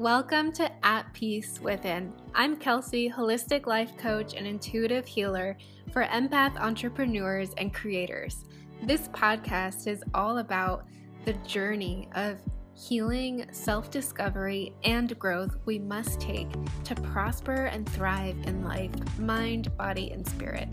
Welcome 0.00 0.50
to 0.52 0.70
At 0.82 1.12
Peace 1.12 1.60
Within. 1.60 2.14
I'm 2.34 2.56
Kelsey, 2.56 3.10
holistic 3.10 3.66
life 3.66 3.98
coach 3.98 4.32
and 4.32 4.46
intuitive 4.46 5.06
healer 5.06 5.58
for 5.92 6.04
empath 6.04 6.56
entrepreneurs 6.58 7.50
and 7.58 7.74
creators. 7.74 8.46
This 8.82 9.08
podcast 9.08 9.86
is 9.86 10.02
all 10.14 10.38
about 10.38 10.86
the 11.26 11.34
journey 11.46 12.08
of 12.14 12.38
healing, 12.74 13.44
self 13.52 13.90
discovery, 13.90 14.72
and 14.84 15.18
growth 15.18 15.58
we 15.66 15.78
must 15.78 16.18
take 16.18 16.48
to 16.84 16.94
prosper 16.94 17.66
and 17.66 17.86
thrive 17.86 18.38
in 18.46 18.64
life, 18.64 19.18
mind, 19.18 19.76
body, 19.76 20.12
and 20.12 20.26
spirit. 20.26 20.70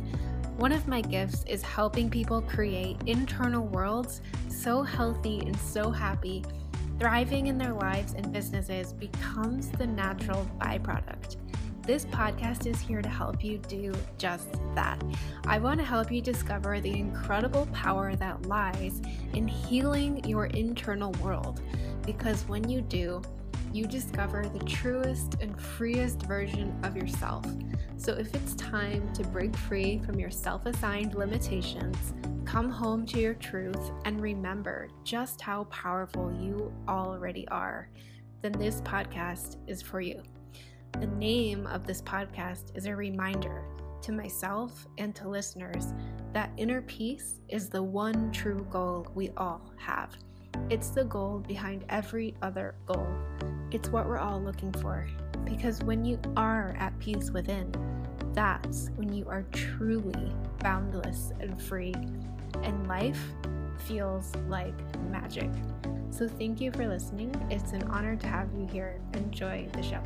One 0.56 0.72
of 0.72 0.88
my 0.88 1.02
gifts 1.02 1.44
is 1.48 1.62
helping 1.64 2.10
people 2.10 2.42
create 2.44 2.96
internal 3.08 3.68
worlds 3.68 4.22
so 4.48 4.84
healthy 4.84 5.42
and 5.42 5.60
so 5.60 5.92
happy 5.92 6.46
Thriving 7.00 7.46
in 7.46 7.60
their 7.60 7.74
lives 7.74 8.16
and 8.16 8.34
businesses 8.34 8.92
becomes 8.92 9.70
the 9.70 9.86
natural 9.86 10.50
byproduct. 10.60 11.36
This 11.84 12.06
podcast 12.06 12.66
is 12.66 12.80
here 12.80 13.04
to 13.04 13.08
help 13.08 13.44
you 13.44 13.60
do 13.60 13.94
just 14.18 14.50
that. 14.74 15.00
I 15.46 15.60
want 15.60 15.80
to 15.80 15.86
help 15.86 16.12
you 16.12 16.22
discover 16.22 16.82
the 16.82 16.92
incredible 16.92 17.68
power 17.68 18.16
that 18.16 18.48
lies 18.48 19.00
in 19.34 19.48
healing 19.48 20.24
your 20.28 20.48
internal 20.48 21.12
world 21.22 21.62
because 22.04 22.48
when 22.48 22.68
you 22.68 22.82
do, 22.82 23.22
you 23.72 23.86
discover 23.86 24.50
the 24.50 24.66
truest 24.66 25.36
and 25.40 25.60
freest 25.62 26.24
version 26.24 26.76
of 26.82 26.98
yourself. 26.98 27.46
So, 27.98 28.14
if 28.14 28.34
it's 28.36 28.54
time 28.56 29.12
to 29.14 29.24
break 29.24 29.56
free 29.56 30.00
from 30.06 30.20
your 30.20 30.30
self 30.30 30.66
assigned 30.66 31.16
limitations, 31.16 32.14
come 32.46 32.70
home 32.70 33.06
to 33.08 33.20
your 33.20 33.34
truth, 33.34 33.92
and 34.06 34.22
remember 34.22 34.88
just 35.04 35.42
how 35.42 35.66
powerful 35.66 36.32
you 36.32 36.72
already 36.88 37.48
are, 37.48 37.90
then 38.42 38.52
this 38.54 38.82
podcast 38.82 39.58
is 39.68 39.82
for 39.82 40.00
you. 40.00 40.22
The 41.00 41.08
name 41.08 41.66
of 41.68 41.86
this 41.86 42.02
podcast 42.02 42.78
is 42.78 42.86
a 42.86 42.96
reminder 42.96 43.64
to 44.04 44.12
myself 44.12 44.88
and 44.98 45.16
to 45.16 45.28
listeners 45.28 45.94
that 46.34 46.52
inner 46.56 46.84
peace 46.84 47.40
is 47.50 47.68
the 47.68 47.82
one 47.82 48.32
true 48.32 48.66
goal 48.70 49.08
we 49.16 49.32
all 49.38 49.74
have. 49.78 50.16
It's 50.70 50.90
the 50.90 51.04
goal 51.04 51.40
behind 51.48 51.84
every 51.90 52.36
other 52.42 52.76
goal. 52.86 53.08
It's 53.72 53.90
what 53.90 54.08
we're 54.08 54.20
all 54.20 54.42
looking 54.42 54.72
for. 54.74 55.08
Because 55.48 55.82
when 55.84 56.04
you 56.06 56.20
are 56.36 56.76
at 56.78 56.98
peace 57.00 57.32
within, 57.32 57.74
that's 58.34 58.90
when 58.96 59.12
you 59.14 59.28
are 59.28 59.44
truly 59.52 60.32
boundless 60.60 61.32
and 61.40 61.60
free, 61.62 61.94
and 62.64 62.88
life 62.88 63.20
feels 63.86 64.36
like 64.48 64.76
magic. 65.10 65.50
So, 66.10 66.28
thank 66.28 66.60
you 66.60 66.72
for 66.72 66.88
listening. 66.88 67.34
It's 67.50 67.72
an 67.72 67.84
honor 67.84 68.16
to 68.16 68.28
have 68.28 68.50
you 68.58 68.68
here. 68.68 69.00
Enjoy 69.14 69.68
the 69.74 69.84
show. 69.84 70.02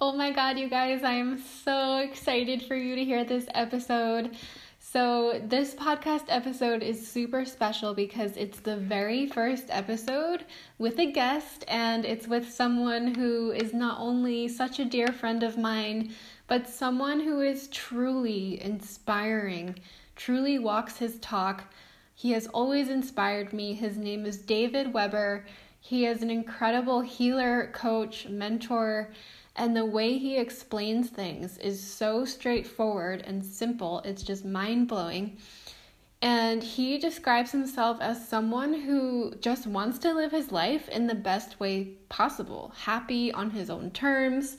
Oh 0.00 0.12
my 0.12 0.30
god, 0.30 0.58
you 0.58 0.68
guys, 0.68 1.02
I 1.02 1.14
am 1.14 1.38
so 1.38 1.98
excited 1.98 2.62
for 2.62 2.76
you 2.76 2.94
to 2.94 3.04
hear 3.04 3.24
this 3.24 3.46
episode. 3.54 4.36
So, 4.90 5.38
this 5.44 5.74
podcast 5.74 6.24
episode 6.28 6.82
is 6.82 7.06
super 7.06 7.44
special 7.44 7.92
because 7.92 8.34
it's 8.38 8.60
the 8.60 8.78
very 8.78 9.26
first 9.26 9.66
episode 9.68 10.46
with 10.78 10.98
a 10.98 11.12
guest, 11.12 11.66
and 11.68 12.06
it's 12.06 12.26
with 12.26 12.50
someone 12.50 13.14
who 13.14 13.50
is 13.50 13.74
not 13.74 14.00
only 14.00 14.48
such 14.48 14.78
a 14.78 14.86
dear 14.86 15.08
friend 15.08 15.42
of 15.42 15.58
mine, 15.58 16.14
but 16.46 16.66
someone 16.66 17.20
who 17.20 17.42
is 17.42 17.68
truly 17.68 18.62
inspiring, 18.62 19.78
truly 20.16 20.58
walks 20.58 20.96
his 20.96 21.18
talk. 21.18 21.64
He 22.14 22.30
has 22.30 22.46
always 22.46 22.88
inspired 22.88 23.52
me. 23.52 23.74
His 23.74 23.98
name 23.98 24.24
is 24.24 24.38
David 24.38 24.94
Weber. 24.94 25.44
He 25.80 26.06
is 26.06 26.22
an 26.22 26.30
incredible 26.30 27.02
healer, 27.02 27.70
coach, 27.74 28.26
mentor 28.26 29.10
and 29.58 29.76
the 29.76 29.84
way 29.84 30.16
he 30.16 30.38
explains 30.38 31.10
things 31.10 31.58
is 31.58 31.82
so 31.82 32.24
straightforward 32.24 33.22
and 33.26 33.44
simple, 33.44 34.00
it's 34.04 34.22
just 34.22 34.44
mind 34.44 34.88
blowing. 34.88 35.36
And 36.22 36.62
he 36.62 36.98
describes 36.98 37.52
himself 37.52 37.98
as 38.00 38.28
someone 38.28 38.72
who 38.72 39.34
just 39.40 39.66
wants 39.66 39.98
to 40.00 40.14
live 40.14 40.30
his 40.30 40.50
life 40.52 40.88
in 40.88 41.06
the 41.06 41.14
best 41.14 41.60
way 41.60 41.94
possible, 42.08 42.72
happy 42.84 43.32
on 43.32 43.50
his 43.50 43.68
own 43.68 43.90
terms, 43.90 44.56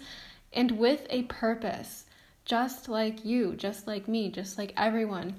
and 0.53 0.71
with 0.71 1.07
a 1.09 1.23
purpose, 1.23 2.05
just 2.45 2.89
like 2.89 3.23
you, 3.25 3.55
just 3.55 3.87
like 3.87 4.07
me, 4.07 4.29
just 4.29 4.57
like 4.57 4.73
everyone. 4.75 5.35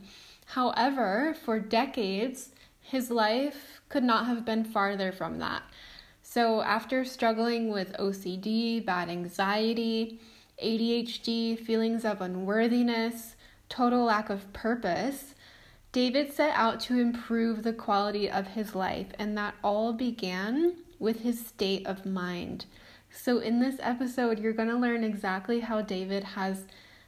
However, 0.46 1.34
for 1.44 1.60
decades, 1.60 2.50
his 2.80 3.10
life 3.10 3.80
could 3.88 4.04
not 4.04 4.26
have 4.26 4.44
been 4.44 4.64
farther 4.64 5.12
from 5.12 5.38
that. 5.38 5.62
So, 6.32 6.60
after 6.60 7.04
struggling 7.04 7.70
with 7.70 7.92
OCD, 7.94 8.86
bad 8.86 9.08
anxiety, 9.08 10.20
ADHD, 10.62 11.58
feelings 11.58 12.04
of 12.04 12.20
unworthiness, 12.20 13.34
total 13.68 14.04
lack 14.04 14.30
of 14.30 14.52
purpose, 14.52 15.34
David 15.90 16.32
set 16.32 16.54
out 16.54 16.78
to 16.82 17.00
improve 17.00 17.64
the 17.64 17.72
quality 17.72 18.30
of 18.30 18.46
his 18.46 18.76
life, 18.76 19.08
and 19.18 19.36
that 19.36 19.56
all 19.64 19.92
began 19.92 20.76
with 21.00 21.22
his 21.22 21.44
state 21.44 21.84
of 21.84 22.06
mind. 22.06 22.66
So, 23.10 23.40
in 23.40 23.58
this 23.58 23.80
episode, 23.80 24.38
you're 24.38 24.52
going 24.52 24.68
to 24.68 24.76
learn 24.76 25.02
exactly 25.02 25.58
how 25.58 25.82
David 25.82 26.22
has 26.22 26.62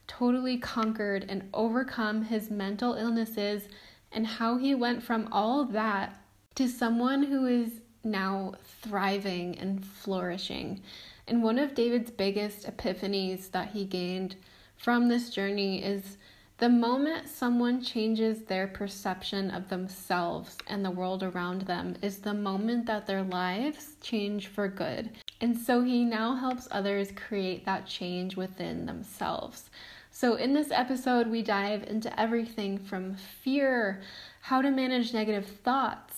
totally 0.08 0.58
conquered 0.58 1.26
and 1.28 1.48
overcome 1.54 2.24
his 2.24 2.50
mental 2.50 2.94
illnesses 2.94 3.68
and 4.10 4.26
how 4.26 4.58
he 4.58 4.74
went 4.74 5.00
from 5.00 5.28
all 5.30 5.64
that 5.66 6.18
to 6.56 6.66
someone 6.66 7.22
who 7.22 7.46
is 7.46 7.81
now 8.04 8.54
thriving 8.82 9.58
and 9.58 9.84
flourishing. 9.84 10.80
And 11.28 11.42
one 11.42 11.58
of 11.58 11.74
David's 11.74 12.10
biggest 12.10 12.66
epiphanies 12.66 13.50
that 13.52 13.70
he 13.70 13.84
gained 13.84 14.36
from 14.76 15.08
this 15.08 15.30
journey 15.30 15.82
is 15.82 16.16
the 16.58 16.68
moment 16.68 17.28
someone 17.28 17.82
changes 17.82 18.42
their 18.42 18.68
perception 18.68 19.50
of 19.50 19.68
themselves 19.68 20.56
and 20.68 20.84
the 20.84 20.90
world 20.90 21.22
around 21.22 21.62
them 21.62 21.96
is 22.02 22.18
the 22.18 22.34
moment 22.34 22.86
that 22.86 23.06
their 23.06 23.22
lives 23.22 23.96
change 24.00 24.46
for 24.46 24.68
good. 24.68 25.10
And 25.40 25.58
so 25.58 25.82
he 25.82 26.04
now 26.04 26.36
helps 26.36 26.68
others 26.70 27.10
create 27.16 27.64
that 27.64 27.86
change 27.86 28.36
within 28.36 28.86
themselves. 28.86 29.70
So, 30.14 30.34
in 30.34 30.52
this 30.52 30.70
episode, 30.70 31.26
we 31.26 31.42
dive 31.42 31.84
into 31.84 32.20
everything 32.20 32.78
from 32.78 33.16
fear, 33.16 34.02
how 34.42 34.60
to 34.60 34.70
manage 34.70 35.14
negative 35.14 35.46
thoughts 35.46 36.11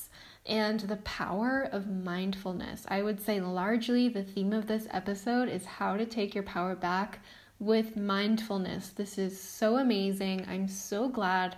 and 0.46 0.80
the 0.80 0.96
power 0.96 1.68
of 1.72 1.88
mindfulness. 1.88 2.84
I 2.88 3.02
would 3.02 3.20
say 3.20 3.40
largely 3.40 4.08
the 4.08 4.22
theme 4.22 4.52
of 4.52 4.66
this 4.66 4.86
episode 4.90 5.48
is 5.48 5.64
how 5.64 5.96
to 5.96 6.04
take 6.04 6.34
your 6.34 6.44
power 6.44 6.74
back 6.74 7.20
with 7.58 7.96
mindfulness. 7.96 8.90
This 8.90 9.16
is 9.16 9.40
so 9.40 9.78
amazing. 9.78 10.44
I'm 10.48 10.68
so 10.68 11.08
glad 11.08 11.56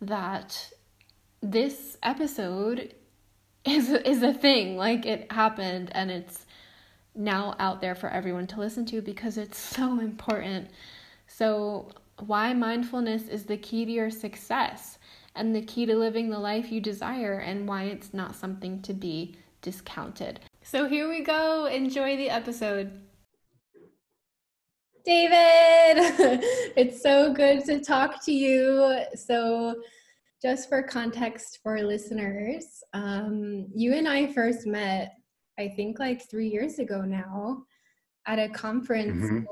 that 0.00 0.72
this 1.40 1.96
episode 2.02 2.94
is 3.64 3.90
is 3.90 4.22
a 4.22 4.34
thing. 4.34 4.76
Like 4.76 5.06
it 5.06 5.30
happened 5.30 5.90
and 5.92 6.10
it's 6.10 6.44
now 7.14 7.54
out 7.58 7.80
there 7.80 7.94
for 7.94 8.08
everyone 8.08 8.46
to 8.48 8.58
listen 8.58 8.84
to 8.86 9.00
because 9.00 9.38
it's 9.38 9.58
so 9.76 10.00
important. 10.00 10.70
So, 11.26 11.90
why 12.18 12.52
mindfulness 12.52 13.28
is 13.28 13.44
the 13.44 13.56
key 13.56 13.84
to 13.84 13.90
your 13.90 14.10
success 14.10 14.98
and 15.34 15.54
the 15.54 15.62
key 15.62 15.86
to 15.86 15.96
living 15.96 16.30
the 16.30 16.38
life 16.38 16.70
you 16.70 16.80
desire 16.80 17.38
and 17.38 17.66
why 17.66 17.84
it's 17.84 18.14
not 18.14 18.36
something 18.36 18.80
to 18.82 18.92
be 18.92 19.36
discounted. 19.62 20.40
So 20.62 20.86
here 20.86 21.08
we 21.08 21.22
go. 21.22 21.66
Enjoy 21.66 22.16
the 22.16 22.30
episode. 22.30 23.00
David, 25.04 25.34
it's 26.76 27.02
so 27.02 27.32
good 27.32 27.64
to 27.66 27.80
talk 27.80 28.24
to 28.24 28.32
you. 28.32 29.02
So, 29.14 29.82
just 30.40 30.68
for 30.68 30.82
context 30.82 31.60
for 31.62 31.82
listeners, 31.82 32.82
um, 32.92 33.66
you 33.74 33.94
and 33.94 34.08
I 34.08 34.32
first 34.32 34.66
met, 34.66 35.14
I 35.58 35.68
think, 35.68 35.98
like 35.98 36.28
three 36.30 36.48
years 36.48 36.78
ago 36.78 37.02
now 37.02 37.64
at 38.26 38.38
a 38.38 38.48
conference 38.48 39.24
mm-hmm 39.24 39.44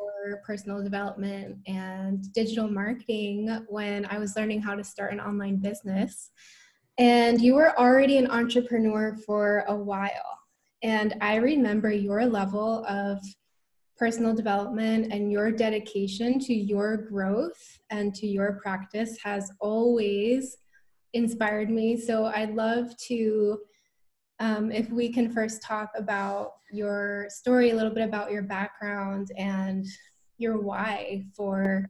personal 0.44 0.82
development 0.82 1.58
and 1.66 2.32
digital 2.32 2.68
marketing 2.68 3.64
when 3.68 4.06
I 4.06 4.18
was 4.18 4.36
learning 4.36 4.62
how 4.62 4.74
to 4.74 4.84
start 4.84 5.12
an 5.12 5.20
online 5.20 5.56
business. 5.56 6.30
And 6.98 7.40
you 7.40 7.54
were 7.54 7.78
already 7.78 8.18
an 8.18 8.30
entrepreneur 8.30 9.16
for 9.26 9.64
a 9.68 9.74
while. 9.74 10.38
And 10.82 11.14
I 11.20 11.36
remember 11.36 11.90
your 11.90 12.26
level 12.26 12.84
of 12.86 13.18
personal 13.96 14.34
development 14.34 15.12
and 15.12 15.30
your 15.30 15.52
dedication 15.52 16.38
to 16.40 16.52
your 16.52 16.96
growth 16.96 17.78
and 17.90 18.14
to 18.16 18.26
your 18.26 18.58
practice 18.62 19.16
has 19.22 19.52
always 19.60 20.56
inspired 21.12 21.70
me. 21.70 21.96
So 21.96 22.26
I'd 22.26 22.54
love 22.54 22.96
to, 23.08 23.58
um, 24.40 24.72
if 24.72 24.90
we 24.90 25.12
can 25.12 25.30
first 25.30 25.62
talk 25.62 25.90
about 25.96 26.54
your 26.72 27.26
story, 27.28 27.70
a 27.70 27.76
little 27.76 27.94
bit 27.94 28.08
about 28.08 28.32
your 28.32 28.42
background 28.42 29.30
and 29.36 29.86
your 30.38 30.58
why 30.58 31.24
for 31.34 31.88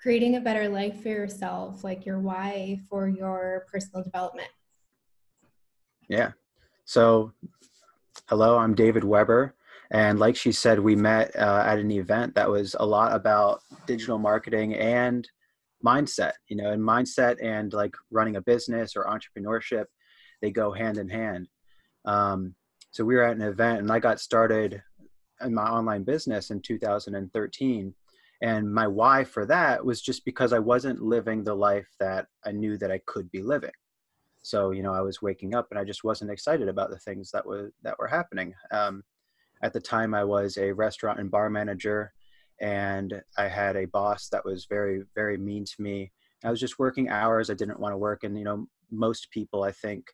creating 0.00 0.36
a 0.36 0.40
better 0.40 0.68
life 0.68 1.02
for 1.02 1.08
yourself, 1.08 1.82
like 1.82 2.06
your 2.06 2.18
why 2.18 2.80
for 2.88 3.08
your 3.08 3.66
personal 3.70 4.02
development. 4.02 4.48
Yeah. 6.08 6.32
So 6.84 7.32
Hello, 8.28 8.58
I'm 8.58 8.74
David 8.74 9.04
Weber. 9.04 9.54
And 9.92 10.18
like 10.18 10.34
she 10.34 10.50
said, 10.50 10.80
we 10.80 10.96
met 10.96 11.36
uh, 11.36 11.62
at 11.64 11.78
an 11.78 11.92
event 11.92 12.34
that 12.34 12.50
was 12.50 12.74
a 12.80 12.84
lot 12.84 13.14
about 13.14 13.60
digital 13.86 14.18
marketing 14.18 14.74
and 14.74 15.28
mindset, 15.84 16.32
you 16.48 16.56
know, 16.56 16.72
and 16.72 16.82
mindset 16.82 17.36
and 17.40 17.72
like 17.72 17.94
running 18.10 18.34
a 18.34 18.40
business 18.40 18.96
or 18.96 19.04
entrepreneurship, 19.04 19.84
they 20.42 20.50
go 20.50 20.72
hand 20.72 20.98
in 20.98 21.08
hand. 21.08 21.46
Um, 22.04 22.56
so 22.90 23.04
we 23.04 23.14
were 23.14 23.22
at 23.22 23.36
an 23.36 23.42
event 23.42 23.78
and 23.78 23.92
I 23.92 24.00
got 24.00 24.18
started 24.18 24.82
in 25.42 25.54
my 25.54 25.64
online 25.64 26.04
business 26.04 26.50
in 26.50 26.60
2013. 26.60 27.94
And 28.42 28.72
my 28.72 28.86
why 28.86 29.24
for 29.24 29.46
that 29.46 29.84
was 29.84 30.02
just 30.02 30.24
because 30.24 30.52
I 30.52 30.58
wasn't 30.58 31.00
living 31.00 31.42
the 31.42 31.54
life 31.54 31.88
that 32.00 32.26
I 32.44 32.52
knew 32.52 32.76
that 32.78 32.90
I 32.90 33.00
could 33.06 33.30
be 33.30 33.42
living. 33.42 33.70
So, 34.42 34.70
you 34.70 34.82
know, 34.82 34.92
I 34.92 35.00
was 35.00 35.22
waking 35.22 35.54
up 35.54 35.68
and 35.70 35.78
I 35.78 35.84
just 35.84 36.04
wasn't 36.04 36.30
excited 36.30 36.68
about 36.68 36.90
the 36.90 36.98
things 36.98 37.30
that 37.32 37.44
were 37.44 37.72
that 37.82 37.98
were 37.98 38.06
happening. 38.06 38.54
Um, 38.70 39.02
at 39.62 39.72
the 39.72 39.80
time 39.80 40.14
I 40.14 40.22
was 40.22 40.56
a 40.58 40.72
restaurant 40.72 41.18
and 41.18 41.30
bar 41.30 41.48
manager 41.48 42.12
and 42.60 43.22
I 43.36 43.48
had 43.48 43.76
a 43.76 43.86
boss 43.86 44.28
that 44.28 44.44
was 44.44 44.66
very, 44.66 45.02
very 45.14 45.36
mean 45.36 45.64
to 45.64 45.82
me. 45.82 46.12
I 46.44 46.50
was 46.50 46.60
just 46.60 46.78
working 46.78 47.08
hours 47.08 47.50
I 47.50 47.54
didn't 47.54 47.80
want 47.80 47.92
to 47.92 47.98
work. 47.98 48.24
And, 48.24 48.38
you 48.38 48.44
know, 48.44 48.66
most 48.90 49.30
people 49.30 49.62
I 49.62 49.72
think 49.72 50.06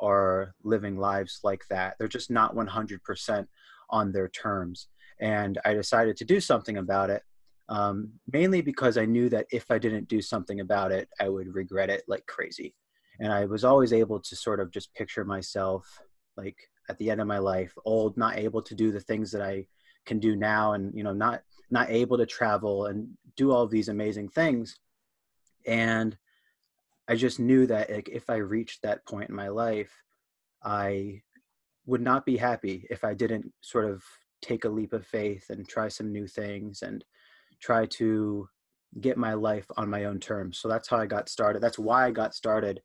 are 0.00 0.54
living 0.62 0.96
lives 0.96 1.40
like 1.42 1.62
that. 1.70 1.94
They're 1.98 2.08
just 2.08 2.30
not 2.30 2.54
100% 2.54 3.46
on 3.90 4.12
their 4.12 4.28
terms. 4.28 4.88
And 5.20 5.58
I 5.64 5.74
decided 5.74 6.16
to 6.18 6.24
do 6.24 6.40
something 6.40 6.76
about 6.76 7.10
it, 7.10 7.22
um, 7.68 8.12
mainly 8.32 8.60
because 8.60 8.96
I 8.96 9.04
knew 9.04 9.28
that 9.30 9.46
if 9.50 9.70
I 9.70 9.78
didn't 9.78 10.08
do 10.08 10.22
something 10.22 10.60
about 10.60 10.92
it, 10.92 11.08
I 11.20 11.28
would 11.28 11.54
regret 11.54 11.90
it 11.90 12.04
like 12.06 12.26
crazy. 12.26 12.74
And 13.20 13.32
I 13.32 13.46
was 13.46 13.64
always 13.64 13.92
able 13.92 14.20
to 14.20 14.36
sort 14.36 14.60
of 14.60 14.70
just 14.70 14.94
picture 14.94 15.24
myself 15.24 16.00
like 16.38 16.56
at 16.88 16.96
the 16.98 17.10
end 17.10 17.20
of 17.20 17.26
my 17.26 17.38
life 17.38 17.74
old 17.84 18.16
not 18.16 18.38
able 18.38 18.62
to 18.62 18.74
do 18.74 18.90
the 18.90 19.00
things 19.00 19.30
that 19.30 19.42
i 19.42 19.66
can 20.06 20.18
do 20.18 20.36
now 20.36 20.72
and 20.72 20.94
you 20.94 21.02
know 21.02 21.12
not 21.12 21.42
not 21.70 21.90
able 21.90 22.16
to 22.16 22.24
travel 22.24 22.86
and 22.86 23.08
do 23.36 23.52
all 23.52 23.66
these 23.66 23.88
amazing 23.88 24.28
things 24.28 24.78
and 25.66 26.16
i 27.08 27.14
just 27.14 27.38
knew 27.38 27.66
that 27.66 27.90
like, 27.90 28.08
if 28.08 28.30
i 28.30 28.36
reached 28.36 28.80
that 28.82 29.04
point 29.06 29.28
in 29.28 29.34
my 29.34 29.48
life 29.48 29.92
i 30.62 31.20
would 31.88 32.00
not 32.00 32.24
be 32.24 32.36
happy 32.36 32.86
if 32.90 33.02
i 33.04 33.12
didn't 33.14 33.52
sort 33.60 33.84
of 33.84 34.02
take 34.40 34.64
a 34.64 34.68
leap 34.68 34.92
of 34.92 35.06
faith 35.06 35.46
and 35.50 35.68
try 35.68 35.88
some 35.88 36.12
new 36.12 36.26
things 36.26 36.82
and 36.82 37.04
try 37.60 37.84
to 37.86 38.48
get 39.00 39.18
my 39.18 39.34
life 39.34 39.66
on 39.76 39.90
my 39.90 40.04
own 40.04 40.20
terms 40.20 40.58
so 40.58 40.68
that's 40.68 40.88
how 40.88 40.98
i 40.98 41.06
got 41.06 41.28
started 41.28 41.60
that's 41.60 41.78
why 41.78 42.06
i 42.06 42.10
got 42.10 42.34
started 42.34 42.80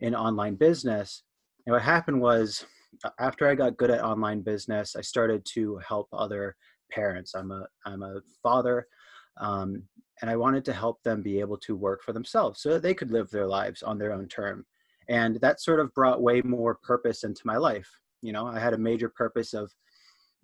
in 0.00 0.14
online 0.14 0.54
business 0.54 1.22
and 1.66 1.74
what 1.74 1.82
happened 1.82 2.20
was 2.20 2.64
after 3.18 3.48
I 3.48 3.54
got 3.54 3.76
good 3.76 3.90
at 3.90 4.02
online 4.02 4.40
business, 4.40 4.96
I 4.96 5.02
started 5.02 5.44
to 5.54 5.76
help 5.86 6.08
other 6.12 6.56
parents. 6.90 7.34
I'm 7.34 7.50
a 7.50 7.66
I'm 7.84 8.02
a 8.02 8.20
father, 8.42 8.86
um, 9.38 9.82
and 10.20 10.30
I 10.30 10.36
wanted 10.36 10.64
to 10.66 10.72
help 10.72 11.02
them 11.02 11.22
be 11.22 11.40
able 11.40 11.58
to 11.58 11.76
work 11.76 12.02
for 12.02 12.12
themselves 12.12 12.62
so 12.62 12.70
that 12.70 12.82
they 12.82 12.94
could 12.94 13.10
live 13.10 13.30
their 13.30 13.46
lives 13.46 13.82
on 13.82 13.98
their 13.98 14.12
own 14.12 14.28
term. 14.28 14.64
And 15.08 15.36
that 15.40 15.60
sort 15.60 15.80
of 15.80 15.94
brought 15.94 16.22
way 16.22 16.42
more 16.42 16.74
purpose 16.74 17.24
into 17.24 17.42
my 17.44 17.56
life. 17.56 17.90
You 18.22 18.32
know, 18.32 18.46
I 18.46 18.58
had 18.58 18.74
a 18.74 18.78
major 18.78 19.08
purpose 19.08 19.54
of 19.54 19.72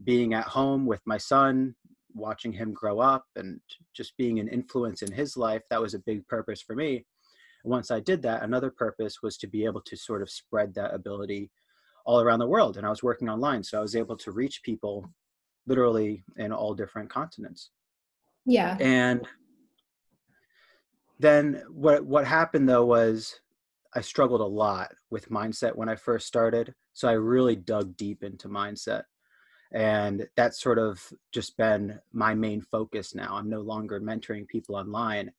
being 0.02 0.34
at 0.34 0.44
home 0.44 0.86
with 0.86 1.00
my 1.06 1.18
son, 1.18 1.74
watching 2.14 2.52
him 2.52 2.72
grow 2.72 3.00
up, 3.00 3.24
and 3.36 3.60
just 3.94 4.16
being 4.16 4.38
an 4.38 4.48
influence 4.48 5.02
in 5.02 5.12
his 5.12 5.36
life. 5.36 5.62
That 5.70 5.80
was 5.80 5.94
a 5.94 5.98
big 6.00 6.26
purpose 6.28 6.62
for 6.62 6.74
me. 6.76 7.06
once 7.64 7.90
I 7.90 8.00
did 8.00 8.20
that, 8.22 8.42
another 8.42 8.70
purpose 8.70 9.22
was 9.22 9.38
to 9.38 9.46
be 9.46 9.64
able 9.64 9.80
to 9.82 9.96
sort 9.96 10.20
of 10.22 10.30
spread 10.30 10.74
that 10.74 10.94
ability 10.94 11.50
all 12.06 12.20
around 12.20 12.38
the 12.38 12.46
world 12.46 12.76
and 12.76 12.86
i 12.86 12.90
was 12.90 13.02
working 13.02 13.28
online 13.28 13.62
so 13.62 13.78
i 13.78 13.82
was 13.82 13.96
able 13.96 14.16
to 14.16 14.30
reach 14.30 14.62
people 14.62 15.08
literally 15.66 16.22
in 16.36 16.52
all 16.52 16.74
different 16.74 17.08
continents 17.08 17.70
yeah 18.44 18.76
and 18.80 19.26
then 21.18 21.62
what 21.70 22.04
what 22.04 22.26
happened 22.26 22.68
though 22.68 22.84
was 22.84 23.40
i 23.94 24.00
struggled 24.00 24.40
a 24.40 24.44
lot 24.44 24.92
with 25.10 25.30
mindset 25.30 25.74
when 25.74 25.88
i 25.88 25.96
first 25.96 26.26
started 26.26 26.74
so 26.94 27.06
i 27.08 27.12
really 27.12 27.56
dug 27.56 27.96
deep 27.96 28.22
into 28.22 28.48
mindset 28.48 29.02
and 29.72 30.26
that's 30.36 30.62
sort 30.62 30.78
of 30.78 31.12
just 31.32 31.56
been 31.56 31.98
my 32.12 32.34
main 32.34 32.62
focus 32.62 33.14
now 33.14 33.36
i'm 33.36 33.50
no 33.50 33.60
longer 33.60 34.00
mentoring 34.00 34.48
people 34.48 34.74
online 34.74 35.30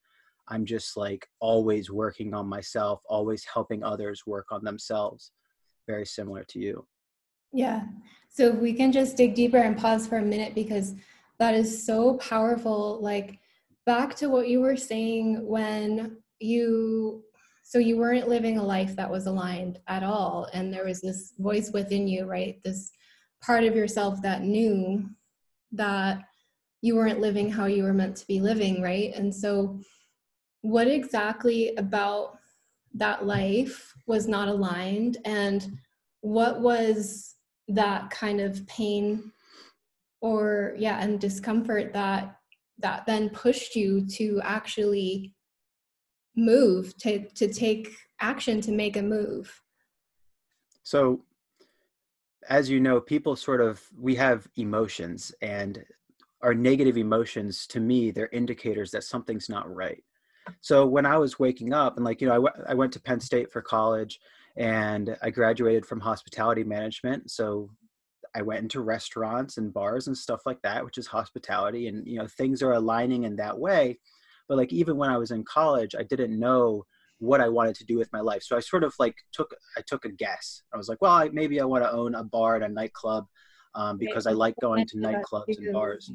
i'm 0.50 0.66
just 0.66 0.96
like 0.96 1.28
always 1.40 1.90
working 1.90 2.36
on 2.36 2.48
myself 2.48 3.02
always 3.10 3.44
helping 3.52 3.84
others 3.84 4.28
work 4.28 4.52
on 4.52 4.63
themselves 4.63 5.31
very 5.88 6.06
similar 6.06 6.44
to 6.46 6.60
you. 6.60 6.86
Yeah. 7.54 7.84
So 8.30 8.50
if 8.50 8.56
we 8.56 8.74
can 8.74 8.92
just 8.92 9.18
dig 9.18 9.36
deeper 9.36 9.57
and 9.57 9.78
pause 9.78 10.07
for 10.07 10.18
a 10.18 10.22
minute 10.22 10.56
because 10.56 10.96
that 11.40 11.54
is 11.54 11.86
so 11.86 12.16
powerful. 12.16 13.00
Like 13.02 13.40
back 13.86 14.16
to 14.16 14.30
what 14.30 14.50
you 14.50 14.62
were 14.62 14.78
saying 14.78 15.46
when 15.46 16.18
you 16.40 17.24
so 17.67 17.79
you 17.79 17.97
weren't 17.97 18.29
living 18.29 18.57
a 18.57 18.63
life 18.63 18.95
that 18.95 19.09
was 19.09 19.25
aligned 19.25 19.79
at 19.88 20.03
all 20.03 20.47
and 20.53 20.71
there 20.71 20.85
was 20.85 21.01
this 21.01 21.33
voice 21.39 21.71
within 21.73 22.07
you 22.07 22.25
right 22.25 22.62
this 22.63 22.91
part 23.41 23.63
of 23.63 23.75
yourself 23.75 24.21
that 24.21 24.44
knew 24.44 25.03
that 25.71 26.19
you 26.81 26.95
weren't 26.95 27.19
living 27.19 27.51
how 27.51 27.65
you 27.65 27.83
were 27.83 27.94
meant 27.94 28.15
to 28.15 28.27
be 28.27 28.39
living 28.39 28.81
right? 28.81 29.13
And 29.15 29.33
so 29.33 29.79
what 30.62 30.88
exactly 30.88 31.75
about 31.77 32.38
that 32.94 33.25
life 33.25 33.94
was 34.07 34.27
not 34.27 34.47
aligned 34.47 35.18
and 35.25 35.77
what 36.21 36.61
was 36.61 37.35
that 37.68 38.09
kind 38.09 38.39
of 38.39 38.65
pain 38.68 39.31
or 40.21 40.75
yeah 40.77 41.00
and 41.01 41.19
discomfort 41.19 41.91
that 41.94 42.38
that 42.79 43.06
then 43.06 43.29
pushed 43.29 43.75
you 43.75 44.06
to 44.07 44.39
actually 44.44 45.33
move 46.35 46.95
to 46.97 47.27
to 47.29 47.51
take 47.51 47.95
action 48.19 48.61
to 48.61 48.71
make 48.71 48.97
a 48.97 49.01
move 49.01 49.61
so 50.83 51.21
as 52.49 52.69
you 52.69 52.79
know 52.79 52.99
people 52.99 53.35
sort 53.35 53.61
of 53.61 53.81
we 53.97 54.15
have 54.15 54.47
emotions 54.57 55.33
and 55.41 55.83
our 56.41 56.53
negative 56.53 56.97
emotions 56.97 57.65
to 57.67 57.79
me 57.79 58.11
they're 58.11 58.29
indicators 58.31 58.91
that 58.91 59.03
something's 59.03 59.49
not 59.49 59.73
right 59.73 60.03
so 60.61 60.85
when 60.85 61.05
I 61.05 61.17
was 61.17 61.39
waking 61.39 61.73
up, 61.73 61.95
and 61.95 62.05
like, 62.05 62.21
you 62.21 62.27
know, 62.27 62.33
I, 62.33 62.37
w- 62.37 62.65
I 62.67 62.73
went 62.73 62.93
to 62.93 63.01
Penn 63.01 63.19
State 63.19 63.51
for 63.51 63.61
college 63.61 64.19
and 64.57 65.17
I 65.21 65.29
graduated 65.29 65.85
from 65.85 65.99
hospitality 65.99 66.63
management. 66.63 67.31
So 67.31 67.69
I 68.35 68.42
went 68.42 68.61
into 68.61 68.81
restaurants 68.81 69.57
and 69.57 69.73
bars 69.73 70.07
and 70.07 70.18
stuff 70.18 70.42
like 70.45 70.61
that, 70.61 70.83
which 70.83 70.97
is 70.97 71.07
hospitality. 71.07 71.87
And, 71.87 72.06
you 72.07 72.18
know, 72.19 72.27
things 72.27 72.61
are 72.61 72.73
aligning 72.73 73.23
in 73.23 73.35
that 73.37 73.57
way. 73.57 73.99
But 74.47 74.57
like, 74.57 74.71
even 74.71 74.97
when 74.97 75.09
I 75.09 75.18
was 75.18 75.31
in 75.31 75.44
college, 75.44 75.95
I 75.97 76.04
didn't 76.04 76.37
know 76.37 76.85
what 77.19 77.42
I 77.42 77.49
wanted 77.49 77.75
to 77.75 77.85
do 77.85 77.97
with 77.97 78.11
my 78.11 78.19
life. 78.19 78.44
So 78.44 78.57
I 78.57 78.59
sort 78.59 78.83
of 78.83 78.94
like 78.99 79.16
took, 79.31 79.54
I 79.78 79.81
took 79.87 80.06
a 80.06 80.11
guess. 80.11 80.64
I 80.73 80.78
was 80.78 80.90
like, 80.90 81.02
well, 81.02 81.14
I, 81.14 81.30
maybe 81.30 81.61
I 81.61 81.66
want 81.66 81.83
to 81.83 81.92
own 81.92 82.16
a 82.16 82.23
bar 82.23 82.56
and 82.56 82.64
a 82.64 82.69
nightclub 82.69 83.25
um, 83.73 83.97
because 83.97 84.28
I 84.28 84.31
like 84.31 84.56
going 84.61 84.85
to 84.87 84.97
nightclubs 84.97 85.57
and 85.57 85.73
bars 85.73 86.11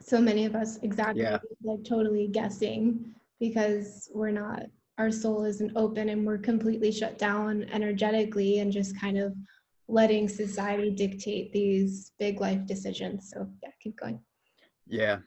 so 0.00 0.20
many 0.20 0.44
of 0.44 0.54
us 0.54 0.78
exactly 0.82 1.22
yeah. 1.22 1.38
like 1.62 1.84
totally 1.84 2.28
guessing 2.28 3.14
because 3.40 4.10
we're 4.14 4.30
not 4.30 4.62
our 4.98 5.10
soul 5.10 5.44
isn't 5.44 5.72
open 5.76 6.08
and 6.08 6.26
we're 6.26 6.38
completely 6.38 6.90
shut 6.90 7.18
down 7.18 7.64
energetically 7.72 8.60
and 8.60 8.72
just 8.72 8.98
kind 8.98 9.18
of 9.18 9.34
letting 9.88 10.28
society 10.28 10.90
dictate 10.90 11.52
these 11.52 12.12
big 12.18 12.40
life 12.40 12.66
decisions 12.66 13.30
so 13.32 13.48
yeah 13.62 13.70
keep 13.80 13.96
going 13.98 14.18
yeah 14.86 15.18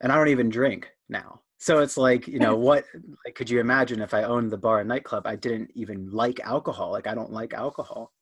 and 0.00 0.10
i 0.10 0.14
don't 0.14 0.28
even 0.28 0.48
drink 0.48 0.90
now. 1.10 1.40
So 1.58 1.80
it's 1.80 1.96
like 1.96 2.26
you 2.26 2.38
know 2.38 2.56
what 2.56 2.84
like, 3.24 3.34
could 3.34 3.50
you 3.50 3.60
imagine 3.60 4.00
if 4.00 4.14
i 4.14 4.22
owned 4.22 4.50
the 4.50 4.56
bar 4.56 4.80
and 4.80 4.88
nightclub 4.88 5.26
i 5.26 5.36
didn't 5.36 5.70
even 5.74 6.10
like 6.10 6.40
alcohol 6.40 6.90
like 6.92 7.06
i 7.06 7.14
don't 7.14 7.32
like 7.32 7.52
alcohol. 7.52 8.12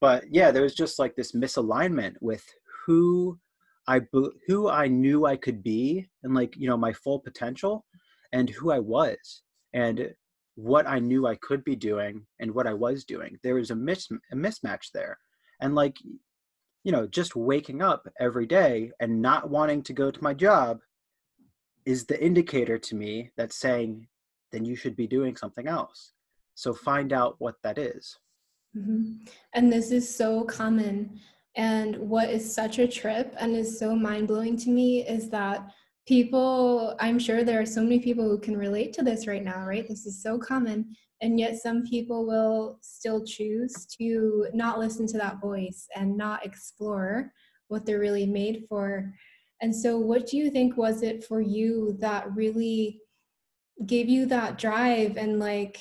But 0.00 0.24
yeah 0.30 0.50
there 0.50 0.62
was 0.62 0.74
just 0.74 0.98
like 0.98 1.14
this 1.16 1.32
misalignment 1.32 2.14
with 2.20 2.44
who 2.84 3.38
I 3.88 4.00
who 4.46 4.68
I 4.68 4.86
knew 4.88 5.26
I 5.26 5.36
could 5.36 5.62
be 5.62 6.08
and 6.22 6.34
like 6.34 6.54
you 6.56 6.68
know 6.68 6.76
my 6.76 6.92
full 6.92 7.18
potential 7.18 7.84
and 8.32 8.48
who 8.48 8.70
I 8.70 8.78
was 8.78 9.42
and 9.72 10.14
what 10.54 10.86
I 10.86 10.98
knew 10.98 11.26
I 11.26 11.36
could 11.36 11.64
be 11.64 11.76
doing 11.76 12.26
and 12.38 12.54
what 12.54 12.66
I 12.66 12.74
was 12.74 13.04
doing. 13.04 13.38
There 13.42 13.54
was 13.54 13.70
a 13.70 13.76
mis 13.76 14.08
a 14.32 14.36
mismatch 14.36 14.90
there, 14.92 15.18
and 15.60 15.74
like 15.74 15.96
you 16.84 16.92
know 16.92 17.06
just 17.06 17.34
waking 17.34 17.82
up 17.82 18.06
every 18.20 18.46
day 18.46 18.92
and 19.00 19.22
not 19.22 19.50
wanting 19.50 19.82
to 19.84 19.92
go 19.92 20.10
to 20.10 20.22
my 20.22 20.34
job 20.34 20.78
is 21.84 22.04
the 22.04 22.22
indicator 22.22 22.78
to 22.78 22.94
me 22.94 23.30
that's 23.36 23.56
saying 23.56 24.06
then 24.52 24.64
you 24.64 24.76
should 24.76 24.96
be 24.96 25.06
doing 25.06 25.36
something 25.36 25.66
else. 25.66 26.12
So 26.54 26.74
find 26.74 27.12
out 27.12 27.36
what 27.38 27.56
that 27.62 27.78
is. 27.78 28.18
Mm-hmm. 28.76 29.24
And 29.54 29.72
this 29.72 29.90
is 29.90 30.14
so 30.14 30.44
common 30.44 31.18
and 31.56 31.96
what 31.96 32.30
is 32.30 32.54
such 32.54 32.78
a 32.78 32.88
trip 32.88 33.34
and 33.38 33.54
is 33.54 33.78
so 33.78 33.94
mind 33.94 34.28
blowing 34.28 34.56
to 34.56 34.70
me 34.70 35.06
is 35.06 35.28
that 35.30 35.70
people 36.06 36.96
i'm 36.98 37.18
sure 37.18 37.44
there 37.44 37.60
are 37.60 37.66
so 37.66 37.82
many 37.82 37.98
people 37.98 38.24
who 38.28 38.38
can 38.38 38.56
relate 38.56 38.92
to 38.92 39.02
this 39.02 39.26
right 39.26 39.44
now 39.44 39.64
right 39.64 39.86
this 39.86 40.06
is 40.06 40.22
so 40.22 40.38
common 40.38 40.96
and 41.20 41.38
yet 41.38 41.56
some 41.56 41.82
people 41.84 42.26
will 42.26 42.78
still 42.82 43.24
choose 43.24 43.86
to 43.86 44.46
not 44.54 44.78
listen 44.78 45.06
to 45.06 45.18
that 45.18 45.40
voice 45.40 45.86
and 45.94 46.16
not 46.16 46.44
explore 46.44 47.30
what 47.68 47.86
they're 47.86 48.00
really 48.00 48.26
made 48.26 48.64
for 48.68 49.12
and 49.62 49.74
so 49.74 49.96
what 49.96 50.26
do 50.26 50.36
you 50.36 50.50
think 50.50 50.76
was 50.76 51.02
it 51.02 51.24
for 51.24 51.40
you 51.40 51.96
that 52.00 52.34
really 52.34 53.00
gave 53.86 54.08
you 54.08 54.26
that 54.26 54.58
drive 54.58 55.16
and 55.16 55.38
like 55.38 55.80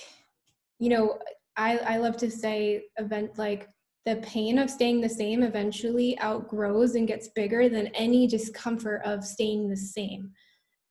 you 0.79 0.89
know 0.89 1.19
i 1.57 1.77
i 1.79 1.97
love 1.97 2.15
to 2.15 2.31
say 2.31 2.83
event 2.97 3.37
like 3.37 3.67
the 4.05 4.15
pain 4.17 4.57
of 4.57 4.69
staying 4.69 4.99
the 4.99 5.09
same 5.09 5.43
eventually 5.43 6.19
outgrows 6.21 6.95
and 6.95 7.07
gets 7.07 7.29
bigger 7.29 7.69
than 7.69 7.87
any 7.87 8.25
discomfort 8.25 9.01
of 9.05 9.23
staying 9.23 9.69
the 9.69 9.77
same, 9.77 10.31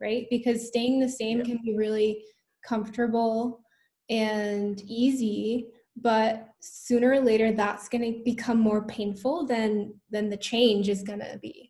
right? 0.00 0.26
Because 0.30 0.68
staying 0.68 1.00
the 1.00 1.09
same 1.09 1.38
yeah. 1.38 1.44
can 1.44 1.59
be 1.64 1.76
really 1.76 2.23
comfortable 2.64 3.61
and 4.09 4.80
easy, 4.82 5.66
but 5.97 6.49
sooner 6.61 7.12
or 7.12 7.20
later 7.20 7.52
that's 7.52 7.88
going 7.88 8.02
to 8.02 8.23
become 8.25 8.61
more 8.61 8.87
painful 8.87 9.47
than 9.47 9.94
than 10.11 10.28
the 10.28 10.37
change 10.37 10.88
is 10.88 11.02
going 11.02 11.20
to 11.20 11.38
be. 11.42 11.70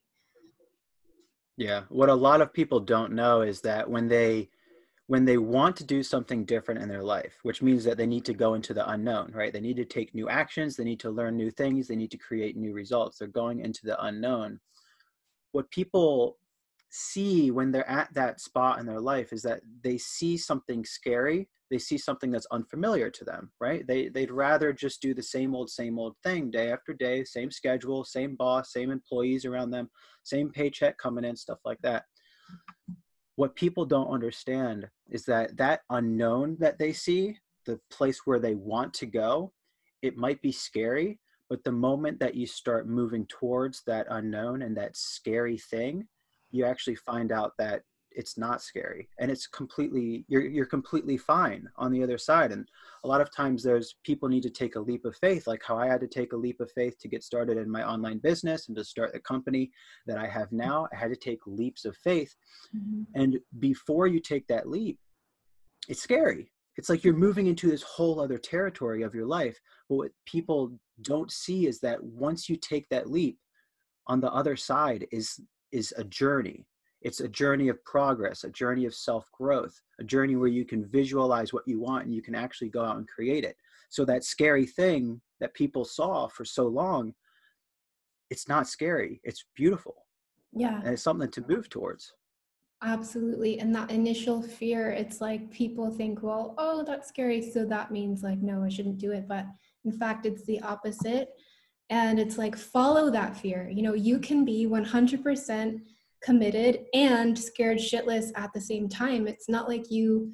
Yeah, 1.60 1.82
what 1.90 2.08
a 2.08 2.14
lot 2.14 2.40
of 2.40 2.54
people 2.54 2.80
don't 2.80 3.12
know 3.12 3.42
is 3.42 3.60
that 3.60 3.90
when 3.90 4.08
they 4.08 4.48
when 5.08 5.26
they 5.26 5.36
want 5.36 5.76
to 5.76 5.84
do 5.84 6.02
something 6.02 6.46
different 6.46 6.80
in 6.80 6.88
their 6.88 7.02
life, 7.02 7.34
which 7.42 7.60
means 7.60 7.84
that 7.84 7.98
they 7.98 8.06
need 8.06 8.24
to 8.24 8.32
go 8.32 8.54
into 8.54 8.72
the 8.72 8.88
unknown, 8.88 9.30
right? 9.34 9.52
They 9.52 9.60
need 9.60 9.76
to 9.76 9.84
take 9.84 10.14
new 10.14 10.30
actions, 10.30 10.74
they 10.74 10.84
need 10.84 11.00
to 11.00 11.10
learn 11.10 11.36
new 11.36 11.50
things, 11.50 11.86
they 11.86 11.96
need 11.96 12.12
to 12.12 12.16
create 12.16 12.56
new 12.56 12.72
results. 12.72 13.18
They're 13.18 13.28
going 13.28 13.60
into 13.60 13.84
the 13.84 14.02
unknown. 14.02 14.58
What 15.52 15.70
people 15.70 16.38
see 16.90 17.50
when 17.50 17.72
they're 17.72 17.88
at 17.88 18.12
that 18.14 18.40
spot 18.40 18.78
in 18.78 18.86
their 18.86 19.00
life 19.00 19.32
is 19.32 19.42
that 19.42 19.60
they 19.82 19.96
see 19.96 20.36
something 20.36 20.84
scary, 20.84 21.48
they 21.70 21.78
see 21.78 21.96
something 21.96 22.30
that's 22.30 22.46
unfamiliar 22.50 23.10
to 23.10 23.24
them, 23.24 23.52
right? 23.60 23.86
They 23.86 24.08
they'd 24.08 24.30
rather 24.30 24.72
just 24.72 25.00
do 25.00 25.14
the 25.14 25.22
same 25.22 25.54
old 25.54 25.70
same 25.70 25.98
old 25.98 26.16
thing 26.22 26.50
day 26.50 26.70
after 26.70 26.92
day, 26.92 27.24
same 27.24 27.50
schedule, 27.50 28.04
same 28.04 28.34
boss, 28.34 28.72
same 28.72 28.90
employees 28.90 29.44
around 29.44 29.70
them, 29.70 29.88
same 30.24 30.50
paycheck 30.50 30.98
coming 30.98 31.24
in, 31.24 31.36
stuff 31.36 31.58
like 31.64 31.78
that 31.82 32.04
what 33.40 33.56
people 33.56 33.86
don't 33.86 34.12
understand 34.12 34.86
is 35.08 35.24
that 35.24 35.56
that 35.56 35.80
unknown 35.88 36.58
that 36.60 36.78
they 36.78 36.92
see 36.92 37.34
the 37.64 37.80
place 37.90 38.20
where 38.26 38.38
they 38.38 38.54
want 38.54 38.92
to 38.92 39.06
go 39.06 39.50
it 40.02 40.14
might 40.14 40.42
be 40.42 40.52
scary 40.52 41.18
but 41.48 41.64
the 41.64 41.72
moment 41.72 42.20
that 42.20 42.34
you 42.34 42.46
start 42.46 42.86
moving 42.86 43.24
towards 43.28 43.82
that 43.86 44.06
unknown 44.10 44.60
and 44.60 44.76
that 44.76 44.94
scary 44.94 45.56
thing 45.56 46.06
you 46.50 46.64
actually 46.64 46.96
find 46.96 47.32
out 47.32 47.52
that 47.58 47.82
it's 48.12 48.36
not 48.36 48.62
scary 48.62 49.08
and 49.18 49.30
it's 49.30 49.46
completely 49.46 50.24
you're 50.28 50.42
you're 50.42 50.66
completely 50.66 51.16
fine 51.16 51.68
on 51.76 51.92
the 51.92 52.02
other 52.02 52.18
side 52.18 52.52
and 52.52 52.66
a 53.04 53.08
lot 53.08 53.20
of 53.20 53.34
times 53.34 53.62
there's 53.62 53.96
people 54.04 54.28
need 54.28 54.42
to 54.42 54.50
take 54.50 54.76
a 54.76 54.80
leap 54.80 55.04
of 55.04 55.16
faith 55.16 55.46
like 55.46 55.62
how 55.64 55.78
i 55.78 55.86
had 55.86 56.00
to 56.00 56.08
take 56.08 56.32
a 56.32 56.36
leap 56.36 56.60
of 56.60 56.70
faith 56.72 56.98
to 56.98 57.08
get 57.08 57.22
started 57.22 57.56
in 57.56 57.70
my 57.70 57.86
online 57.88 58.18
business 58.18 58.68
and 58.68 58.76
to 58.76 58.84
start 58.84 59.12
the 59.12 59.20
company 59.20 59.70
that 60.06 60.18
i 60.18 60.26
have 60.26 60.50
now 60.50 60.88
i 60.92 60.96
had 60.96 61.10
to 61.10 61.16
take 61.16 61.38
leaps 61.46 61.84
of 61.84 61.96
faith 61.98 62.34
mm-hmm. 62.76 63.02
and 63.14 63.38
before 63.58 64.06
you 64.06 64.20
take 64.20 64.46
that 64.46 64.68
leap 64.68 64.98
it's 65.88 66.02
scary 66.02 66.50
it's 66.76 66.88
like 66.88 67.04
you're 67.04 67.14
moving 67.14 67.46
into 67.46 67.68
this 67.70 67.82
whole 67.82 68.20
other 68.20 68.38
territory 68.38 69.02
of 69.02 69.14
your 69.14 69.26
life 69.26 69.58
but 69.88 69.96
what 69.96 70.10
people 70.26 70.72
don't 71.02 71.30
see 71.30 71.66
is 71.66 71.78
that 71.80 72.02
once 72.02 72.48
you 72.48 72.56
take 72.56 72.88
that 72.88 73.08
leap 73.08 73.38
on 74.06 74.20
the 74.20 74.32
other 74.32 74.56
side 74.56 75.06
is 75.12 75.40
is 75.72 75.92
a 75.96 76.04
journey 76.04 76.66
it's 77.02 77.20
a 77.20 77.28
journey 77.28 77.68
of 77.68 77.82
progress, 77.84 78.44
a 78.44 78.50
journey 78.50 78.84
of 78.84 78.94
self 78.94 79.30
growth, 79.32 79.80
a 79.98 80.04
journey 80.04 80.36
where 80.36 80.48
you 80.48 80.64
can 80.64 80.84
visualize 80.84 81.52
what 81.52 81.66
you 81.66 81.80
want 81.80 82.04
and 82.04 82.14
you 82.14 82.22
can 82.22 82.34
actually 82.34 82.68
go 82.68 82.84
out 82.84 82.96
and 82.96 83.08
create 83.08 83.44
it. 83.44 83.56
So, 83.88 84.04
that 84.04 84.24
scary 84.24 84.66
thing 84.66 85.20
that 85.40 85.54
people 85.54 85.84
saw 85.84 86.28
for 86.28 86.44
so 86.44 86.66
long, 86.66 87.14
it's 88.28 88.48
not 88.48 88.68
scary, 88.68 89.20
it's 89.24 89.44
beautiful. 89.56 90.06
Yeah. 90.52 90.80
And 90.80 90.88
it's 90.88 91.02
something 91.02 91.30
to 91.30 91.44
move 91.48 91.68
towards. 91.68 92.12
Absolutely. 92.82 93.60
And 93.60 93.74
that 93.74 93.90
initial 93.90 94.42
fear, 94.42 94.90
it's 94.90 95.20
like 95.20 95.50
people 95.50 95.90
think, 95.90 96.22
well, 96.22 96.54
oh, 96.58 96.82
that's 96.82 97.08
scary. 97.08 97.42
So 97.42 97.64
that 97.66 97.90
means 97.90 98.22
like, 98.22 98.38
no, 98.40 98.64
I 98.64 98.68
shouldn't 98.68 98.98
do 98.98 99.12
it. 99.12 99.28
But 99.28 99.46
in 99.84 99.92
fact, 99.92 100.24
it's 100.26 100.44
the 100.46 100.60
opposite. 100.62 101.28
And 101.90 102.20
it's 102.20 102.38
like, 102.38 102.56
follow 102.56 103.10
that 103.10 103.36
fear. 103.36 103.68
You 103.68 103.82
know, 103.82 103.94
you 103.94 104.20
can 104.20 104.44
be 104.44 104.66
100% 104.66 105.80
committed 106.22 106.86
and 106.94 107.38
scared 107.38 107.78
shitless 107.78 108.30
at 108.36 108.52
the 108.52 108.60
same 108.60 108.88
time. 108.88 109.26
It's 109.26 109.48
not 109.48 109.68
like 109.68 109.90
you 109.90 110.32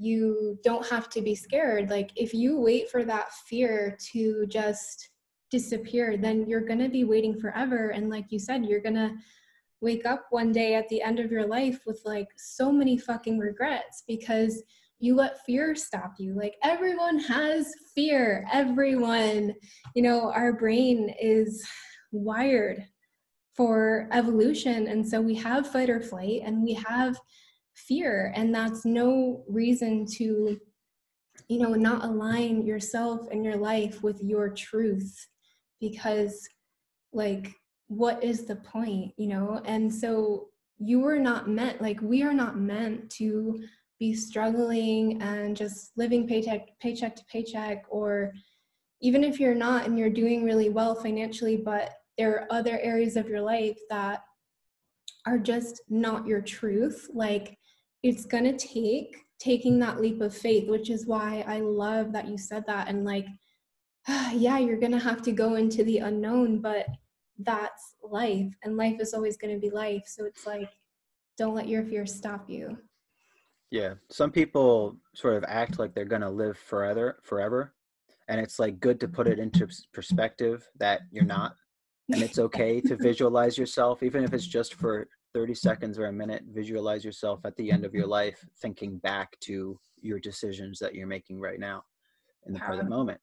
you 0.00 0.56
don't 0.62 0.86
have 0.86 1.10
to 1.10 1.20
be 1.20 1.34
scared. 1.34 1.90
Like 1.90 2.10
if 2.14 2.32
you 2.32 2.60
wait 2.60 2.88
for 2.88 3.04
that 3.04 3.32
fear 3.48 3.98
to 4.12 4.46
just 4.46 5.08
disappear 5.50 6.16
then 6.16 6.46
you're 6.46 6.64
going 6.64 6.78
to 6.78 6.88
be 6.88 7.02
waiting 7.02 7.40
forever. 7.40 7.88
And 7.88 8.08
like 8.08 8.26
you 8.30 8.38
said 8.38 8.64
you're 8.64 8.80
going 8.80 8.94
to 8.94 9.16
wake 9.80 10.06
up 10.06 10.26
one 10.30 10.52
day 10.52 10.74
at 10.74 10.88
the 10.88 11.02
end 11.02 11.18
of 11.18 11.32
your 11.32 11.46
life 11.46 11.80
with 11.84 12.00
like 12.04 12.28
so 12.36 12.70
many 12.70 12.96
fucking 12.96 13.38
regrets 13.38 14.04
because 14.06 14.62
you 15.00 15.14
let 15.14 15.44
fear 15.44 15.74
stop 15.74 16.14
you 16.18 16.34
like 16.34 16.54
everyone 16.64 17.18
has 17.18 17.72
fear 17.94 18.46
everyone 18.52 19.54
you 19.94 20.02
know 20.02 20.32
our 20.32 20.52
brain 20.52 21.14
is 21.20 21.64
wired 22.12 22.84
for 23.58 24.08
evolution. 24.12 24.86
And 24.86 25.06
so 25.06 25.20
we 25.20 25.34
have 25.34 25.70
fight 25.70 25.90
or 25.90 26.00
flight 26.00 26.42
and 26.44 26.62
we 26.62 26.74
have 26.74 27.18
fear. 27.74 28.32
And 28.36 28.54
that's 28.54 28.84
no 28.84 29.44
reason 29.48 30.06
to, 30.16 30.60
you 31.48 31.58
know, 31.58 31.74
not 31.74 32.04
align 32.04 32.64
yourself 32.64 33.26
and 33.32 33.44
your 33.44 33.56
life 33.56 34.00
with 34.00 34.22
your 34.22 34.48
truth 34.48 35.26
because, 35.80 36.48
like, 37.12 37.52
what 37.88 38.22
is 38.22 38.44
the 38.44 38.56
point, 38.56 39.12
you 39.16 39.26
know? 39.26 39.60
And 39.64 39.92
so 39.92 40.50
you 40.78 41.00
were 41.00 41.18
not 41.18 41.48
meant, 41.48 41.82
like, 41.82 42.00
we 42.00 42.22
are 42.22 42.34
not 42.34 42.56
meant 42.56 43.10
to 43.12 43.60
be 43.98 44.14
struggling 44.14 45.20
and 45.22 45.56
just 45.56 45.90
living 45.96 46.26
paycheck 46.26 46.68
paycheck 46.80 47.16
to 47.16 47.24
paycheck 47.30 47.84
or 47.90 48.32
even 49.00 49.22
if 49.24 49.38
you're 49.38 49.54
not 49.54 49.86
and 49.86 49.98
you're 49.98 50.10
doing 50.10 50.44
really 50.44 50.70
well 50.70 50.94
financially 50.94 51.56
but 51.56 51.94
there 52.16 52.34
are 52.34 52.46
other 52.50 52.78
areas 52.80 53.16
of 53.16 53.28
your 53.28 53.40
life 53.40 53.78
that 53.90 54.22
are 55.26 55.38
just 55.38 55.82
not 55.88 56.26
your 56.26 56.40
truth 56.40 57.08
like 57.12 57.56
it's 58.02 58.24
going 58.24 58.44
to 58.44 58.56
take 58.56 59.16
taking 59.38 59.78
that 59.78 60.00
leap 60.00 60.20
of 60.20 60.36
faith 60.36 60.68
which 60.68 60.90
is 60.90 61.06
why 61.06 61.44
i 61.46 61.60
love 61.60 62.12
that 62.12 62.28
you 62.28 62.38
said 62.38 62.64
that 62.66 62.88
and 62.88 63.04
like 63.04 63.26
yeah 64.32 64.58
you're 64.58 64.80
going 64.80 64.92
to 64.92 64.98
have 64.98 65.22
to 65.22 65.32
go 65.32 65.56
into 65.56 65.82
the 65.84 65.98
unknown 65.98 66.60
but 66.60 66.86
that's 67.40 67.94
life 68.02 68.52
and 68.64 68.76
life 68.76 69.00
is 69.00 69.14
always 69.14 69.36
going 69.36 69.52
to 69.52 69.60
be 69.60 69.70
life 69.70 70.02
so 70.06 70.24
it's 70.24 70.46
like 70.46 70.70
don't 71.36 71.54
let 71.54 71.68
your 71.68 71.84
fear 71.84 72.04
stop 72.04 72.48
you 72.48 72.76
yeah 73.70 73.94
some 74.10 74.30
people 74.30 74.96
sort 75.14 75.36
of 75.36 75.44
act 75.46 75.78
like 75.78 75.94
they're 75.94 76.04
going 76.04 76.22
to 76.22 76.30
live 76.30 76.56
forever 76.56 77.18
forever 77.22 77.74
and 78.28 78.40
it's 78.40 78.58
like 78.58 78.80
good 78.80 79.00
to 79.00 79.08
put 79.08 79.26
it 79.26 79.38
into 79.38 79.66
perspective 79.92 80.68
that 80.78 81.02
you're 81.10 81.24
not 81.24 81.54
and 82.12 82.22
it's 82.22 82.38
okay 82.38 82.80
to 82.80 82.96
visualize 83.00 83.58
yourself 83.58 84.02
even 84.02 84.24
if 84.24 84.32
it's 84.32 84.46
just 84.46 84.74
for 84.74 85.08
30 85.34 85.54
seconds 85.54 85.98
or 85.98 86.06
a 86.06 86.12
minute 86.12 86.42
visualize 86.48 87.04
yourself 87.04 87.40
at 87.44 87.54
the 87.56 87.70
end 87.70 87.84
of 87.84 87.94
your 87.94 88.06
life 88.06 88.44
thinking 88.60 88.98
back 88.98 89.38
to 89.40 89.78
your 90.00 90.18
decisions 90.18 90.78
that 90.78 90.94
you're 90.94 91.06
making 91.06 91.40
right 91.40 91.60
now 91.60 91.84
in 92.46 92.52
the 92.52 92.60
present 92.60 92.88
moment. 92.88 93.20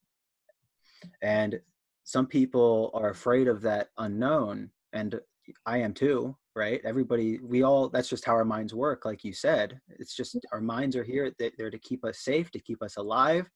And 1.22 1.60
some 2.04 2.28
people 2.28 2.92
are 2.94 3.10
afraid 3.10 3.48
of 3.48 3.62
that 3.62 3.90
unknown 3.98 4.70
and 4.94 5.20
i 5.66 5.78
am 5.78 5.94
too 5.94 6.36
right 6.56 6.82
everybody 6.86 7.40
we 7.44 7.64
all 7.64 7.90
that's 7.90 8.10
just 8.10 8.26
how 8.26 8.34
our 8.34 8.46
minds 8.46 8.74
work 8.74 9.06
like 9.06 9.24
you 9.24 9.34
said 9.34 9.80
it's 10.00 10.16
just 10.16 10.38
our 10.52 10.62
minds 10.62 10.96
are 10.96 11.04
here 11.04 11.34
they're 11.38 11.70
to 11.70 11.80
keep 11.80 12.06
us 12.06 12.20
safe 12.20 12.50
to 12.52 12.60
keep 12.60 12.82
us 12.82 12.98
alive 12.98 13.50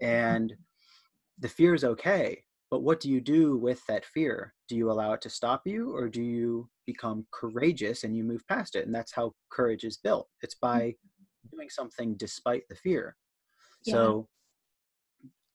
and 0.00 0.54
the 1.38 1.48
fear 1.48 1.74
is 1.74 1.84
okay 1.84 2.42
but 2.70 2.82
what 2.82 3.00
do 3.00 3.10
you 3.10 3.20
do 3.20 3.56
with 3.56 3.84
that 3.86 4.04
fear? 4.04 4.54
Do 4.68 4.76
you 4.76 4.90
allow 4.90 5.12
it 5.14 5.22
to 5.22 5.30
stop 5.30 5.62
you 5.66 5.94
or 5.94 6.08
do 6.08 6.22
you 6.22 6.68
become 6.86 7.26
courageous 7.32 8.04
and 8.04 8.16
you 8.16 8.24
move 8.24 8.46
past 8.46 8.76
it? 8.76 8.84
And 8.84 8.94
that's 8.94 9.12
how 9.12 9.32
courage 9.50 9.84
is 9.84 9.96
built. 9.96 10.28
It's 10.42 10.54
mm. 10.54 10.60
by 10.60 10.94
doing 11.50 11.70
something 11.70 12.14
despite 12.16 12.64
the 12.68 12.76
fear. 12.76 13.16
Yeah. 13.84 13.94
So 13.94 14.28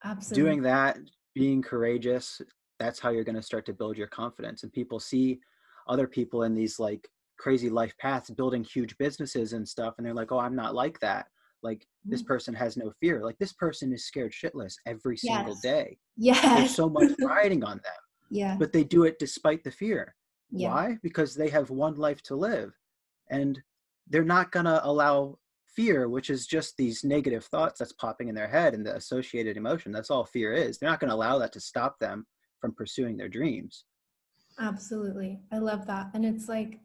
Absolutely. 0.04 0.44
doing 0.44 0.62
that, 0.64 0.98
being 1.36 1.62
courageous, 1.62 2.42
that's 2.80 3.00
how 3.00 3.10
you're 3.10 3.24
going 3.24 3.36
to 3.36 3.42
start 3.42 3.66
to 3.68 3.74
build 3.74 3.98
your 3.98 4.08
confidence. 4.08 4.64
And 4.64 4.74
people 4.74 5.00
see 5.00 5.40
other 5.88 6.08
people 6.08 6.44
in 6.44 6.54
these 6.56 6.80
like 6.80 7.08
crazy 7.40 7.70
life 7.70 7.94
paths 8.00 8.30
building 8.30 8.64
huge 8.64 8.98
businesses 8.98 9.54
and 9.54 9.68
stuff 9.68 9.96
and 9.98 10.06
they're 10.06 10.14
like, 10.14 10.32
"Oh, 10.32 10.40
I'm 10.40 10.56
not 10.56 10.76
like 10.76 11.00
that." 11.00 11.28
like 11.64 11.88
this 12.04 12.22
mm. 12.22 12.28
person 12.28 12.54
has 12.54 12.78
no 12.78 12.92
fear. 13.00 13.24
Like 13.24 13.38
this 13.40 13.54
person 13.54 13.94
is 13.94 14.06
scared 14.06 14.34
shitless 14.34 14.76
every 14.86 15.18
single 15.18 15.56
day. 15.64 15.98
Yeah 16.18 16.58
there's 16.58 16.76
so 16.76 16.90
much 16.90 17.12
riding 17.22 17.64
on 17.64 17.78
them 17.78 18.04
yeah. 18.30 18.56
but 18.58 18.74
they 18.74 18.84
do 18.84 19.04
it 19.06 19.20
despite 19.20 19.64
the 19.64 19.72
fear. 19.72 20.14
Yeah. 20.52 20.70
why? 20.70 20.98
Because 21.02 21.34
they 21.34 21.50
have 21.50 21.70
one 21.70 21.96
life 21.96 22.22
to 22.24 22.36
live 22.36 22.74
and 23.30 23.60
they're 24.08 24.24
not 24.24 24.52
going 24.52 24.66
to 24.66 24.86
allow 24.86 25.38
fear 25.66 26.08
which 26.08 26.30
is 26.30 26.46
just 26.46 26.78
these 26.78 27.04
negative 27.04 27.46
thoughts 27.46 27.80
that's 27.80 27.94
popping 27.94 28.28
in 28.28 28.36
their 28.36 28.48
head 28.48 28.74
and 28.76 28.86
the 28.86 28.96
associated 28.96 29.58
emotion. 29.58 29.92
That's 29.92 30.12
all 30.12 30.26
fear 30.26 30.54
is. 30.54 30.78
They're 30.78 30.90
not 30.90 31.00
going 31.00 31.10
to 31.10 31.16
allow 31.16 31.40
that 31.40 31.54
to 31.54 31.60
stop 31.60 31.98
them 32.00 32.26
from 32.60 32.74
pursuing 32.74 33.18
their 33.18 33.30
dreams 33.30 33.86
absolutely. 34.60 35.40
I 35.52 35.58
love 35.58 35.86
that. 35.88 36.10
And 36.14 36.26
it's 36.26 36.48
like 36.48 36.80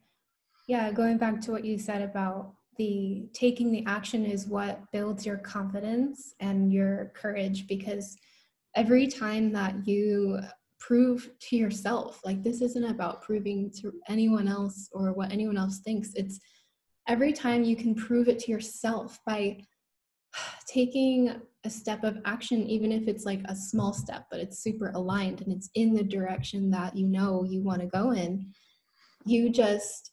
yeah 0.66 0.92
going 0.92 1.16
back 1.18 1.40
to 1.40 1.50
what 1.50 1.64
you 1.64 1.78
said 1.78 2.02
about 2.02 2.52
the 2.76 3.28
taking 3.32 3.72
the 3.72 3.84
action 3.86 4.24
is 4.24 4.46
what 4.46 4.80
builds 4.92 5.26
your 5.26 5.38
confidence 5.38 6.34
and 6.38 6.72
your 6.72 7.12
courage 7.14 7.66
because 7.66 8.16
every 8.76 9.08
time 9.08 9.52
that 9.52 9.74
you 9.86 10.38
prove 10.78 11.30
to 11.40 11.56
yourself 11.56 12.20
like 12.24 12.42
this 12.42 12.62
isn't 12.62 12.84
about 12.84 13.22
proving 13.22 13.70
to 13.70 13.92
anyone 14.08 14.46
else 14.46 14.88
or 14.92 15.12
what 15.12 15.32
anyone 15.32 15.58
else 15.58 15.80
thinks. 15.80 16.12
It's 16.14 16.38
every 17.08 17.32
time 17.32 17.64
you 17.64 17.74
can 17.74 17.94
prove 17.94 18.28
it 18.28 18.38
to 18.40 18.50
yourself 18.52 19.18
by 19.26 19.58
taking 20.66 21.40
a 21.64 21.70
step 21.70 22.04
of 22.04 22.18
action 22.24 22.62
even 22.62 22.92
if 22.92 23.08
it's 23.08 23.24
like 23.24 23.40
a 23.46 23.56
small 23.56 23.92
step 23.92 24.26
but 24.30 24.40
it's 24.40 24.62
super 24.62 24.90
aligned 24.94 25.40
and 25.40 25.52
it's 25.52 25.70
in 25.74 25.92
the 25.94 26.02
direction 26.02 26.70
that 26.70 26.96
you 26.96 27.06
know 27.06 27.44
you 27.44 27.62
want 27.62 27.80
to 27.80 27.86
go 27.88 28.12
in 28.12 28.46
you 29.24 29.50
just 29.50 30.12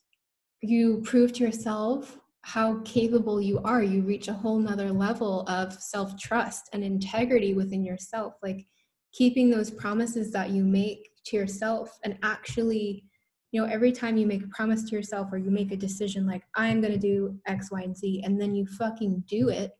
you 0.61 1.01
prove 1.05 1.31
to 1.33 1.43
yourself 1.43 2.17
how 2.45 2.79
capable 2.85 3.41
you 3.41 3.59
are. 3.63 3.81
You 3.81 4.03
reach 4.03 4.27
a 4.27 4.33
whole 4.33 4.59
nother 4.59 4.91
level 4.91 5.41
of 5.47 5.73
self-trust 5.73 6.69
and 6.73 6.83
integrity 6.83 7.55
within 7.55 7.83
yourself 7.83 8.35
like 8.43 8.67
keeping 9.13 9.49
those 9.49 9.71
promises 9.71 10.31
that 10.33 10.51
you 10.51 10.63
make 10.63 11.09
to 11.25 11.37
yourself 11.37 11.97
and 12.03 12.19
actually 12.21 13.03
you 13.51 13.59
know 13.59 13.67
every 13.67 13.91
time 13.91 14.15
you 14.15 14.27
make 14.27 14.43
a 14.43 14.47
promise 14.49 14.83
to 14.83 14.95
yourself 14.95 15.29
or 15.31 15.37
you 15.37 15.49
make 15.49 15.71
a 15.71 15.77
decision 15.77 16.27
like 16.27 16.43
i'm 16.55 16.81
going 16.81 16.93
to 16.93 16.99
do 16.99 17.35
x 17.47 17.71
y 17.71 17.81
and 17.81 17.97
z 17.97 18.21
and 18.23 18.39
then 18.39 18.53
you 18.53 18.65
fucking 18.77 19.23
do 19.27 19.49
it 19.49 19.71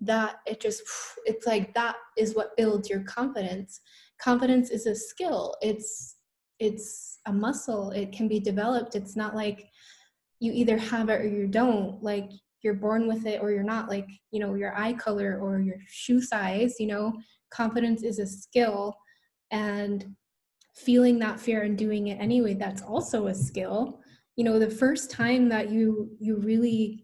that 0.00 0.36
it 0.46 0.60
just 0.60 0.82
it's 1.24 1.46
like 1.46 1.74
that 1.74 1.96
is 2.16 2.34
what 2.34 2.56
builds 2.56 2.88
your 2.88 3.00
confidence. 3.04 3.80
Confidence 4.18 4.70
is 4.70 4.86
a 4.86 4.94
skill. 4.94 5.54
It's 5.62 6.16
it's 6.58 7.20
a 7.26 7.32
muscle. 7.32 7.90
It 7.90 8.12
can 8.12 8.28
be 8.28 8.40
developed. 8.40 8.94
It's 8.94 9.16
not 9.16 9.34
like 9.34 9.66
you 10.40 10.52
either 10.52 10.76
have 10.76 11.08
it 11.08 11.20
or 11.20 11.28
you 11.28 11.46
don't. 11.46 12.02
Like 12.02 12.30
you're 12.62 12.74
born 12.74 13.06
with 13.06 13.26
it 13.26 13.40
or 13.42 13.50
you're 13.50 13.62
not. 13.62 13.88
Like 13.88 14.08
you 14.30 14.40
know 14.40 14.54
your 14.54 14.76
eye 14.76 14.94
color 14.94 15.38
or 15.40 15.60
your 15.60 15.76
shoe 15.88 16.20
size 16.20 16.74
you 16.78 16.86
know 16.86 17.12
confidence 17.50 18.02
is 18.02 18.18
a 18.18 18.26
skill. 18.26 18.94
And 19.50 20.14
feeling 20.74 21.20
that 21.20 21.38
fear 21.38 21.62
and 21.62 21.78
doing 21.78 22.08
it 22.08 22.16
anyway 22.20 22.54
that's 22.54 22.82
also 22.82 23.28
a 23.28 23.34
skill. 23.34 24.00
You 24.36 24.44
know 24.44 24.58
the 24.58 24.70
first 24.70 25.10
time 25.10 25.48
that 25.50 25.70
you 25.70 26.10
you 26.18 26.36
really 26.38 27.03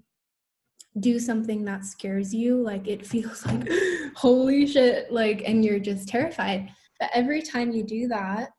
do 0.98 1.18
something 1.20 1.64
that 1.64 1.84
scares 1.84 2.34
you 2.34 2.60
like 2.60 2.88
it 2.88 3.06
feels 3.06 3.46
like 3.46 3.68
holy 4.16 4.66
shit 4.66 5.12
like 5.12 5.42
and 5.46 5.64
you're 5.64 5.78
just 5.78 6.08
terrified. 6.08 6.70
But 6.98 7.10
every 7.14 7.42
time 7.42 7.70
you 7.70 7.82
do 7.84 8.08
that 8.08 8.50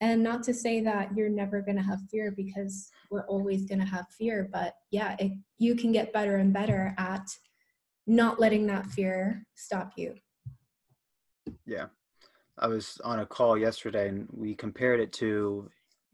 and 0.00 0.22
not 0.22 0.42
to 0.44 0.54
say 0.54 0.80
that 0.80 1.14
you're 1.16 1.28
never 1.28 1.60
going 1.60 1.76
to 1.76 1.82
have 1.82 2.00
fear 2.10 2.30
because 2.30 2.90
we're 3.10 3.26
always 3.26 3.66
going 3.66 3.80
to 3.80 3.84
have 3.84 4.06
fear 4.16 4.48
but 4.50 4.74
yeah 4.90 5.14
it, 5.18 5.32
you 5.58 5.74
can 5.74 5.92
get 5.92 6.12
better 6.12 6.36
and 6.36 6.52
better 6.52 6.94
at 6.96 7.26
not 8.06 8.40
letting 8.40 8.66
that 8.66 8.86
fear 8.86 9.46
stop 9.54 9.92
you. 9.96 10.14
Yeah. 11.64 11.86
I 12.58 12.66
was 12.66 13.00
on 13.04 13.20
a 13.20 13.26
call 13.26 13.56
yesterday 13.56 14.08
and 14.08 14.28
we 14.32 14.54
compared 14.54 15.00
it 15.00 15.12
to 15.14 15.70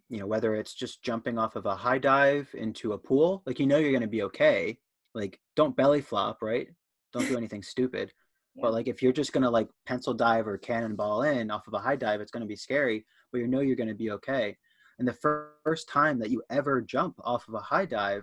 you 0.08 0.20
know 0.20 0.26
whether 0.26 0.54
it's 0.54 0.74
just 0.74 1.02
jumping 1.02 1.36
off 1.36 1.56
of 1.56 1.66
a 1.66 1.74
high 1.74 1.98
dive 1.98 2.48
into 2.54 2.92
a 2.92 2.98
pool 2.98 3.42
like 3.44 3.58
you 3.58 3.66
know 3.66 3.78
you're 3.78 3.90
going 3.90 4.02
to 4.02 4.06
be 4.06 4.22
okay 4.22 4.78
like 5.16 5.40
don't 5.56 5.76
belly 5.76 6.00
flop 6.00 6.38
right? 6.42 6.68
Don't 7.12 7.28
do 7.28 7.36
anything 7.36 7.62
stupid. 7.62 8.12
Yeah. 8.54 8.62
but 8.62 8.72
like 8.72 8.88
if 8.88 9.02
you're 9.02 9.12
just 9.12 9.32
going 9.32 9.42
to 9.42 9.50
like 9.50 9.68
pencil 9.86 10.14
dive 10.14 10.46
or 10.46 10.56
cannonball 10.56 11.22
in 11.22 11.50
off 11.50 11.66
of 11.66 11.74
a 11.74 11.78
high 11.78 11.96
dive 11.96 12.20
it's 12.22 12.30
going 12.30 12.42
to 12.42 12.46
be 12.46 12.56
scary 12.56 13.04
but 13.30 13.38
you 13.38 13.46
know 13.46 13.60
you're 13.60 13.76
going 13.76 13.88
to 13.88 13.94
be 13.94 14.10
okay. 14.12 14.56
And 14.98 15.06
the 15.06 15.52
first 15.64 15.90
time 15.90 16.18
that 16.20 16.30
you 16.30 16.42
ever 16.48 16.80
jump 16.80 17.16
off 17.22 17.46
of 17.48 17.54
a 17.54 17.60
high 17.60 17.84
dive 17.84 18.22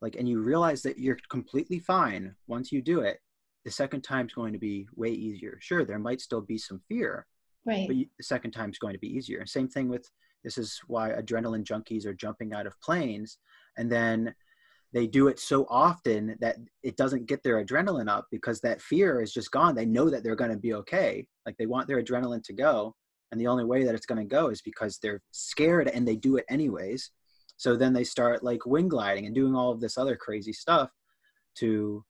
like 0.00 0.16
and 0.16 0.28
you 0.28 0.42
realize 0.42 0.82
that 0.82 0.98
you're 0.98 1.18
completely 1.30 1.78
fine 1.78 2.34
once 2.48 2.72
you 2.72 2.82
do 2.82 3.00
it 3.00 3.18
the 3.64 3.70
second 3.70 4.02
time's 4.02 4.34
going 4.34 4.52
to 4.52 4.58
be 4.58 4.88
way 4.96 5.10
easier. 5.10 5.58
Sure 5.60 5.84
there 5.84 5.98
might 5.98 6.20
still 6.20 6.40
be 6.40 6.58
some 6.58 6.80
fear 6.88 7.26
right. 7.64 7.86
but 7.86 7.96
you, 7.96 8.06
the 8.18 8.24
second 8.24 8.50
time's 8.50 8.78
going 8.78 8.92
to 8.92 8.98
be 8.98 9.14
easier. 9.14 9.38
And 9.38 9.48
same 9.48 9.68
thing 9.68 9.88
with 9.88 10.10
this 10.44 10.58
is 10.58 10.80
why 10.86 11.10
adrenaline 11.10 11.64
junkies 11.64 12.04
are 12.04 12.14
jumping 12.14 12.52
out 12.52 12.66
of 12.66 12.80
planes. 12.80 13.38
And 13.78 13.90
then 13.90 14.34
they 14.92 15.06
do 15.06 15.28
it 15.28 15.38
so 15.38 15.66
often 15.70 16.36
that 16.40 16.56
it 16.82 16.96
doesn't 16.96 17.26
get 17.26 17.42
their 17.42 17.64
adrenaline 17.64 18.08
up 18.08 18.26
because 18.30 18.60
that 18.60 18.82
fear 18.82 19.22
is 19.22 19.32
just 19.32 19.50
gone. 19.50 19.74
They 19.74 19.86
know 19.86 20.10
that 20.10 20.22
they're 20.22 20.36
going 20.36 20.50
to 20.50 20.56
be 20.58 20.74
okay. 20.74 21.26
Like 21.46 21.56
they 21.56 21.66
want 21.66 21.88
their 21.88 22.02
adrenaline 22.02 22.42
to 22.44 22.52
go 22.52 22.94
and 23.32 23.40
the 23.40 23.46
only 23.46 23.64
way 23.64 23.82
that 23.84 23.94
it's 23.94 24.06
going 24.06 24.20
to 24.20 24.28
go 24.28 24.48
is 24.48 24.60
because 24.60 24.98
they're 24.98 25.22
scared 25.32 25.88
and 25.88 26.06
they 26.06 26.16
do 26.16 26.36
it 26.36 26.44
anyways. 26.50 27.10
So 27.56 27.76
then 27.76 27.94
they 27.94 28.04
start 28.04 28.44
like 28.44 28.66
wing 28.66 28.88
gliding 28.88 29.24
and 29.24 29.34
doing 29.34 29.56
all 29.56 29.72
of 29.72 29.80
this 29.80 29.96
other 29.96 30.16
crazy 30.16 30.52
stuff 30.52 30.90
to 31.56 32.04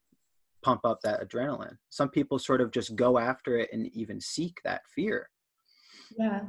pump 0.61 0.81
up 0.83 0.99
that 1.03 1.21
adrenaline. 1.21 1.77
Some 1.89 2.09
people 2.09 2.39
sort 2.39 2.59
of 2.59 2.71
just 2.71 2.95
go 2.95 3.17
after 3.17 3.57
it 3.57 3.69
and 3.71 3.87
even 3.93 4.19
seek 4.19 4.59
that 4.65 4.81
fear. 4.93 5.29
Yeah. 6.17 6.41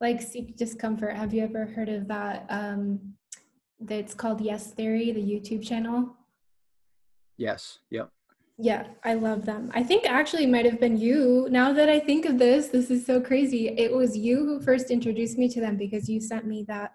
Like 0.00 0.22
seek 0.22 0.56
discomfort. 0.56 1.16
Have 1.16 1.34
you 1.34 1.42
ever 1.42 1.66
heard 1.66 1.88
of 1.88 2.06
that 2.08 2.46
um 2.50 3.14
that's 3.86 4.14
called 4.14 4.40
yes 4.40 4.72
theory 4.72 5.12
the 5.12 5.20
youtube 5.20 5.62
channel 5.62 6.16
yes 7.36 7.78
yep 7.90 8.10
yeah, 8.56 8.86
I 9.02 9.14
love 9.14 9.44
them. 9.44 9.72
I 9.74 9.82
think 9.82 10.08
actually 10.08 10.46
might 10.46 10.64
have 10.64 10.78
been 10.78 10.96
you. 10.96 11.48
Now 11.50 11.72
that 11.72 11.88
I 11.88 11.98
think 11.98 12.24
of 12.24 12.38
this, 12.38 12.68
this 12.68 12.88
is 12.88 13.04
so 13.04 13.20
crazy. 13.20 13.68
It 13.68 13.92
was 13.92 14.16
you 14.16 14.36
who 14.36 14.60
first 14.60 14.92
introduced 14.92 15.38
me 15.38 15.48
to 15.48 15.60
them 15.60 15.76
because 15.76 16.08
you 16.08 16.20
sent 16.20 16.46
me 16.46 16.64
that 16.68 16.92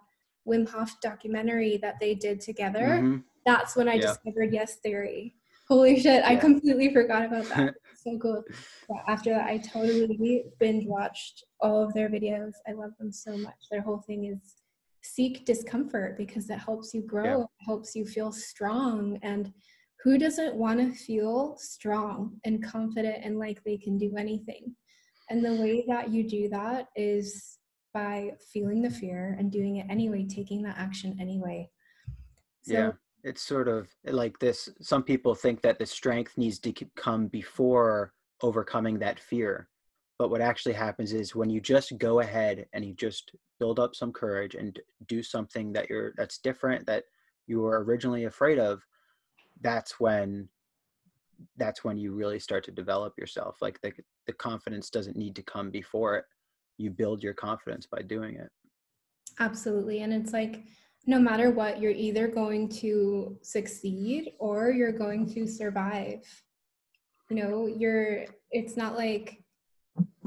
Wim 0.47 0.69
Hof 0.69 0.99
documentary 1.02 1.78
that 1.82 1.99
they 1.99 2.15
did 2.15 2.39
together. 2.39 2.80
Mm-hmm. 2.80 3.17
That's 3.45 3.75
when 3.75 3.89
I 3.89 3.95
yeah. 3.95 4.02
discovered 4.02 4.54
Yes 4.54 4.75
Theory. 4.75 5.36
Holy 5.67 5.95
shit, 5.99 6.23
yeah. 6.23 6.30
I 6.30 6.38
completely 6.38 6.93
forgot 6.93 7.25
about 7.25 7.45
that. 7.49 7.75
so 7.95 8.17
cool. 8.17 8.41
Yeah, 8.89 9.02
after 9.08 9.32
that, 9.32 9.45
I 9.45 9.58
totally 9.58 10.45
binge 10.60 10.88
watched 10.88 11.43
all 11.60 11.84
of 11.84 11.93
their 11.93 12.10
videos. 12.10 12.54
I 12.67 12.71
love 12.71 12.91
them 12.97 13.12
so 13.12 13.38
much. 13.38 13.67
Their 13.69 13.82
whole 13.82 13.99
thing 13.99 14.25
is 14.25 14.59
seek 15.01 15.45
discomfort 15.45 16.17
because 16.17 16.49
it 16.49 16.59
helps 16.59 16.93
you 16.93 17.01
grow, 17.01 17.23
yeah. 17.23 17.43
it 17.43 17.65
helps 17.65 17.95
you 17.95 18.05
feel 18.05 18.31
strong 18.31 19.19
and 19.21 19.53
who 20.03 20.17
doesn't 20.17 20.55
want 20.55 20.79
to 20.79 20.97
feel 20.97 21.57
strong 21.57 22.39
and 22.45 22.63
confident 22.63 23.17
and 23.23 23.38
like 23.38 23.63
they 23.63 23.77
can 23.77 23.97
do 23.97 24.15
anything? 24.17 24.75
And 25.29 25.43
the 25.43 25.55
way 25.55 25.85
that 25.88 26.09
you 26.09 26.27
do 26.27 26.49
that 26.49 26.88
is 26.95 27.57
by 27.93 28.31
feeling 28.53 28.81
the 28.81 28.89
fear 28.89 29.35
and 29.38 29.51
doing 29.51 29.77
it 29.77 29.88
anyway, 29.89 30.25
taking 30.25 30.62
that 30.63 30.77
action 30.77 31.17
anyway. 31.19 31.69
So, 32.63 32.73
yeah, 32.73 32.91
it's 33.23 33.41
sort 33.41 33.67
of 33.67 33.89
eh, 34.05 34.12
like 34.12 34.39
this. 34.39 34.69
Some 34.81 35.03
people 35.03 35.35
think 35.35 35.62
that 35.62 35.79
the 35.79 35.85
strength 35.85 36.38
needs 36.38 36.59
to 36.59 36.73
come 36.95 37.27
before 37.27 38.13
overcoming 38.41 38.99
that 38.99 39.19
fear. 39.19 39.68
But 40.19 40.29
what 40.29 40.41
actually 40.41 40.73
happens 40.73 41.13
is 41.13 41.34
when 41.34 41.49
you 41.49 41.62
just 41.62 41.97
go 41.97 42.19
ahead 42.19 42.65
and 42.73 42.84
you 42.84 42.93
just 42.93 43.32
build 43.58 43.79
up 43.79 43.95
some 43.95 44.12
courage 44.12 44.53
and 44.53 44.77
do 45.08 45.23
something 45.23 45.71
that 45.73 45.89
you're 45.89 46.13
that's 46.17 46.39
different 46.39 46.86
that 46.88 47.05
you 47.47 47.62
were 47.62 47.84
originally 47.86 48.25
afraid 48.25 48.60
of, 48.60 48.86
that's 49.62 49.97
when 49.99 50.49
that's 51.55 51.86
when 51.86 51.97
you 51.97 52.12
really 52.13 52.38
start 52.38 52.65
to 52.65 52.71
develop 52.71 53.17
yourself 53.17 53.55
like 53.62 53.79
the 53.82 53.93
the 54.27 54.34
confidence 54.34 54.89
doesn't 54.89 55.15
need 55.15 55.36
to 55.38 55.41
come 55.41 55.71
before 55.71 56.17
it. 56.17 56.25
You 56.77 56.91
build 56.91 57.23
your 57.23 57.34
confidence 57.34 57.86
by 57.86 58.01
doing 58.01 58.36
it. 58.36 58.49
Absolutely 59.39 60.01
and 60.01 60.13
it's 60.13 60.34
like 60.34 60.65
no 61.08 61.17
matter 61.17 61.49
what 61.49 61.79
you're 61.79 61.91
either 61.91 62.27
going 62.27 62.67
to 62.67 63.38
succeed 63.41 64.34
or 64.38 64.69
you're 64.71 64.91
going 64.91 65.34
to 65.34 65.47
survive. 65.47 66.25
You 67.29 67.38
know 67.38 67.67
you're 67.67 68.25
it's 68.51 68.75
not 68.75 68.97
like 68.97 69.38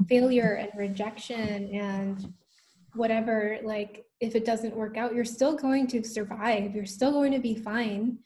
failure 0.07 0.55
and 0.55 0.69
rejection 0.77 1.69
and 1.73 2.33
whatever 2.95 3.57
like 3.63 4.05
if 4.19 4.35
it 4.35 4.45
doesn't 4.45 4.75
work 4.75 4.97
out 4.97 5.15
you're 5.15 5.25
still 5.25 5.55
going 5.55 5.87
to 5.87 6.03
survive. 6.03 6.75
You're 6.75 6.85
still 6.85 7.11
going 7.11 7.31
to 7.31 7.39
be 7.39 7.55
fine. 7.55 8.19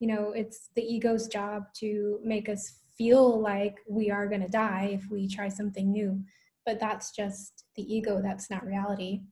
You 0.00 0.08
know 0.08 0.32
it's 0.32 0.70
the 0.74 0.82
ego's 0.82 1.28
job 1.28 1.66
to 1.76 2.20
make 2.24 2.48
us 2.48 2.80
feel 2.96 3.40
like 3.40 3.78
we 3.88 4.10
are 4.10 4.26
going 4.26 4.42
to 4.42 4.48
die 4.48 4.90
if 4.92 5.10
we 5.10 5.28
try 5.28 5.48
something 5.48 5.90
new. 5.90 6.22
But 6.66 6.78
that's 6.78 7.10
just 7.12 7.64
the 7.76 7.82
ego. 7.82 8.20
That's 8.22 8.50
not 8.50 8.66
reality. 8.66 9.22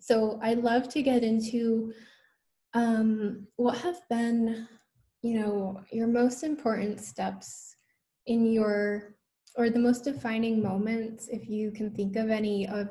So 0.00 0.38
i'd 0.42 0.62
love 0.62 0.88
to 0.90 1.02
get 1.02 1.24
into 1.24 1.94
um, 2.74 3.46
what 3.56 3.78
have 3.78 4.00
been 4.10 4.68
you 5.22 5.40
know 5.40 5.80
your 5.90 6.06
most 6.06 6.42
important 6.42 7.00
steps 7.00 7.74
in 8.26 8.52
your 8.52 9.13
or 9.56 9.70
the 9.70 9.78
most 9.78 10.04
defining 10.04 10.62
moments 10.62 11.28
if 11.28 11.48
you 11.48 11.70
can 11.70 11.90
think 11.90 12.16
of 12.16 12.30
any 12.30 12.66
of 12.68 12.88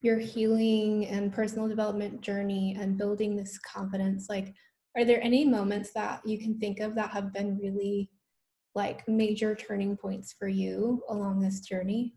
your 0.00 0.18
healing 0.18 1.06
and 1.06 1.32
personal 1.32 1.68
development 1.68 2.20
journey 2.20 2.76
and 2.80 2.98
building 2.98 3.36
this 3.36 3.58
confidence 3.58 4.28
like 4.28 4.54
are 4.96 5.04
there 5.04 5.22
any 5.22 5.44
moments 5.44 5.92
that 5.92 6.20
you 6.26 6.38
can 6.38 6.58
think 6.58 6.80
of 6.80 6.94
that 6.94 7.10
have 7.10 7.32
been 7.32 7.58
really 7.58 8.10
like 8.74 9.06
major 9.08 9.54
turning 9.54 9.96
points 9.96 10.34
for 10.38 10.48
you 10.48 11.02
along 11.08 11.40
this 11.40 11.60
journey? 11.60 12.14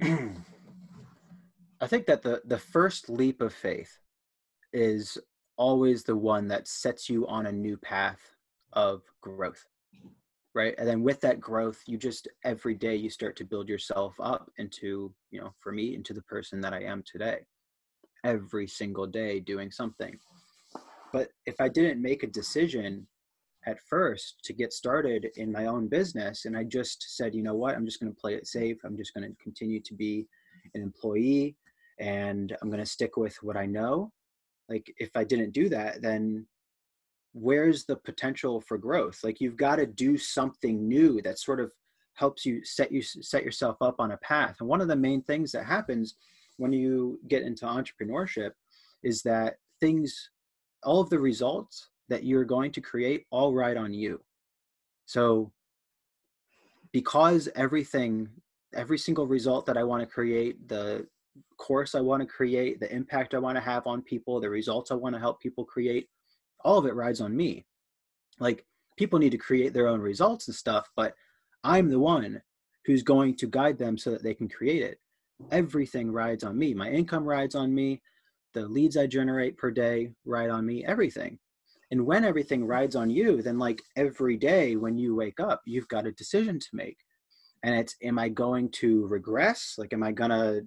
I 0.02 1.86
think 1.86 2.06
that 2.06 2.22
the 2.22 2.42
the 2.44 2.58
first 2.58 3.08
leap 3.08 3.40
of 3.40 3.54
faith 3.54 3.98
is 4.72 5.18
always 5.56 6.04
the 6.04 6.16
one 6.16 6.48
that 6.48 6.68
sets 6.68 7.08
you 7.08 7.26
on 7.26 7.46
a 7.46 7.52
new 7.52 7.76
path 7.76 8.20
of 8.72 9.02
growth. 9.20 9.66
Right? 10.60 10.74
And 10.76 10.86
then 10.86 11.02
with 11.02 11.22
that 11.22 11.40
growth, 11.40 11.80
you 11.86 11.96
just 11.96 12.28
every 12.44 12.74
day 12.74 12.94
you 12.94 13.08
start 13.08 13.34
to 13.36 13.46
build 13.46 13.66
yourself 13.66 14.14
up 14.20 14.50
into, 14.58 15.10
you 15.30 15.40
know, 15.40 15.54
for 15.58 15.72
me 15.72 15.94
into 15.94 16.12
the 16.12 16.20
person 16.20 16.60
that 16.60 16.74
I 16.74 16.82
am 16.82 17.02
today. 17.10 17.38
Every 18.24 18.66
single 18.66 19.06
day 19.06 19.40
doing 19.40 19.70
something. 19.70 20.18
But 21.14 21.28
if 21.46 21.58
I 21.62 21.68
didn't 21.70 22.02
make 22.02 22.24
a 22.24 22.26
decision 22.26 23.06
at 23.64 23.80
first 23.88 24.34
to 24.44 24.52
get 24.52 24.74
started 24.74 25.28
in 25.36 25.50
my 25.50 25.64
own 25.64 25.88
business 25.88 26.44
and 26.44 26.54
I 26.54 26.64
just 26.64 27.16
said, 27.16 27.34
you 27.34 27.42
know 27.42 27.54
what, 27.54 27.74
I'm 27.74 27.86
just 27.86 27.98
going 27.98 28.12
to 28.12 28.20
play 28.20 28.34
it 28.34 28.46
safe. 28.46 28.76
I'm 28.84 28.98
just 28.98 29.14
going 29.14 29.26
to 29.26 29.42
continue 29.42 29.80
to 29.80 29.94
be 29.94 30.26
an 30.74 30.82
employee 30.82 31.56
and 31.98 32.54
I'm 32.60 32.68
going 32.68 32.84
to 32.84 32.94
stick 32.96 33.16
with 33.16 33.36
what 33.42 33.56
I 33.56 33.64
know. 33.64 34.12
Like 34.68 34.92
if 34.98 35.08
I 35.14 35.24
didn't 35.24 35.52
do 35.52 35.70
that, 35.70 36.02
then 36.02 36.46
where's 37.32 37.84
the 37.84 37.96
potential 37.96 38.60
for 38.60 38.78
growth? 38.78 39.20
Like 39.22 39.40
you've 39.40 39.56
got 39.56 39.76
to 39.76 39.86
do 39.86 40.16
something 40.16 40.86
new 40.86 41.20
that 41.22 41.38
sort 41.38 41.60
of 41.60 41.72
helps 42.14 42.44
you 42.44 42.64
set 42.64 42.92
you 42.92 43.02
set 43.02 43.44
yourself 43.44 43.76
up 43.80 43.96
on 43.98 44.12
a 44.12 44.16
path. 44.18 44.56
And 44.60 44.68
one 44.68 44.80
of 44.80 44.88
the 44.88 44.96
main 44.96 45.22
things 45.22 45.52
that 45.52 45.64
happens 45.64 46.16
when 46.56 46.72
you 46.72 47.18
get 47.28 47.42
into 47.42 47.64
entrepreneurship 47.64 48.50
is 49.02 49.22
that 49.22 49.56
things 49.80 50.30
all 50.82 51.00
of 51.00 51.10
the 51.10 51.18
results 51.18 51.88
that 52.08 52.24
you're 52.24 52.44
going 52.44 52.72
to 52.72 52.80
create 52.80 53.24
all 53.30 53.54
ride 53.54 53.76
on 53.76 53.94
you. 53.94 54.20
So 55.06 55.52
because 56.92 57.48
everything 57.54 58.28
every 58.74 58.98
single 58.98 59.26
result 59.26 59.66
that 59.66 59.76
I 59.76 59.82
want 59.82 60.02
to 60.02 60.06
create, 60.06 60.68
the 60.68 61.06
course 61.56 61.94
I 61.94 62.00
want 62.00 62.22
to 62.22 62.26
create, 62.26 62.80
the 62.80 62.92
impact 62.92 63.34
I 63.34 63.38
want 63.38 63.56
to 63.56 63.60
have 63.62 63.86
on 63.86 64.02
people, 64.02 64.40
the 64.40 64.50
results 64.50 64.90
I 64.90 64.94
want 64.94 65.14
to 65.14 65.20
help 65.20 65.40
people 65.40 65.64
create, 65.64 66.08
all 66.64 66.78
of 66.78 66.86
it 66.86 66.94
rides 66.94 67.20
on 67.20 67.36
me. 67.36 67.66
Like 68.38 68.64
people 68.96 69.18
need 69.18 69.30
to 69.30 69.38
create 69.38 69.72
their 69.72 69.88
own 69.88 70.00
results 70.00 70.48
and 70.48 70.54
stuff, 70.54 70.88
but 70.96 71.14
I'm 71.64 71.88
the 71.88 71.98
one 71.98 72.40
who's 72.86 73.02
going 73.02 73.36
to 73.36 73.46
guide 73.46 73.78
them 73.78 73.98
so 73.98 74.10
that 74.10 74.22
they 74.22 74.34
can 74.34 74.48
create 74.48 74.82
it. 74.82 74.98
Everything 75.50 76.10
rides 76.10 76.44
on 76.44 76.58
me. 76.58 76.74
My 76.74 76.90
income 76.90 77.24
rides 77.24 77.54
on 77.54 77.74
me 77.74 78.02
the 78.52 78.66
leads 78.66 78.96
I 78.96 79.06
generate 79.06 79.56
per 79.56 79.70
day 79.70 80.10
ride 80.24 80.50
on 80.50 80.66
me, 80.66 80.84
everything. 80.84 81.38
And 81.90 82.06
when 82.06 82.24
everything 82.24 82.64
rides 82.64 82.96
on 82.96 83.10
you, 83.10 83.42
then 83.42 83.58
like 83.58 83.80
every 83.96 84.36
day 84.36 84.76
when 84.76 84.96
you 84.96 85.14
wake 85.14 85.40
up, 85.40 85.62
you've 85.66 85.88
got 85.88 86.06
a 86.06 86.12
decision 86.12 86.58
to 86.58 86.68
make. 86.72 86.98
And 87.62 87.74
it's, 87.74 87.96
am 88.02 88.18
I 88.18 88.28
going 88.28 88.70
to 88.72 89.06
regress? 89.06 89.74
Like, 89.76 89.92
am 89.92 90.02
I 90.02 90.12
going 90.12 90.30
to 90.30 90.66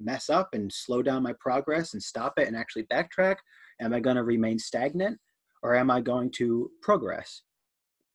mess 0.00 0.30
up 0.30 0.50
and 0.54 0.72
slow 0.72 1.02
down 1.02 1.22
my 1.22 1.34
progress 1.38 1.92
and 1.92 2.02
stop 2.02 2.38
it 2.38 2.48
and 2.48 2.56
actually 2.56 2.84
backtrack? 2.84 3.36
Am 3.80 3.92
I 3.92 4.00
going 4.00 4.16
to 4.16 4.24
remain 4.24 4.58
stagnant 4.58 5.18
or 5.62 5.74
am 5.74 5.90
I 5.90 6.00
going 6.00 6.30
to 6.32 6.70
progress? 6.82 7.42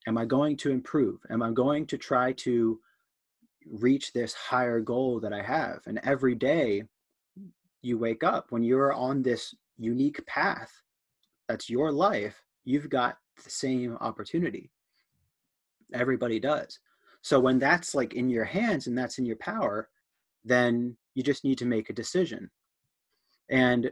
Am 0.07 0.17
I 0.17 0.25
going 0.25 0.57
to 0.57 0.71
improve? 0.71 1.19
Am 1.29 1.41
I 1.41 1.51
going 1.51 1.85
to 1.87 1.97
try 1.97 2.33
to 2.33 2.79
reach 3.65 4.11
this 4.11 4.33
higher 4.33 4.81
goal 4.81 5.19
that 5.21 5.31
I 5.33 5.41
have? 5.41 5.79
And 5.85 5.99
every 6.03 6.35
day 6.35 6.83
you 7.83 7.97
wake 7.97 8.23
up 8.23 8.47
when 8.49 8.63
you're 8.63 8.93
on 8.93 9.21
this 9.21 9.53
unique 9.77 10.25
path 10.25 10.71
that's 11.47 11.69
your 11.69 11.91
life 11.91 12.41
you've 12.63 12.89
got 12.89 13.17
the 13.43 13.49
same 13.49 13.97
opportunity 13.99 14.71
everybody 15.93 16.39
does 16.39 16.79
so 17.21 17.39
when 17.39 17.59
that's 17.59 17.93
like 17.93 18.13
in 18.13 18.29
your 18.29 18.45
hands 18.45 18.87
and 18.87 18.97
that's 18.97 19.17
in 19.17 19.25
your 19.25 19.35
power 19.37 19.89
then 20.45 20.95
you 21.13 21.23
just 21.23 21.43
need 21.43 21.57
to 21.57 21.65
make 21.65 21.89
a 21.89 21.93
decision 21.93 22.49
and 23.49 23.91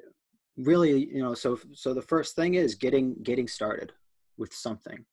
really 0.63 1.08
you 1.08 1.21
know 1.21 1.34
so 1.34 1.58
so 1.74 1.93
the 1.93 2.02
first 2.02 2.36
thing 2.36 2.56
is 2.56 2.76
getting 2.76 3.15
getting 3.24 3.47
started 3.47 3.91
with 4.38 4.54
something 4.54 5.06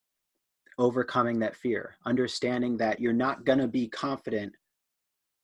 overcoming 0.78 1.38
that 1.38 1.56
fear 1.56 1.96
understanding 2.06 2.76
that 2.76 3.00
you're 3.00 3.12
not 3.12 3.44
going 3.44 3.58
to 3.58 3.68
be 3.68 3.88
confident 3.88 4.52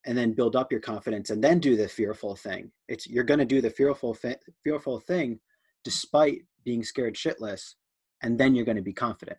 and 0.05 0.17
then 0.17 0.33
build 0.33 0.55
up 0.55 0.71
your 0.71 0.81
confidence 0.81 1.29
and 1.29 1.43
then 1.43 1.59
do 1.59 1.75
the 1.75 1.87
fearful 1.87 2.35
thing. 2.35 2.71
It's 2.87 3.07
you're 3.07 3.23
going 3.23 3.39
to 3.39 3.45
do 3.45 3.59
the 3.59 3.69
fearful 3.69 4.13
fi- 4.13 4.37
fearful 4.63 4.99
thing 4.99 5.39
despite 5.83 6.41
being 6.63 6.83
scared 6.83 7.15
shitless 7.15 7.73
and 8.21 8.37
then 8.37 8.55
you're 8.55 8.65
going 8.65 8.77
to 8.77 8.83
be 8.83 8.93
confident. 8.93 9.37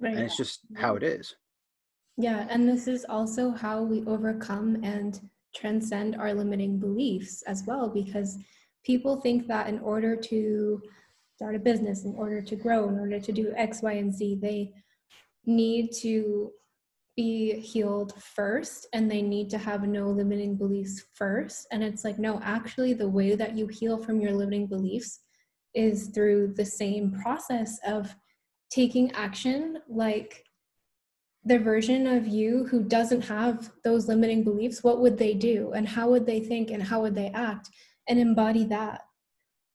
Right. 0.00 0.14
And 0.14 0.24
it's 0.24 0.36
just 0.36 0.60
how 0.76 0.96
it 0.96 1.02
is. 1.02 1.36
Yeah 2.16 2.46
and 2.50 2.68
this 2.68 2.88
is 2.88 3.06
also 3.08 3.50
how 3.50 3.82
we 3.82 4.04
overcome 4.06 4.80
and 4.82 5.20
transcend 5.54 6.16
our 6.16 6.34
limiting 6.34 6.78
beliefs 6.78 7.42
as 7.42 7.64
well 7.66 7.88
because 7.88 8.38
people 8.84 9.20
think 9.20 9.46
that 9.46 9.68
in 9.68 9.78
order 9.80 10.16
to 10.16 10.80
start 11.36 11.54
a 11.54 11.58
business 11.58 12.04
in 12.04 12.14
order 12.16 12.42
to 12.42 12.56
grow 12.56 12.88
in 12.88 12.98
order 12.98 13.18
to 13.18 13.32
do 13.32 13.52
x 13.56 13.82
y 13.82 13.92
and 13.92 14.14
z 14.14 14.38
they 14.40 14.72
need 15.46 15.90
to 15.92 16.50
be 17.16 17.60
healed 17.60 18.14
first 18.22 18.86
and 18.94 19.10
they 19.10 19.20
need 19.20 19.50
to 19.50 19.58
have 19.58 19.82
no 19.82 20.08
limiting 20.08 20.56
beliefs 20.56 21.04
first. 21.12 21.66
And 21.70 21.82
it's 21.82 22.04
like, 22.04 22.18
no, 22.18 22.40
actually, 22.42 22.94
the 22.94 23.08
way 23.08 23.34
that 23.34 23.56
you 23.56 23.66
heal 23.66 23.98
from 23.98 24.20
your 24.20 24.32
limiting 24.32 24.66
beliefs 24.66 25.20
is 25.74 26.08
through 26.14 26.54
the 26.54 26.64
same 26.64 27.12
process 27.22 27.78
of 27.86 28.14
taking 28.70 29.12
action 29.12 29.78
like 29.88 30.44
the 31.44 31.58
version 31.58 32.06
of 32.06 32.26
you 32.26 32.66
who 32.70 32.82
doesn't 32.84 33.22
have 33.22 33.70
those 33.84 34.08
limiting 34.08 34.44
beliefs 34.44 34.84
what 34.84 35.00
would 35.00 35.18
they 35.18 35.34
do? 35.34 35.72
And 35.74 35.88
how 35.88 36.08
would 36.08 36.26
they 36.26 36.40
think? 36.40 36.70
And 36.70 36.82
how 36.82 37.02
would 37.02 37.14
they 37.14 37.28
act 37.28 37.70
and 38.10 38.18
embody 38.18 38.64
that. 38.64 39.06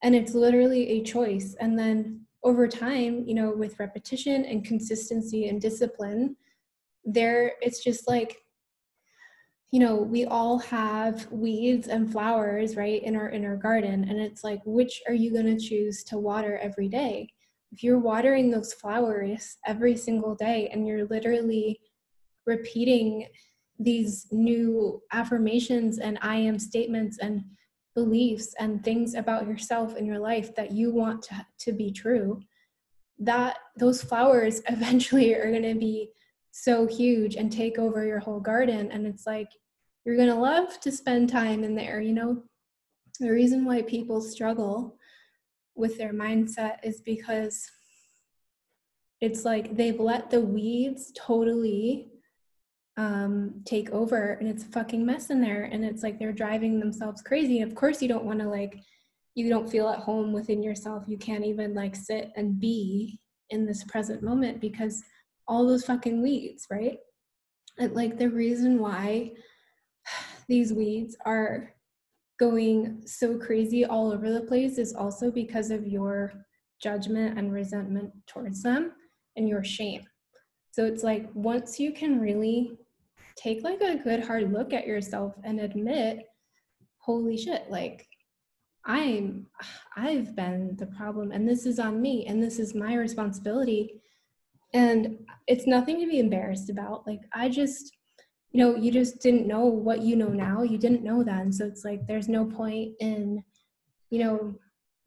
And 0.04 0.14
it's 0.14 0.36
literally 0.36 0.88
a 0.90 1.04
choice. 1.04 1.56
And 1.60 1.80
then 1.80 2.26
over 2.46 2.68
time 2.68 3.24
you 3.26 3.34
know 3.34 3.52
with 3.52 3.80
repetition 3.80 4.46
and 4.46 4.64
consistency 4.64 5.48
and 5.50 5.60
discipline 5.60 6.38
there 7.04 7.54
it's 7.60 7.84
just 7.84 8.08
like 8.08 8.38
you 9.72 9.80
know 9.80 9.96
we 9.96 10.26
all 10.26 10.60
have 10.60 11.30
weeds 11.32 11.88
and 11.88 12.12
flowers 12.12 12.78
right 12.78 13.04
in 13.04 13.16
our 13.16 13.30
inner 13.30 13.58
garden. 13.58 14.06
And 14.08 14.20
it's 14.20 14.44
like 14.44 14.62
which 14.66 15.02
are 15.08 15.14
you 15.14 15.34
going 15.34 15.58
to 15.58 15.60
choose 15.60 16.04
to 16.06 16.18
water 16.18 16.58
every 16.60 16.88
day? 16.88 17.30
If 17.72 17.84
you're 17.84 18.00
watering 18.00 18.52
those 18.52 18.74
flowers 18.74 19.58
every 19.66 19.98
single 19.98 20.36
day 20.36 20.70
and 20.72 20.88
you're 20.88 21.06
literally 21.08 21.80
repeating 22.46 23.28
these 23.80 24.28
new 24.32 25.02
affirmations 25.12 26.00
and 26.00 26.18
i 26.22 26.38
am 26.38 26.58
statements 26.58 27.18
and 27.18 27.44
beliefs 27.96 28.54
and 28.60 28.84
things 28.84 29.16
about 29.16 29.48
yourself 29.48 29.96
and 29.96 30.06
your 30.06 30.20
life 30.20 30.54
that 30.56 30.72
you 30.72 30.92
want 30.94 31.24
to, 31.24 31.46
to 31.60 31.72
be 31.72 31.92
true 31.92 32.42
that 33.18 33.58
those 33.78 34.04
flowers 34.04 34.62
eventually 34.70 35.34
are 35.34 35.50
going 35.50 35.64
to 35.64 35.76
be 35.76 36.12
so 36.52 36.86
huge 36.86 37.36
and 37.36 37.52
take 37.52 37.78
over 37.80 38.06
your 38.06 38.20
whole 38.20 38.40
garden. 38.40 38.92
And 38.92 39.08
it's 39.08 39.26
like 39.26 39.50
you're 40.06 40.16
going 40.16 40.30
to 40.30 40.36
love 40.36 40.80
to 40.82 40.92
spend 40.92 41.30
time 41.30 41.64
in 41.64 41.76
there 41.76 42.00
you 42.00 42.14
know? 42.14 42.44
The 43.20 43.32
reason 43.32 43.64
why 43.64 43.82
people 43.82 44.22
struggle 44.22 44.98
with 45.74 45.98
their 45.98 46.14
mindset 46.14 46.78
is 46.84 47.02
because 47.02 47.70
it's 49.22 49.46
like 49.46 49.76
they've 49.76 50.00
let 50.00 50.30
the 50.30 50.42
weeds 50.42 51.14
totally 51.16 52.12
um, 52.98 53.62
take 53.66 53.90
over 53.92 54.34
and 54.40 54.48
it's 54.48 54.64
a 54.64 54.68
fucking 54.68 55.06
mess 55.06 55.30
in 55.30 55.42
there 55.42 55.64
and 55.64 55.84
it's 55.84 56.02
like 56.02 56.18
they're 56.18 56.32
driving 56.32 56.80
themselves 56.80 57.22
crazy 57.22 57.60
and 57.60 57.70
of 57.70 57.78
course 57.78 58.02
you 58.02 58.08
don't 58.08 58.24
want 58.24 58.40
to 58.40 58.48
like 58.48 58.80
you 59.34 59.50
don't 59.50 59.70
feel 59.70 59.90
at 59.90 60.00
home 60.00 60.32
within 60.32 60.64
yourself 60.64 61.04
you 61.08 61.18
can't 61.18 61.44
even 61.44 61.74
like 61.74 61.94
sit 61.94 62.32
and 62.38 62.58
be 62.60 63.20
in 63.50 63.66
this 63.66 63.84
present 63.84 64.24
moment 64.24 64.62
because 64.62 65.04
all 65.48 65.66
those 65.66 65.86
fucking 65.86 66.22
weeds, 66.22 66.68
right? 66.70 66.98
And 67.78 67.94
like 67.94 68.18
the 68.18 68.30
reason 68.30 68.80
why 68.80 69.32
these 70.48 70.74
weeds 70.74 71.16
are 71.26 71.74
going 72.40 73.02
so 73.06 73.38
crazy 73.38 73.86
all 73.86 74.12
over 74.12 74.32
the 74.32 74.42
place 74.42 74.78
is 74.78 74.94
also 74.94 75.32
because 75.32 75.72
of 75.72 75.88
your 75.88 76.34
judgment 76.82 77.38
and 77.38 77.54
resentment 77.54 78.12
towards 78.28 78.62
them 78.62 78.92
and 79.38 79.48
your 79.48 79.64
shame. 79.64 80.04
So 80.72 80.86
it's 80.86 81.04
like 81.04 81.30
once 81.34 81.80
you 81.80 81.94
can 81.94 82.20
really 82.20 82.78
take 83.36 83.64
like 83.64 83.82
a 83.82 83.98
good 83.98 84.24
hard 84.24 84.52
look 84.52 84.74
at 84.74 84.88
yourself 84.88 85.36
and 85.44 85.60
admit, 85.60 86.26
holy 86.98 87.38
shit, 87.38 87.70
like 87.70 88.08
I'm 88.86 89.48
I've 89.98 90.36
been 90.36 90.76
the 90.78 90.86
problem 90.88 91.32
and 91.32 91.48
this 91.48 91.66
is 91.66 91.80
on 91.80 92.02
me 92.02 92.26
and 92.28 92.42
this 92.42 92.60
is 92.60 92.76
my 92.76 92.96
responsibility. 92.96 94.02
And 94.74 95.20
it's 95.48 95.68
nothing 95.68 96.00
to 96.02 96.08
be 96.08 96.20
embarrassed 96.20 96.70
about. 96.70 97.08
Like 97.08 97.22
i 97.34 97.50
just 97.50 97.96
you 98.52 98.60
know 98.60 98.76
you 98.76 98.92
just 98.92 99.20
didn't 99.22 99.48
know 99.48 99.66
what 99.66 100.02
you 100.02 100.16
know 100.16 100.30
now. 100.30 100.64
You 100.64 100.78
didn't 100.78 101.04
know 101.04 101.24
then. 101.24 101.52
So 101.52 101.66
it's 101.66 101.84
like 101.84 102.08
there's 102.08 102.30
no 102.30 102.46
point 102.46 102.94
in 103.00 103.44
you 104.10 104.20
know 104.24 104.56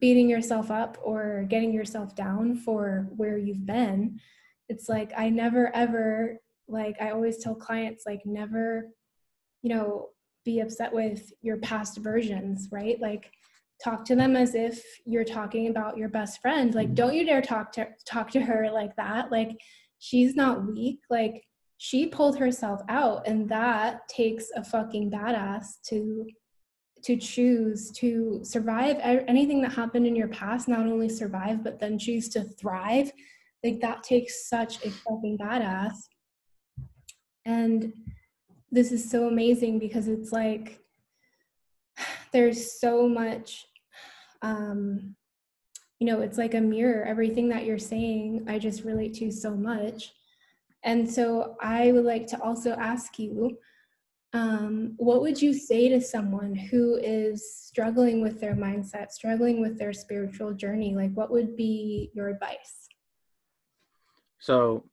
beating 0.01 0.29
yourself 0.29 0.71
up 0.71 0.99
or 1.03 1.47
getting 1.49 1.73
yourself 1.73 2.15
down 2.15 2.57
for 2.57 3.09
where 3.17 3.39
you've 3.39 3.67
been. 3.67 4.21
It's 4.69 4.89
like 4.89 5.13
i 5.17 5.29
never 5.29 5.75
ever 5.75 6.39
like 6.69 6.97
i 7.01 7.11
always 7.11 7.39
tell 7.39 7.55
clients 7.55 8.05
like 8.07 8.21
never 8.25 8.87
you 9.63 9.75
know 9.75 10.09
be 10.49 10.61
upset 10.61 10.91
with 10.93 11.31
your 11.43 11.59
past 11.59 11.99
versions 11.99 12.69
right? 12.73 12.99
Like 13.03 13.31
talk 13.85 14.03
to 14.07 14.17
them 14.17 14.35
as 14.35 14.55
if 14.55 14.83
you're 15.05 15.23
talking 15.23 15.69
about 15.69 15.99
your 15.99 16.09
best 16.09 16.41
friend. 16.41 16.75
Like 16.75 16.87
mm-hmm. 16.87 16.95
don't 16.95 17.15
you 17.15 17.27
dare 17.27 17.43
talk 17.43 17.71
to 17.73 17.87
talk 18.07 18.31
to 18.31 18.41
her 18.41 18.71
like 18.73 18.97
that. 18.97 19.31
Like 19.31 19.51
she's 19.99 20.35
not 20.35 20.67
weak. 20.67 21.01
Like 21.11 21.45
she 21.77 22.07
pulled 22.07 22.39
herself 22.39 22.81
out 22.89 23.27
and 23.27 23.47
that 23.51 24.09
takes 24.09 24.47
a 24.57 24.65
fucking 24.65 25.11
badass 25.11 25.67
to 25.89 26.27
to 27.05 27.17
choose 27.17 27.93
to 27.93 28.41
survive. 28.43 28.97
Anything 29.03 29.61
that 29.61 29.73
happened 29.73 30.07
in 30.07 30.17
your 30.17 30.29
past 30.29 30.67
not 30.67 30.87
only 30.87 31.11
survive 31.11 31.63
but 31.63 31.79
then 31.79 31.99
choose 31.99 32.31
to 32.31 32.43
thrive. 32.43 33.13
Like 33.63 33.81
that 33.83 34.03
takes 34.03 34.49
such 34.49 34.85
a 34.85 34.91
fucking 34.91 35.37
badass 35.39 35.93
and 37.49 37.93
this 38.71 38.93
is 38.93 39.11
so 39.11 39.27
amazing 39.27 39.79
because 39.79 40.07
it's 40.07 40.31
like 40.33 40.81
there's 42.33 42.79
so 42.79 43.09
much 43.09 43.67
um 44.43 45.17
you 45.99 46.07
know 46.07 46.21
it's 46.21 46.39
like 46.39 46.55
a 46.55 46.61
mirror 46.61 47.05
everything 47.05 47.49
that 47.49 47.65
you're 47.65 47.79
saying 47.79 48.45
i 48.49 48.59
just 48.59 48.85
relate 48.85 49.15
to 49.15 49.33
so 49.33 49.57
much 49.57 50.13
and 50.85 51.11
so 51.11 51.57
i 51.61 51.91
would 51.91 52.05
like 52.05 52.27
to 52.27 52.41
also 52.43 52.73
ask 52.73 53.19
you 53.19 53.57
um, 54.35 54.93
what 54.99 55.23
would 55.23 55.41
you 55.41 55.55
say 55.55 55.89
to 55.89 56.03
someone 56.03 56.55
who 56.55 56.97
is 56.97 57.51
struggling 57.51 58.21
with 58.21 58.43
their 58.43 58.55
mindset, 58.55 59.11
struggling 59.11 59.63
with 59.63 59.79
their 59.79 59.95
spiritual 59.95 60.53
journey? 60.53 60.95
Like, 60.95 61.15
what 61.15 61.31
would 61.31 61.57
be 61.57 62.11
your 62.13 62.29
advice? 62.29 62.89
So, 64.39 64.85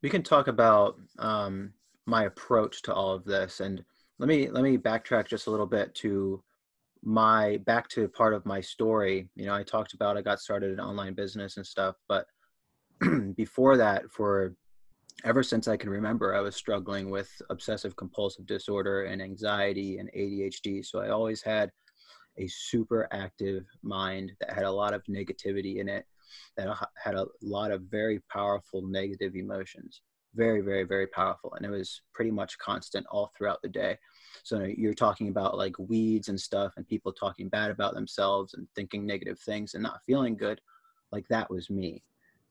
we 0.00 0.08
can 0.08 0.22
talk 0.22 0.48
about 0.48 0.98
um, 1.18 1.74
my 2.10 2.24
approach 2.24 2.82
to 2.82 2.94
all 2.94 3.12
of 3.12 3.24
this, 3.24 3.60
and 3.60 3.82
let 4.18 4.28
me 4.28 4.50
let 4.50 4.62
me 4.62 4.76
backtrack 4.76 5.28
just 5.28 5.46
a 5.46 5.50
little 5.50 5.66
bit 5.66 5.94
to 5.96 6.42
my 7.02 7.58
back 7.64 7.88
to 7.88 8.08
part 8.08 8.34
of 8.34 8.44
my 8.44 8.60
story. 8.60 9.28
You 9.36 9.46
know, 9.46 9.54
I 9.54 9.62
talked 9.62 9.94
about 9.94 10.16
I 10.16 10.22
got 10.22 10.40
started 10.40 10.72
in 10.72 10.80
online 10.80 11.14
business 11.14 11.56
and 11.56 11.66
stuff, 11.66 11.96
but 12.08 12.26
before 13.36 13.76
that, 13.78 14.10
for 14.10 14.54
ever 15.24 15.42
since 15.42 15.68
I 15.68 15.76
can 15.76 15.90
remember, 15.90 16.34
I 16.34 16.40
was 16.40 16.56
struggling 16.56 17.10
with 17.10 17.30
obsessive 17.50 17.96
compulsive 17.96 18.46
disorder 18.46 19.04
and 19.04 19.22
anxiety 19.22 19.98
and 19.98 20.10
ADHD. 20.12 20.84
So 20.84 21.00
I 21.00 21.10
always 21.10 21.42
had 21.42 21.70
a 22.38 22.46
super 22.48 23.08
active 23.12 23.64
mind 23.82 24.32
that 24.40 24.52
had 24.52 24.64
a 24.64 24.70
lot 24.70 24.94
of 24.94 25.02
negativity 25.04 25.76
in 25.76 25.88
it, 25.88 26.04
that 26.56 26.68
had 26.96 27.14
a 27.14 27.26
lot 27.42 27.70
of 27.70 27.82
very 27.82 28.20
powerful 28.30 28.82
negative 28.82 29.34
emotions. 29.34 30.02
Very, 30.34 30.60
very, 30.60 30.84
very 30.84 31.06
powerful. 31.06 31.54
And 31.54 31.66
it 31.66 31.70
was 31.70 32.02
pretty 32.12 32.30
much 32.30 32.58
constant 32.58 33.06
all 33.10 33.32
throughout 33.36 33.60
the 33.62 33.68
day. 33.68 33.98
So 34.44 34.62
you're 34.62 34.94
talking 34.94 35.28
about 35.28 35.58
like 35.58 35.78
weeds 35.78 36.28
and 36.28 36.40
stuff 36.40 36.74
and 36.76 36.86
people 36.86 37.12
talking 37.12 37.48
bad 37.48 37.70
about 37.70 37.94
themselves 37.94 38.54
and 38.54 38.66
thinking 38.74 39.06
negative 39.06 39.38
things 39.38 39.74
and 39.74 39.82
not 39.82 40.00
feeling 40.06 40.36
good. 40.36 40.60
Like 41.12 41.26
that 41.28 41.50
was 41.50 41.68
me 41.70 42.02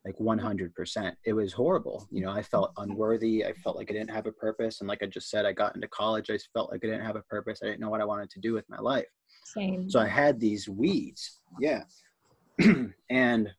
like 0.05 0.17
100% 0.17 1.13
it 1.25 1.33
was 1.33 1.53
horrible 1.53 2.07
you 2.11 2.21
know 2.21 2.31
i 2.31 2.41
felt 2.41 2.71
unworthy 2.77 3.45
i 3.45 3.53
felt 3.53 3.75
like 3.75 3.89
i 3.89 3.93
didn't 3.93 4.09
have 4.09 4.25
a 4.27 4.31
purpose 4.31 4.79
and 4.79 4.87
like 4.87 5.03
i 5.03 5.05
just 5.05 5.29
said 5.29 5.45
i 5.45 5.51
got 5.51 5.75
into 5.75 5.87
college 5.89 6.29
i 6.29 6.37
felt 6.53 6.71
like 6.71 6.83
i 6.83 6.87
didn't 6.87 7.05
have 7.05 7.15
a 7.15 7.21
purpose 7.23 7.59
i 7.61 7.65
didn't 7.65 7.79
know 7.81 7.89
what 7.89 8.01
i 8.01 8.05
wanted 8.05 8.29
to 8.29 8.39
do 8.39 8.53
with 8.53 8.67
my 8.69 8.79
life 8.79 9.05
Same. 9.43 9.89
so 9.89 9.99
i 9.99 10.07
had 10.07 10.39
these 10.39 10.69
weeds 10.69 11.39
yeah 11.59 11.83
and 13.09 13.49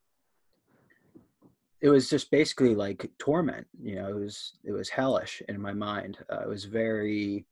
it 1.83 1.89
was 1.89 2.11
just 2.11 2.31
basically 2.31 2.75
like 2.75 3.11
torment 3.19 3.67
you 3.81 3.95
know 3.95 4.09
it 4.09 4.17
was 4.17 4.59
it 4.65 4.73
was 4.73 4.89
hellish 4.89 5.43
in 5.49 5.61
my 5.61 5.73
mind 5.73 6.19
uh, 6.33 6.41
it 6.41 6.49
was 6.49 6.65
very 6.65 7.47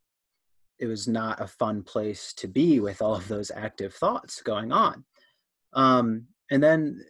it 0.79 0.87
was 0.87 1.09
not 1.09 1.41
a 1.41 1.47
fun 1.47 1.83
place 1.83 2.33
to 2.33 2.47
be 2.47 2.79
with 2.79 3.03
all 3.03 3.14
of 3.14 3.27
those 3.29 3.51
active 3.55 3.95
thoughts 3.95 4.43
going 4.43 4.73
on 4.73 5.05
um 5.75 6.25
and 6.51 6.62
then 6.62 7.01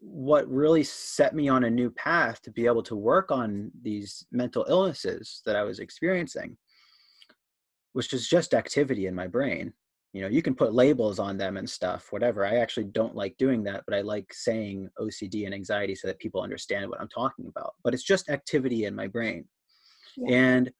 what 0.00 0.48
really 0.48 0.84
set 0.84 1.34
me 1.34 1.48
on 1.48 1.64
a 1.64 1.70
new 1.70 1.90
path 1.90 2.40
to 2.42 2.50
be 2.50 2.66
able 2.66 2.82
to 2.84 2.96
work 2.96 3.30
on 3.30 3.70
these 3.82 4.24
mental 4.30 4.64
illnesses 4.68 5.42
that 5.44 5.56
I 5.56 5.64
was 5.64 5.80
experiencing, 5.80 6.56
which 7.92 8.12
is 8.12 8.28
just 8.28 8.54
activity 8.54 9.06
in 9.06 9.14
my 9.14 9.26
brain. 9.26 9.72
You 10.18 10.24
know, 10.24 10.30
you 10.30 10.42
can 10.42 10.56
put 10.56 10.74
labels 10.74 11.20
on 11.20 11.36
them 11.36 11.56
and 11.56 11.70
stuff, 11.70 12.08
whatever. 12.10 12.44
I 12.44 12.56
actually 12.56 12.86
don't 12.86 13.14
like 13.14 13.36
doing 13.36 13.62
that, 13.62 13.84
but 13.86 13.94
I 13.94 14.00
like 14.00 14.34
saying 14.34 14.88
OCD 15.00 15.44
and 15.44 15.54
anxiety 15.54 15.94
so 15.94 16.08
that 16.08 16.18
people 16.18 16.42
understand 16.42 16.90
what 16.90 17.00
I'm 17.00 17.08
talking 17.08 17.46
about. 17.46 17.74
But 17.84 17.94
it's 17.94 18.02
just 18.02 18.28
activity 18.28 18.86
in 18.86 18.96
my 18.96 19.06
brain. 19.06 19.44
Yeah. 20.16 20.36
And 20.36 20.72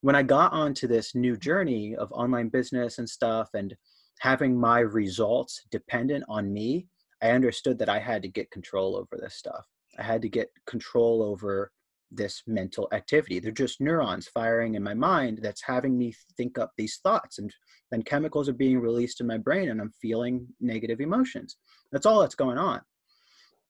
when 0.00 0.16
I 0.16 0.22
got 0.22 0.54
onto 0.54 0.86
this 0.86 1.14
new 1.14 1.36
journey 1.36 1.94
of 1.94 2.10
online 2.10 2.48
business 2.48 2.96
and 2.96 3.06
stuff 3.06 3.50
and 3.52 3.76
having 4.20 4.58
my 4.58 4.78
results 4.78 5.60
dependent 5.70 6.24
on 6.26 6.50
me, 6.50 6.86
I 7.22 7.32
understood 7.32 7.78
that 7.80 7.90
I 7.90 7.98
had 7.98 8.22
to 8.22 8.28
get 8.28 8.50
control 8.50 8.96
over 8.96 9.20
this 9.20 9.34
stuff. 9.34 9.66
I 9.98 10.02
had 10.02 10.22
to 10.22 10.30
get 10.30 10.48
control 10.66 11.22
over 11.22 11.70
this 12.10 12.42
mental 12.46 12.88
activity. 12.92 13.38
They're 13.38 13.52
just 13.52 13.80
neurons 13.80 14.28
firing 14.28 14.74
in 14.74 14.82
my 14.82 14.94
mind 14.94 15.40
that's 15.42 15.62
having 15.62 15.96
me 15.96 16.14
think 16.36 16.58
up 16.58 16.72
these 16.76 16.98
thoughts. 17.02 17.38
And 17.38 17.52
then 17.90 18.02
chemicals 18.02 18.48
are 18.48 18.54
being 18.54 18.78
released 18.78 19.20
in 19.20 19.26
my 19.26 19.38
brain 19.38 19.70
and 19.70 19.80
I'm 19.80 19.92
feeling 20.02 20.46
negative 20.60 21.00
emotions. 21.00 21.56
That's 21.92 22.06
all 22.06 22.20
that's 22.20 22.34
going 22.34 22.58
on. 22.58 22.80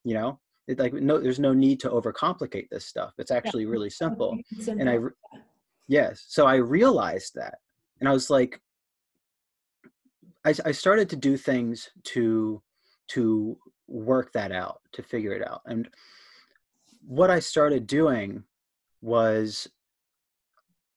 You 0.03 0.15
know, 0.15 0.39
it, 0.67 0.79
like 0.79 0.93
no, 0.93 1.19
there's 1.19 1.39
no 1.39 1.53
need 1.53 1.79
to 1.81 1.89
overcomplicate 1.89 2.67
this 2.71 2.87
stuff. 2.87 3.13
It's 3.17 3.31
actually 3.31 3.65
really 3.65 3.89
simple. 3.89 4.37
And 4.67 4.89
I, 4.89 4.97
yes. 5.87 6.25
So 6.27 6.47
I 6.47 6.55
realized 6.55 7.33
that 7.35 7.59
and 7.99 8.09
I 8.09 8.13
was 8.13 8.29
like, 8.29 8.59
I, 10.43 10.53
I 10.65 10.71
started 10.71 11.09
to 11.09 11.15
do 11.15 11.37
things 11.37 11.89
to 12.05 12.61
to 13.09 13.57
work 13.87 14.31
that 14.33 14.51
out, 14.51 14.79
to 14.93 15.03
figure 15.03 15.33
it 15.33 15.45
out. 15.45 15.61
And 15.65 15.87
what 17.05 17.29
I 17.29 17.39
started 17.39 17.87
doing 17.87 18.43
was 19.01 19.67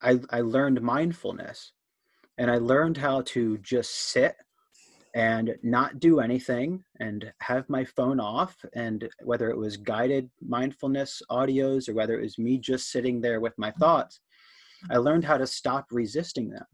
I, 0.02 0.20
I 0.30 0.40
learned 0.40 0.82
mindfulness 0.82 1.72
and 2.38 2.50
I 2.50 2.58
learned 2.58 2.96
how 2.96 3.22
to 3.22 3.58
just 3.58 3.90
sit 3.90 4.36
and 5.14 5.54
not 5.62 6.00
do 6.00 6.18
anything 6.20 6.82
and 6.98 7.32
have 7.40 7.68
my 7.68 7.84
phone 7.84 8.18
off 8.18 8.56
and 8.74 9.08
whether 9.22 9.48
it 9.48 9.56
was 9.56 9.76
guided 9.76 10.28
mindfulness 10.46 11.22
audios 11.30 11.88
or 11.88 11.94
whether 11.94 12.18
it 12.18 12.22
was 12.22 12.38
me 12.38 12.58
just 12.58 12.90
sitting 12.90 13.20
there 13.20 13.40
with 13.40 13.54
my 13.56 13.70
mm-hmm. 13.70 13.80
thoughts 13.80 14.20
i 14.90 14.96
learned 14.96 15.24
how 15.24 15.38
to 15.38 15.46
stop 15.46 15.86
resisting 15.90 16.50
them. 16.50 16.64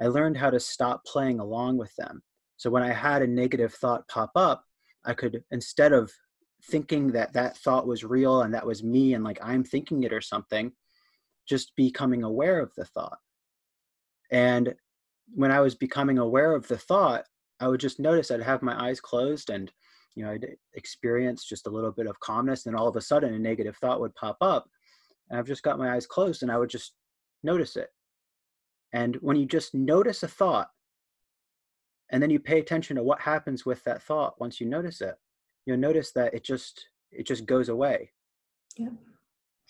I 0.00 0.06
learned 0.06 0.36
how 0.36 0.50
to 0.50 0.60
stop 0.60 1.04
playing 1.04 1.40
along 1.40 1.76
with 1.76 1.94
them. 1.96 2.22
So 2.56 2.70
when 2.70 2.82
i 2.82 2.92
had 2.92 3.20
a 3.20 3.26
negative 3.26 3.74
thought 3.74 4.06
pop 4.08 4.30
up 4.36 4.64
I 5.04 5.14
could 5.14 5.42
instead 5.50 5.92
of 5.92 6.12
thinking 6.62 7.12
that 7.12 7.32
that 7.34 7.56
thought 7.56 7.86
was 7.86 8.04
real 8.04 8.42
and 8.42 8.54
that 8.54 8.66
was 8.66 8.82
me 8.82 9.14
and 9.14 9.24
like 9.24 9.38
I'm 9.42 9.64
thinking 9.64 10.02
it 10.02 10.12
or 10.12 10.20
something, 10.20 10.72
just 11.48 11.74
becoming 11.76 12.22
aware 12.22 12.60
of 12.60 12.72
the 12.76 12.84
thought. 12.84 13.18
And 14.30 14.74
when 15.34 15.50
I 15.52 15.60
was 15.60 15.74
becoming 15.74 16.18
aware 16.18 16.54
of 16.54 16.68
the 16.68 16.78
thought, 16.78 17.24
I 17.60 17.68
would 17.68 17.80
just 17.80 18.00
notice 18.00 18.30
I'd 18.30 18.42
have 18.42 18.62
my 18.62 18.80
eyes 18.80 19.00
closed 19.00 19.50
and 19.50 19.70
you 20.14 20.24
know 20.24 20.32
I'd 20.32 20.46
experience 20.74 21.44
just 21.44 21.66
a 21.66 21.70
little 21.70 21.92
bit 21.92 22.06
of 22.06 22.20
calmness 22.20 22.66
and 22.66 22.76
all 22.76 22.88
of 22.88 22.96
a 22.96 23.00
sudden 23.00 23.34
a 23.34 23.38
negative 23.38 23.76
thought 23.76 24.00
would 24.00 24.14
pop 24.14 24.36
up 24.40 24.68
and 25.28 25.38
I've 25.38 25.46
just 25.46 25.62
got 25.62 25.78
my 25.78 25.94
eyes 25.94 26.06
closed 26.06 26.42
and 26.42 26.50
I 26.50 26.58
would 26.58 26.70
just 26.70 26.94
notice 27.42 27.76
it. 27.76 27.88
And 28.92 29.16
when 29.16 29.36
you 29.36 29.46
just 29.46 29.74
notice 29.74 30.22
a 30.22 30.28
thought, 30.28 30.68
and 32.10 32.22
then 32.22 32.30
you 32.30 32.40
pay 32.40 32.58
attention 32.58 32.96
to 32.96 33.02
what 33.02 33.20
happens 33.20 33.66
with 33.66 33.84
that 33.84 34.02
thought 34.02 34.40
once 34.40 34.60
you 34.60 34.66
notice 34.66 35.02
it 35.02 35.16
you'll 35.68 35.76
notice 35.76 36.12
that 36.12 36.34
it 36.34 36.44
just 36.44 36.88
it 37.10 37.26
just 37.26 37.46
goes 37.46 37.68
away 37.68 38.10
yeah 38.76 38.88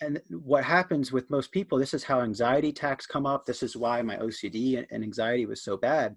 and 0.01 0.21
what 0.29 0.63
happens 0.63 1.11
with 1.11 1.29
most 1.29 1.51
people 1.51 1.77
this 1.77 1.93
is 1.93 2.03
how 2.03 2.21
anxiety 2.21 2.69
attacks 2.69 3.05
come 3.05 3.25
up 3.25 3.45
this 3.45 3.63
is 3.63 3.75
why 3.75 4.01
my 4.01 4.15
ocd 4.17 4.85
and 4.91 5.03
anxiety 5.03 5.45
was 5.45 5.63
so 5.63 5.77
bad 5.77 6.15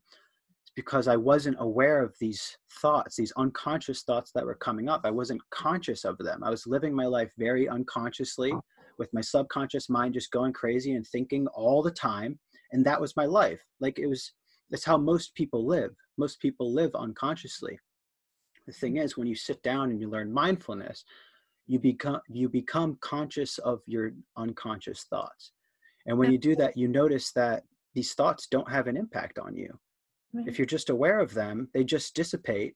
it's 0.63 0.73
because 0.77 1.09
i 1.09 1.17
wasn't 1.17 1.57
aware 1.59 2.03
of 2.03 2.15
these 2.21 2.57
thoughts 2.81 3.17
these 3.17 3.33
unconscious 3.37 4.03
thoughts 4.03 4.31
that 4.35 4.47
were 4.47 4.55
coming 4.55 4.89
up 4.89 5.01
i 5.05 5.11
wasn't 5.11 5.41
conscious 5.51 6.05
of 6.05 6.17
them 6.19 6.43
i 6.45 6.51
was 6.51 6.67
living 6.67 6.95
my 6.95 7.07
life 7.07 7.31
very 7.39 7.69
unconsciously 7.69 8.53
with 8.99 9.13
my 9.13 9.21
subconscious 9.21 9.89
mind 9.89 10.15
just 10.15 10.31
going 10.31 10.53
crazy 10.53 10.93
and 10.93 11.07
thinking 11.07 11.47
all 11.49 11.83
the 11.83 11.91
time 11.91 12.39
and 12.73 12.85
that 12.85 13.01
was 13.01 13.17
my 13.17 13.25
life 13.25 13.61
like 13.81 13.99
it 13.99 14.07
was 14.07 14.33
that's 14.73 14.85
how 14.85 14.97
most 14.97 15.35
people 15.35 15.67
live. 15.67 15.95
Most 16.19 16.41
people 16.41 16.73
live 16.73 16.95
unconsciously. 16.95 17.79
The 18.67 18.73
thing 18.73 18.97
is, 18.97 19.17
when 19.17 19.27
you 19.27 19.35
sit 19.35 19.63
down 19.63 19.91
and 19.91 20.01
you 20.01 20.09
learn 20.09 20.33
mindfulness, 20.33 21.05
you 21.67 21.79
become 21.79 22.21
you 22.29 22.49
become 22.49 22.99
conscious 23.01 23.59
of 23.59 23.81
your 23.87 24.13
unconscious 24.37 25.05
thoughts. 25.05 25.53
And 26.07 26.19
when 26.19 26.33
you 26.33 26.39
do 26.39 26.57
that, 26.57 26.77
you 26.77 26.89
notice 26.89 27.33
that 27.33 27.63
these 27.95 28.15
thoughts 28.15 28.47
don't 28.49 28.71
have 28.71 28.89
an 28.89 28.97
impact 28.97 29.39
on 29.39 29.57
you. 29.57 29.79
Right. 30.33 30.49
If 30.49 30.59
you're 30.59 30.67
just 30.67 30.91
aware 30.91 31.21
of 31.21 31.35
them, 31.35 31.69
they 31.73 31.85
just 31.85 32.15
dissipate 32.15 32.75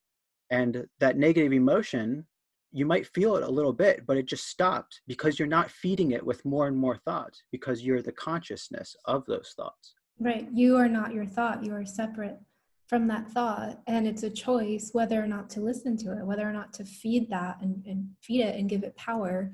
and 0.51 0.87
that 1.01 1.17
negative 1.17 1.53
emotion 1.53 2.27
you 2.73 2.85
might 2.85 3.07
feel 3.07 3.37
it 3.37 3.43
a 3.43 3.51
little 3.51 3.73
bit 3.73 4.07
but 4.07 4.17
it 4.17 4.27
just 4.27 4.47
stops 4.47 5.01
because 5.07 5.39
you're 5.39 5.49
not 5.49 5.71
feeding 5.71 6.13
it 6.13 6.25
with 6.25 6.45
more 6.45 6.69
and 6.69 6.77
more 6.77 6.97
thoughts 6.97 7.43
because 7.53 7.83
you're 7.83 8.03
the 8.03 8.13
consciousness 8.13 8.95
of 9.07 9.25
those 9.27 9.55
thoughts 9.57 9.95
right 10.21 10.49
you 10.53 10.77
are 10.77 10.89
not 10.89 11.13
your 11.13 11.27
thought 11.27 11.65
you 11.65 11.75
are 11.75 11.85
separate 11.85 12.39
from 12.87 13.09
that 13.09 13.29
thought 13.33 13.81
and 13.87 14.07
it's 14.07 14.23
a 14.23 14.31
choice 14.31 14.91
whether 14.93 15.23
or 15.23 15.27
not 15.27 15.51
to 15.51 15.61
listen 15.61 15.97
to 15.97 16.13
it 16.13 16.25
whether 16.25 16.49
or 16.49 16.53
not 16.53 16.73
to 16.73 16.85
feed 16.85 17.29
that 17.29 17.57
and, 17.61 17.85
and 17.87 18.09
feed 18.23 18.43
it 18.43 18.59
and 18.59 18.69
give 18.69 18.83
it 18.83 18.97
power. 18.97 19.53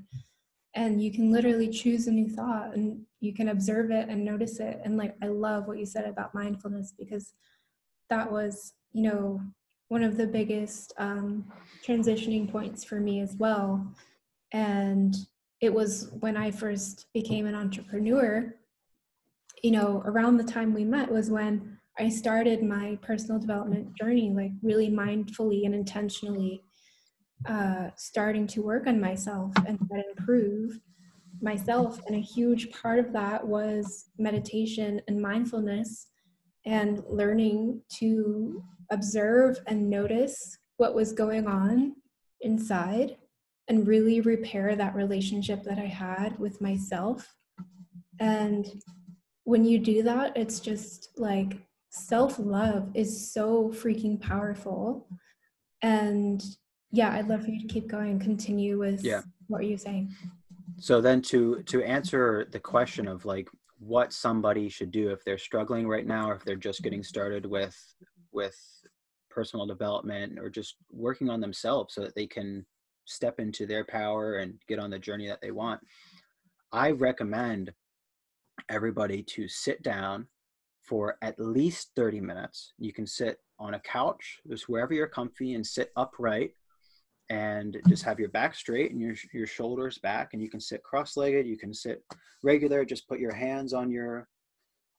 And 0.74 1.02
you 1.02 1.12
can 1.12 1.30
literally 1.30 1.68
choose 1.68 2.06
a 2.06 2.10
new 2.10 2.28
thought 2.28 2.74
and 2.74 3.02
you 3.20 3.34
can 3.34 3.48
observe 3.48 3.90
it 3.90 4.08
and 4.08 4.24
notice 4.24 4.58
it. 4.60 4.80
And 4.84 4.96
like 4.96 5.14
i 5.22 5.26
love 5.26 5.66
what 5.66 5.78
you 5.78 5.86
said 5.86 6.06
about 6.06 6.34
mindfulness 6.34 6.92
because 6.98 7.32
that 8.10 8.30
was 8.30 8.74
you 8.92 9.02
know 9.02 9.40
one 9.88 10.02
of 10.02 10.16
the 10.16 10.26
biggest 10.26 10.92
um, 10.98 11.44
transitioning 11.86 12.50
points 12.50 12.84
for 12.84 13.00
me 13.00 13.20
as 13.20 13.34
well. 13.36 13.86
And 14.52 15.14
it 15.62 15.72
was 15.72 16.10
when 16.20 16.36
i 16.36 16.50
first 16.50 17.06
became 17.14 17.46
an 17.46 17.54
entrepreneur 17.54 18.54
you 19.62 19.70
know 19.70 20.02
around 20.04 20.36
the 20.36 20.44
time 20.44 20.74
we 20.74 20.84
met 20.84 21.10
was 21.10 21.30
when 21.30 21.71
i 21.98 22.08
started 22.08 22.62
my 22.62 22.98
personal 23.02 23.40
development 23.40 23.94
journey 23.96 24.30
like 24.30 24.52
really 24.62 24.90
mindfully 24.90 25.64
and 25.64 25.74
intentionally 25.74 26.62
uh, 27.48 27.88
starting 27.96 28.46
to 28.46 28.62
work 28.62 28.86
on 28.86 29.00
myself 29.00 29.52
and 29.66 29.78
improve 30.16 30.78
myself. 31.40 32.00
And 32.06 32.16
a 32.16 32.20
huge 32.20 32.70
part 32.70 32.98
of 32.98 33.12
that 33.12 33.46
was 33.46 34.10
meditation 34.18 35.00
and 35.08 35.20
mindfulness 35.20 36.08
and 36.64 37.02
learning 37.08 37.82
to 37.98 38.62
observe 38.90 39.58
and 39.66 39.90
notice 39.90 40.58
what 40.76 40.94
was 40.94 41.12
going 41.12 41.46
on 41.46 41.96
inside 42.40 43.16
and 43.68 43.86
really 43.86 44.20
repair 44.20 44.76
that 44.76 44.94
relationship 44.94 45.62
that 45.64 45.78
I 45.78 45.86
had 45.86 46.38
with 46.38 46.60
myself. 46.60 47.34
And 48.20 48.66
when 49.44 49.64
you 49.64 49.78
do 49.78 50.02
that, 50.04 50.36
it's 50.36 50.60
just 50.60 51.08
like 51.16 51.58
self 51.92 52.38
love 52.38 52.90
is 52.94 53.32
so 53.32 53.68
freaking 53.68 54.20
powerful. 54.20 55.06
And 55.82 56.42
yeah 56.92 57.12
i'd 57.14 57.28
love 57.28 57.42
for 57.42 57.50
you 57.50 57.60
to 57.60 57.66
keep 57.66 57.88
going 57.88 58.10
and 58.10 58.20
continue 58.20 58.78
with 58.78 59.02
yeah. 59.02 59.22
what 59.48 59.64
you're 59.64 59.78
saying 59.78 60.14
so 60.78 61.00
then 61.00 61.20
to 61.20 61.62
to 61.64 61.82
answer 61.82 62.46
the 62.52 62.60
question 62.60 63.08
of 63.08 63.24
like 63.24 63.48
what 63.78 64.12
somebody 64.12 64.68
should 64.68 64.92
do 64.92 65.10
if 65.10 65.24
they're 65.24 65.38
struggling 65.38 65.88
right 65.88 66.06
now 66.06 66.30
or 66.30 66.36
if 66.36 66.44
they're 66.44 66.54
just 66.54 66.82
getting 66.82 67.02
started 67.02 67.44
with 67.44 67.76
with 68.30 68.56
personal 69.30 69.66
development 69.66 70.38
or 70.38 70.48
just 70.48 70.76
working 70.90 71.28
on 71.28 71.40
themselves 71.40 71.94
so 71.94 72.02
that 72.02 72.14
they 72.14 72.26
can 72.26 72.64
step 73.06 73.40
into 73.40 73.66
their 73.66 73.84
power 73.84 74.36
and 74.36 74.54
get 74.68 74.78
on 74.78 74.90
the 74.90 74.98
journey 74.98 75.26
that 75.26 75.40
they 75.40 75.50
want 75.50 75.80
i 76.70 76.90
recommend 76.90 77.72
everybody 78.68 79.22
to 79.22 79.48
sit 79.48 79.82
down 79.82 80.26
for 80.82 81.16
at 81.22 81.38
least 81.38 81.90
30 81.96 82.20
minutes. 82.20 82.72
You 82.78 82.92
can 82.92 83.06
sit 83.06 83.38
on 83.58 83.74
a 83.74 83.80
couch 83.80 84.40
just 84.48 84.68
wherever 84.68 84.92
you're 84.92 85.06
comfy 85.06 85.54
and 85.54 85.66
sit 85.66 85.90
upright 85.96 86.50
and 87.30 87.78
just 87.88 88.02
have 88.02 88.18
your 88.18 88.28
back 88.30 88.54
straight 88.54 88.90
and 88.90 89.00
your 89.00 89.14
your 89.32 89.46
shoulders 89.46 89.98
back 89.98 90.30
and 90.32 90.42
you 90.42 90.50
can 90.50 90.60
sit 90.60 90.82
cross-legged 90.82 91.46
you 91.46 91.56
can 91.56 91.72
sit 91.72 92.02
regular 92.42 92.84
just 92.84 93.08
put 93.08 93.20
your 93.20 93.32
hands 93.32 93.72
on 93.72 93.92
your 93.92 94.26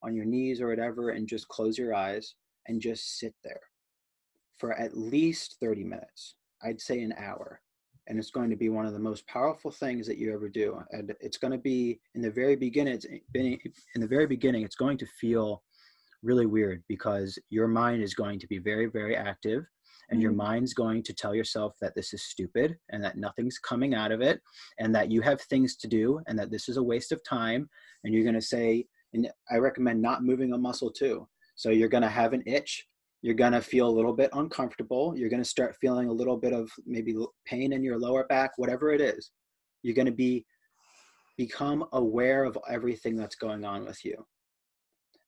on 0.03 0.15
your 0.15 0.23
knees 0.23 0.61
or 0.61 0.69
whatever 0.69 1.09
and 1.09 1.27
just 1.27 1.47
close 1.49 1.77
your 1.77 1.93
eyes 1.93 2.35
and 2.67 2.81
just 2.81 3.19
sit 3.19 3.35
there 3.43 3.59
for 4.57 4.71
at 4.79 4.97
least 4.97 5.57
30 5.59 5.83
minutes 5.83 6.35
i'd 6.63 6.81
say 6.81 7.01
an 7.01 7.13
hour. 7.17 7.61
And 8.07 8.19
it's 8.19 8.31
going 8.31 8.49
to 8.49 8.57
be 8.57 8.67
one 8.67 8.85
of 8.85 8.91
the 8.91 8.99
most 8.99 9.25
powerful 9.27 9.71
things 9.71 10.05
that 10.07 10.17
you 10.17 10.33
ever 10.33 10.49
do. 10.49 10.77
And 10.91 11.15
it's 11.21 11.37
going 11.37 11.53
to 11.53 11.57
be 11.57 12.01
in 12.15 12.21
the 12.21 12.29
very 12.29 12.57
beginning 12.57 12.99
in 13.33 14.01
the 14.01 14.07
very 14.07 14.27
beginning 14.27 14.63
it's 14.63 14.75
going 14.75 14.97
to 14.97 15.05
feel 15.05 15.63
really 16.23 16.45
weird 16.45 16.83
because 16.87 17.37
your 17.49 17.67
mind 17.67 18.01
is 18.01 18.13
going 18.13 18.39
to 18.39 18.47
be 18.47 18.59
very 18.59 18.87
very 18.87 19.15
active 19.15 19.63
and 20.09 20.21
your 20.21 20.31
mm-hmm. 20.31 20.39
mind's 20.39 20.73
going 20.73 21.01
to 21.03 21.13
tell 21.13 21.33
yourself 21.33 21.73
that 21.81 21.93
this 21.95 22.13
is 22.13 22.23
stupid 22.23 22.77
and 22.91 23.03
that 23.03 23.17
nothing's 23.17 23.57
coming 23.59 23.93
out 23.95 24.11
of 24.11 24.21
it 24.21 24.41
and 24.79 24.93
that 24.93 25.11
you 25.11 25.21
have 25.21 25.41
things 25.41 25.75
to 25.77 25.87
do 25.87 26.19
and 26.27 26.37
that 26.37 26.51
this 26.51 26.69
is 26.69 26.77
a 26.77 26.83
waste 26.83 27.11
of 27.11 27.23
time 27.23 27.69
and 28.03 28.13
you're 28.13 28.23
going 28.23 28.35
to 28.35 28.41
say 28.41 28.85
and 29.13 29.29
i 29.51 29.57
recommend 29.57 30.01
not 30.01 30.23
moving 30.23 30.53
a 30.53 30.57
muscle 30.57 30.91
too. 30.91 31.27
So 31.55 31.69
you're 31.69 31.89
going 31.89 32.03
to 32.03 32.09
have 32.09 32.33
an 32.33 32.43
itch 32.45 32.85
you're 33.21 33.35
going 33.35 33.53
to 33.53 33.61
feel 33.61 33.87
a 33.87 33.97
little 33.97 34.13
bit 34.13 34.29
uncomfortable 34.33 35.13
you're 35.15 35.29
going 35.29 35.43
to 35.43 35.49
start 35.49 35.77
feeling 35.79 36.09
a 36.09 36.13
little 36.13 36.37
bit 36.37 36.51
of 36.51 36.69
maybe 36.85 37.15
pain 37.45 37.71
in 37.73 37.83
your 37.83 37.97
lower 37.97 38.25
back 38.25 38.51
whatever 38.57 38.91
it 38.91 39.01
is. 39.01 39.31
You're 39.81 39.95
going 39.95 40.07
to 40.07 40.11
be 40.11 40.45
become 41.37 41.85
aware 41.93 42.43
of 42.43 42.57
everything 42.69 43.15
that's 43.15 43.35
going 43.35 43.65
on 43.65 43.85
with 43.85 44.03
you. 44.05 44.15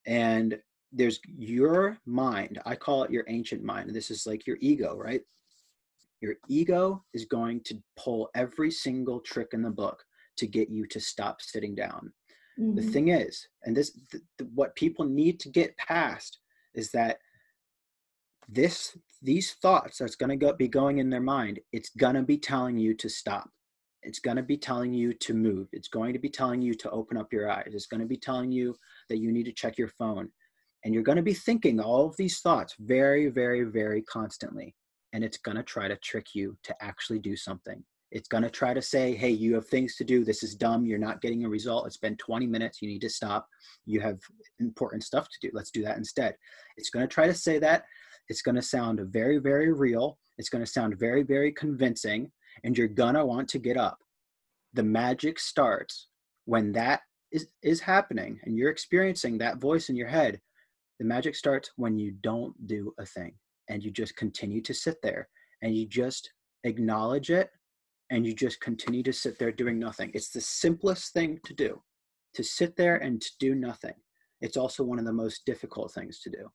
And 0.05 0.60
there's 0.95 1.19
your 1.38 1.97
mind 2.05 2.60
i 2.65 2.73
call 2.73 3.03
it 3.03 3.12
your 3.12 3.25
ancient 3.27 3.62
mind 3.63 3.93
this 3.93 4.10
is 4.10 4.25
like 4.25 4.47
your 4.47 4.58
ego 4.62 4.95
right? 4.95 5.21
Your 6.21 6.36
ego 6.49 7.03
is 7.13 7.25
going 7.25 7.62
to 7.65 7.75
pull 7.97 8.29
every 8.34 8.71
single 8.71 9.19
trick 9.19 9.49
in 9.53 9.62
the 9.62 9.69
book 9.69 10.03
to 10.38 10.47
get 10.47 10.69
you 10.69 10.88
to 10.88 10.99
stop 10.99 11.41
sitting 11.41 11.75
down. 11.75 12.12
Mm-hmm. 12.58 12.75
the 12.77 12.81
thing 12.84 13.08
is 13.10 13.45
and 13.63 13.75
this 13.75 13.91
th- 13.91 14.23
th- 14.38 14.49
what 14.53 14.73
people 14.77 15.03
need 15.03 15.41
to 15.41 15.49
get 15.49 15.77
past 15.77 16.39
is 16.73 16.89
that 16.91 17.17
this 18.47 18.97
these 19.21 19.55
thoughts 19.55 19.97
that's 19.97 20.15
going 20.15 20.29
to 20.29 20.38
go, 20.38 20.53
be 20.53 20.69
going 20.69 20.99
in 20.99 21.10
their 21.10 21.19
mind 21.19 21.60
it's 21.73 21.89
going 21.89 22.15
to 22.15 22.23
be 22.23 22.38
telling 22.38 22.77
you 22.77 22.93
to 22.93 23.10
stop. 23.10 23.49
It's 24.03 24.19
going 24.19 24.38
to 24.38 24.43
be 24.43 24.55
telling 24.55 24.93
you 24.93 25.13
to 25.13 25.34
move. 25.34 25.67
It's 25.73 25.89
going 25.89 26.13
to 26.13 26.19
be 26.19 26.29
telling 26.29 26.62
you 26.62 26.75
to 26.75 26.89
open 26.91 27.17
up 27.17 27.34
your 27.34 27.51
eyes. 27.51 27.71
It's 27.73 27.88
going 27.88 28.01
to 28.01 28.08
be 28.08 28.17
telling 28.17 28.51
you 28.51 28.75
that 29.10 29.17
you 29.17 29.34
need 29.34 29.45
to 29.45 29.51
check 29.51 29.77
your 29.77 29.89
phone 29.89 30.29
and 30.86 30.93
you're 30.93 31.04
going 31.04 31.15
to 31.15 31.24
be 31.24 31.34
thinking 31.34 31.80
all 31.80 32.06
of 32.06 32.15
these 32.15 32.39
thoughts 32.39 32.76
very, 32.80 33.28
very, 33.28 33.63
very 33.63 34.04
constantly. 34.04 34.76
And 35.13 35.24
it's 35.24 35.39
going 35.39 35.58
to 35.58 35.63
try 35.63 35.88
to 35.88 35.95
trick 35.98 36.28
you 36.36 36.56
to 36.63 36.76
actually 36.80 37.17
do 37.17 37.36
something. 37.36 37.84
It's 38.12 38.28
going 38.28 38.43
to 38.43 38.52
try 38.52 38.76
to 38.76 38.84
say, 38.84 39.15
hey, 39.15 39.32
you 39.32 39.56
have 39.56 39.67
things 39.67 39.95
to 39.95 40.04
do. 40.04 40.24
This 40.24 40.43
is 40.43 40.56
dumb. 40.56 40.86
You're 40.86 41.00
not 41.00 41.21
getting 41.21 41.43
a 41.43 41.50
result. 41.50 41.88
It's 41.88 41.98
been 41.98 42.15
20 42.17 42.45
minutes. 42.45 42.84
You 42.84 42.88
need 42.88 43.02
to 43.02 43.10
stop. 43.10 43.48
You 43.88 44.00
have 44.02 44.19
important 44.60 45.04
stuff 45.04 45.28
to 45.28 45.48
do. 45.48 45.50
Let's 45.54 45.71
do 45.71 45.84
that 45.84 45.98
instead. 45.98 46.36
It's 46.78 46.91
going 46.91 47.06
to 47.06 47.12
try 47.12 47.26
to 47.26 47.34
say 47.34 47.58
that. 47.60 47.86
It's 48.30 48.43
going 48.43 48.56
to 48.56 48.62
sound 48.62 49.00
very, 49.12 49.39
very 49.39 49.74
real. 49.74 50.19
It's 50.38 50.50
going 50.50 50.63
to 50.63 50.71
sound 50.71 51.00
very, 51.00 51.24
very 51.24 51.52
convincing. 51.52 52.32
And 52.63 52.78
you're 52.78 52.88
going 52.88 53.15
to 53.15 53.26
want 53.26 53.50
to 53.50 53.60
get 53.60 53.76
up. 53.76 53.98
The 54.74 54.84
magic 54.84 55.39
starts 55.39 56.10
when 56.45 56.74
that 56.74 57.02
is, 57.32 57.48
is 57.63 57.80
happening 57.82 58.39
and 58.43 58.56
you're 58.56 58.69
experiencing 58.69 59.39
that 59.39 59.58
voice 59.58 59.89
in 59.89 59.95
your 59.95 60.08
head 60.08 60.39
the 60.99 61.05
magic 61.05 61.36
starts 61.36 61.71
when 61.75 61.97
you 61.97 62.12
don't 62.21 62.55
do 62.67 62.93
a 62.99 63.05
thing 63.05 63.34
and 63.69 63.84
you 63.84 63.91
just 63.91 64.15
continue 64.15 64.62
to 64.62 64.73
sit 64.73 64.97
there 65.01 65.27
and 65.62 65.75
you 65.75 65.88
just 65.88 66.31
acknowledge 66.63 67.29
it 67.29 67.49
and 68.12 68.25
you 68.25 68.34
just 68.34 68.60
continue 68.62 69.03
to 69.03 69.13
sit 69.13 69.38
there 69.39 69.51
doing 69.51 69.79
nothing. 69.79 70.12
It's 70.13 70.29
the 70.29 70.41
simplest 70.41 71.13
thing 71.13 71.39
to 71.45 71.53
do 71.53 71.81
to 72.36 72.43
sit 72.43 72.75
there 72.75 72.97
and 72.97 73.21
to 73.21 73.29
do 73.39 73.55
nothing. 73.55 73.93
It's 74.41 74.58
also 74.58 74.84
one 74.84 74.99
of 74.99 75.05
the 75.05 75.13
most 75.13 75.45
difficult 75.45 75.91
things 75.93 76.19
to 76.21 76.29
do. 76.29 76.49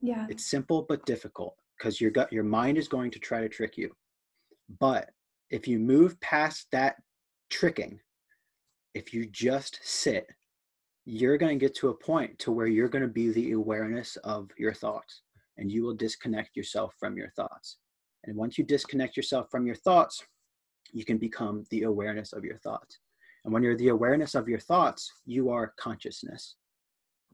Yeah. 0.00 0.26
It's 0.28 0.50
simple 0.50 0.84
but 0.88 1.06
difficult 1.06 1.56
because 1.78 2.00
your 2.00 2.10
gut 2.10 2.32
your 2.32 2.44
mind 2.44 2.76
is 2.76 2.88
going 2.88 3.10
to 3.12 3.18
try 3.18 3.40
to 3.40 3.48
trick 3.48 3.76
you. 3.76 3.90
But 4.80 5.10
if 5.50 5.66
you 5.68 5.78
move 5.78 6.20
past 6.20 6.66
that 6.72 6.96
tricking, 7.50 8.00
if 8.94 9.14
you 9.14 9.26
just 9.26 9.78
sit 9.82 10.26
you're 11.06 11.36
going 11.36 11.58
to 11.58 11.64
get 11.64 11.74
to 11.76 11.90
a 11.90 11.94
point 11.94 12.38
to 12.38 12.50
where 12.50 12.66
you're 12.66 12.88
going 12.88 13.02
to 13.02 13.08
be 13.08 13.30
the 13.30 13.52
awareness 13.52 14.16
of 14.24 14.50
your 14.58 14.72
thoughts 14.72 15.22
and 15.58 15.70
you 15.70 15.84
will 15.84 15.94
disconnect 15.94 16.56
yourself 16.56 16.94
from 16.98 17.16
your 17.16 17.30
thoughts. 17.30 17.78
And 18.24 18.36
once 18.36 18.56
you 18.56 18.64
disconnect 18.64 19.16
yourself 19.16 19.50
from 19.50 19.66
your 19.66 19.76
thoughts 19.76 20.22
you 20.92 21.04
can 21.04 21.18
become 21.18 21.64
the 21.70 21.82
awareness 21.82 22.32
of 22.32 22.44
your 22.44 22.56
thoughts. 22.58 23.00
And 23.44 23.52
when 23.52 23.62
you're 23.62 23.76
the 23.76 23.88
awareness 23.88 24.34
of 24.34 24.48
your 24.48 24.58
thoughts 24.58 25.12
you 25.26 25.50
are 25.50 25.74
consciousness. 25.78 26.56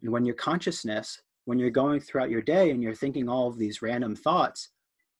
And 0.03 0.11
when 0.11 0.25
you're 0.25 0.35
consciousness 0.35 1.21
when 1.45 1.59
you're 1.59 1.71
going 1.71 2.01
throughout 2.01 2.31
your 2.31 2.43
day 2.43 2.71
and 2.71 2.83
you're 2.83 2.95
thinking 2.95 3.29
all 3.29 3.49
of 3.49 3.59
these 3.59 3.83
random 3.83 4.16
thoughts 4.16 4.71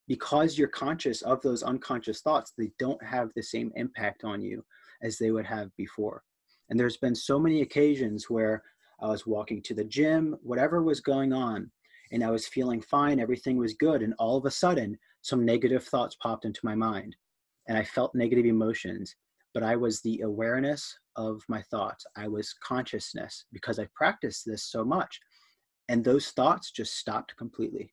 because 0.09 0.59
you're 0.59 0.69
conscious 0.69 1.23
of 1.23 1.41
those 1.43 1.63
unconscious 1.63 2.21
thoughts 2.21 2.53
they 2.59 2.73
don't 2.79 3.03
have 3.03 3.31
the 3.35 3.43
same 3.43 3.71
impact 3.77 4.25
on 4.25 4.43
you 4.43 4.65
as 5.03 5.19
they 5.19 5.31
would 5.31 5.47
have 5.47 5.71
before 5.77 6.23
and 6.71 6.79
there's 6.79 6.97
been 6.97 7.15
so 7.15 7.39
many 7.39 7.63
occasions 7.63 8.31
where 8.31 8.63
I 9.01 9.09
was 9.09 9.27
walking 9.27 9.61
to 9.63 9.75
the 9.75 9.85
gym, 9.85 10.37
whatever 10.43 10.83
was 10.83 11.01
going 11.01 11.33
on, 11.33 11.71
and 12.13 12.25
I 12.25 12.31
was 12.31 12.47
feeling 12.47 12.81
fine, 12.81 13.21
everything 13.21 13.57
was 13.57 13.75
good. 13.75 14.03
And 14.03 14.15
all 14.19 14.37
of 14.37 14.47
a 14.47 14.51
sudden, 14.51 14.99
some 15.23 15.45
negative 15.45 15.85
thoughts 15.85 16.17
popped 16.23 16.45
into 16.45 16.61
my 16.63 16.75
mind, 16.75 17.17
and 17.69 17.77
I 17.77 17.85
felt 17.85 18.15
negative 18.15 18.47
emotions. 18.47 19.15
But 19.53 19.65
I 19.65 19.75
was 19.75 20.01
the 20.01 20.21
awareness 20.21 20.97
of 21.17 21.43
my 21.49 21.61
thoughts. 21.63 22.07
I 22.17 22.29
was 22.29 22.55
consciousness 22.63 23.47
because 23.53 23.81
I 23.81 23.89
practiced 23.97 24.47
this 24.47 24.63
so 24.63 24.85
much. 24.85 25.19
And 25.89 26.05
those 26.05 26.31
thoughts 26.31 26.71
just 26.71 26.95
stopped 26.95 27.37
completely. 27.37 27.93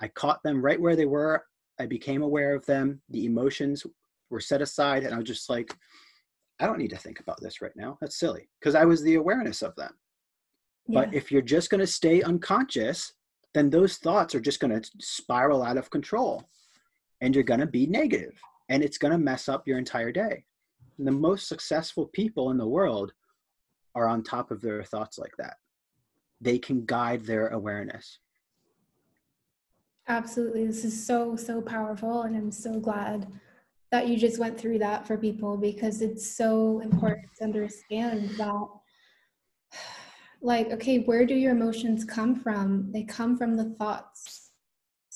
I 0.00 0.08
caught 0.08 0.42
them 0.42 0.62
right 0.64 0.80
where 0.80 0.96
they 0.96 1.04
were. 1.04 1.44
I 1.78 1.84
became 1.84 2.22
aware 2.22 2.54
of 2.54 2.64
them. 2.64 3.02
The 3.10 3.26
emotions 3.26 3.84
were 4.30 4.40
set 4.40 4.62
aside, 4.62 5.04
and 5.04 5.14
I 5.14 5.18
was 5.18 5.26
just 5.26 5.50
like, 5.50 5.76
I 6.60 6.66
don't 6.66 6.78
need 6.78 6.90
to 6.90 6.98
think 6.98 7.20
about 7.20 7.40
this 7.40 7.62
right 7.62 7.74
now. 7.74 7.96
That's 8.00 8.18
silly 8.18 8.48
because 8.60 8.74
I 8.74 8.84
was 8.84 9.02
the 9.02 9.14
awareness 9.14 9.62
of 9.62 9.74
them. 9.76 9.92
Yeah. 10.86 11.00
But 11.00 11.14
if 11.14 11.32
you're 11.32 11.42
just 11.42 11.70
going 11.70 11.80
to 11.80 11.86
stay 11.86 12.22
unconscious, 12.22 13.14
then 13.54 13.70
those 13.70 13.96
thoughts 13.96 14.34
are 14.34 14.40
just 14.40 14.60
going 14.60 14.78
to 14.78 14.90
spiral 15.00 15.62
out 15.62 15.78
of 15.78 15.90
control 15.90 16.48
and 17.20 17.34
you're 17.34 17.44
going 17.44 17.60
to 17.60 17.66
be 17.66 17.86
negative 17.86 18.38
and 18.68 18.82
it's 18.84 18.98
going 18.98 19.12
to 19.12 19.18
mess 19.18 19.48
up 19.48 19.66
your 19.66 19.78
entire 19.78 20.12
day. 20.12 20.44
And 20.98 21.06
the 21.06 21.12
most 21.12 21.48
successful 21.48 22.10
people 22.12 22.50
in 22.50 22.58
the 22.58 22.68
world 22.68 23.12
are 23.94 24.06
on 24.06 24.22
top 24.22 24.50
of 24.50 24.60
their 24.60 24.84
thoughts 24.84 25.18
like 25.18 25.32
that. 25.38 25.56
They 26.40 26.58
can 26.58 26.84
guide 26.84 27.24
their 27.24 27.48
awareness. 27.48 28.18
Absolutely. 30.08 30.66
This 30.66 30.84
is 30.84 31.06
so, 31.06 31.36
so 31.36 31.60
powerful. 31.60 32.22
And 32.22 32.36
I'm 32.36 32.50
so 32.50 32.78
glad 32.80 33.26
that 33.90 34.08
you 34.08 34.16
just 34.16 34.38
went 34.38 34.58
through 34.58 34.78
that 34.78 35.06
for 35.06 35.16
people 35.16 35.56
because 35.56 36.00
it's 36.00 36.36
so 36.36 36.80
important 36.80 37.26
to 37.38 37.44
understand 37.44 38.30
that 38.38 38.68
like 40.42 40.70
okay 40.70 41.00
where 41.00 41.26
do 41.26 41.34
your 41.34 41.52
emotions 41.52 42.04
come 42.04 42.34
from? 42.34 42.90
They 42.92 43.02
come 43.02 43.36
from 43.36 43.56
the 43.56 43.74
thoughts 43.78 44.50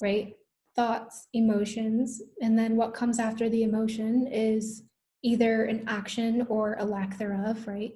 right? 0.03 0.35
Thoughts 0.77 1.29
emotions 1.35 2.21
and 2.43 2.59
then 2.59 2.77
what 2.77 2.95
comes 2.95 3.19
after 3.19 3.49
the 3.49 3.63
emotion 3.63 4.27
is 4.27 4.83
either 5.23 5.65
an 5.65 5.85
action 5.87 6.47
or 6.49 6.77
a 6.79 6.85
lack 6.85 7.17
thereof 7.17 7.67
right? 7.67 7.93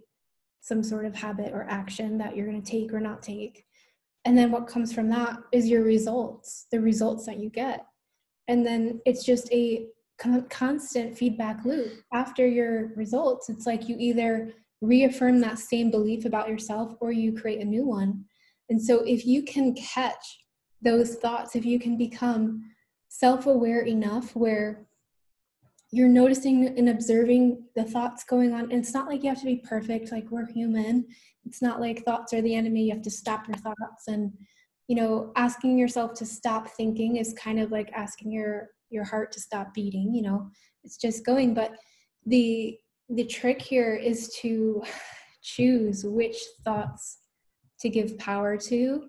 Some 0.60 0.82
sort 0.82 1.04
of 1.04 1.14
habit 1.14 1.52
or 1.52 1.66
action 1.68 2.18
that 2.18 2.36
you're 2.36 2.46
going 2.46 2.62
to 2.62 2.70
take 2.70 2.92
or 2.92 3.00
not 3.00 3.22
take. 3.22 3.64
And 4.24 4.36
then 4.36 4.50
what 4.50 4.66
comes 4.66 4.92
from 4.92 5.08
that 5.10 5.38
is 5.52 5.68
your 5.68 5.82
results 5.82 6.66
the 6.70 6.80
results 6.80 7.26
that 7.26 7.38
you 7.38 7.50
get. 7.50 7.84
And 8.46 8.64
then 8.66 9.00
it's 9.04 9.24
just 9.24 9.52
a 9.52 9.86
constant 10.18 11.16
feedback 11.16 11.64
loop 11.64 11.92
after 12.12 12.46
your 12.46 12.92
results. 12.96 13.48
It's 13.48 13.66
like 13.66 13.88
you 13.88 13.96
either 13.98 14.52
reaffirm 14.80 15.40
that 15.40 15.58
same 15.58 15.90
belief 15.90 16.24
about 16.24 16.48
yourself 16.48 16.94
or 17.00 17.12
you 17.12 17.32
create 17.32 17.60
a 17.60 17.64
new 17.64 17.84
one. 17.84 18.24
And 18.70 18.80
so 18.80 19.02
if 19.04 19.24
you 19.24 19.42
can 19.42 19.74
catch 19.74 20.40
those 20.82 21.16
thoughts 21.16 21.56
if 21.56 21.64
you 21.64 21.78
can 21.78 21.96
become 21.96 22.62
self-aware 23.08 23.82
enough 23.82 24.36
where 24.36 24.86
you're 25.90 26.08
noticing 26.08 26.68
and 26.78 26.88
observing 26.88 27.64
the 27.74 27.82
thoughts 27.82 28.22
going 28.24 28.52
on 28.52 28.64
and 28.64 28.74
it's 28.74 28.92
not 28.92 29.08
like 29.08 29.22
you 29.22 29.28
have 29.30 29.40
to 29.40 29.46
be 29.46 29.62
perfect 29.68 30.12
like 30.12 30.30
we're 30.30 30.46
human. 30.46 31.06
It's 31.46 31.62
not 31.62 31.80
like 31.80 32.04
thoughts 32.04 32.32
are 32.34 32.42
the 32.42 32.54
enemy 32.54 32.84
you 32.84 32.92
have 32.92 33.02
to 33.02 33.10
stop 33.10 33.48
your 33.48 33.56
thoughts. 33.56 34.06
And 34.08 34.32
you 34.86 34.96
know 34.96 35.32
asking 35.36 35.78
yourself 35.78 36.14
to 36.14 36.26
stop 36.26 36.68
thinking 36.68 37.16
is 37.16 37.34
kind 37.34 37.58
of 37.58 37.72
like 37.72 37.90
asking 37.94 38.32
your 38.32 38.68
your 38.90 39.04
heart 39.04 39.32
to 39.32 39.40
stop 39.40 39.72
beating 39.74 40.14
you 40.14 40.22
know 40.22 40.50
it's 40.84 40.96
just 40.96 41.24
going. 41.24 41.52
But 41.54 41.76
the 42.24 42.78
the 43.10 43.24
trick 43.24 43.60
here 43.60 43.94
is 43.94 44.34
to 44.40 44.82
choose 45.42 46.04
which 46.04 46.36
thoughts 46.64 47.18
to 47.80 47.88
give 47.88 48.18
power 48.18 48.56
to 48.56 49.04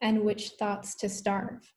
and 0.00 0.22
which 0.22 0.50
thoughts 0.58 0.94
to 0.96 1.08
starve. 1.08 1.72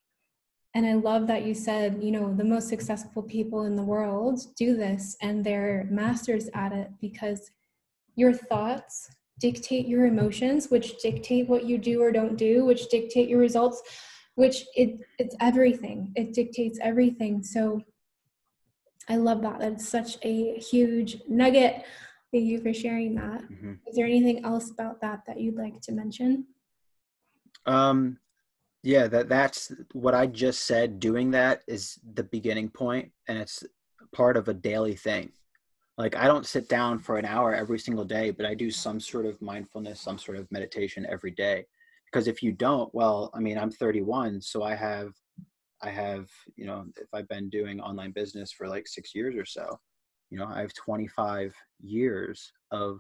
And 0.76 0.88
i 0.88 0.94
love 0.94 1.28
that 1.28 1.46
you 1.46 1.54
said 1.54 2.00
you 2.02 2.12
know 2.12 2.34
the 2.34 2.44
most 2.44 2.68
successful 2.68 3.22
people 3.22 3.66
in 3.66 3.76
the 3.76 3.84
world 3.84 4.40
do 4.58 4.76
this 4.76 5.16
and 5.22 5.44
they're 5.44 5.88
masters 5.92 6.50
at 6.56 6.72
it 6.72 6.90
because 7.00 7.52
your 8.16 8.34
thoughts 8.34 9.08
dictate 9.40 9.88
your 9.88 10.06
emotions 10.08 10.72
which 10.72 10.98
dictate 11.00 11.48
what 11.48 11.66
you 11.66 11.78
do 11.78 12.02
or 12.02 12.12
don't 12.12 12.38
do 12.38 12.66
which 12.66 12.90
dictate 12.90 13.30
your 13.30 13.40
results 13.40 13.84
which 14.36 14.66
it 14.76 15.00
it's 15.20 15.36
everything. 15.40 16.12
It 16.16 16.34
dictates 16.34 16.80
everything. 16.82 17.44
So 17.44 17.82
i 19.10 19.16
love 19.16 19.42
that. 19.42 19.60
That's 19.60 19.88
such 19.88 20.18
a 20.24 20.56
huge 20.60 21.18
nugget. 21.28 21.84
Thank 22.32 22.46
you 22.46 22.62
for 22.62 22.74
sharing 22.74 23.16
that. 23.16 23.44
Mm-hmm. 23.44 23.74
Is 23.88 23.96
there 23.96 24.06
anything 24.06 24.44
else 24.44 24.72
about 24.72 25.02
that 25.02 25.24
that 25.28 25.40
you'd 25.40 25.58
like 25.58 25.82
to 25.82 25.92
mention? 25.92 26.48
Um 27.66 28.18
yeah 28.86 29.08
that 29.08 29.30
that's 29.30 29.72
what 29.94 30.14
i 30.16 30.26
just 30.26 30.66
said. 30.66 31.00
Doing 31.00 31.32
that 31.32 31.64
is 31.68 32.00
the 32.16 32.24
beginning 32.24 32.70
point 32.70 33.12
and 33.28 33.38
it's 33.38 33.64
part 34.14 34.38
of 34.38 34.48
a 34.48 34.54
daily 34.54 34.96
thing. 34.96 35.32
Like 35.98 36.16
i 36.16 36.26
don't 36.26 36.48
sit 36.48 36.68
down 36.70 36.98
for 36.98 37.18
an 37.18 37.26
hour 37.26 37.54
every 37.54 37.78
single 37.78 38.04
day 38.04 38.32
but 38.32 38.48
i 38.48 38.56
do 38.56 38.72
some 38.72 39.00
sort 39.00 39.28
of 39.28 39.40
mindfulness 39.44 40.02
some 40.02 40.18
sort 40.18 40.40
of 40.40 40.52
meditation 40.52 41.06
every 41.08 41.30
day 41.30 41.68
because 42.14 42.28
if 42.28 42.44
you 42.44 42.52
don't 42.52 42.94
well 42.94 43.32
i 43.34 43.40
mean 43.40 43.58
i'm 43.58 43.72
31 43.72 44.40
so 44.40 44.62
i 44.62 44.76
have 44.76 45.14
i 45.82 45.90
have 45.90 46.30
you 46.56 46.66
know 46.66 46.86
if 46.98 47.08
i've 47.14 47.28
been 47.28 47.50
doing 47.50 47.82
online 47.82 48.12
business 48.12 48.52
for 48.52 48.68
like 48.68 48.88
six 48.88 49.16
years 49.16 49.36
or 49.36 49.46
so 49.46 49.80
you 50.30 50.38
know 50.38 50.46
i 50.46 50.62
have 50.62 50.74
25 50.74 51.54
years 51.82 52.54
of 52.72 53.00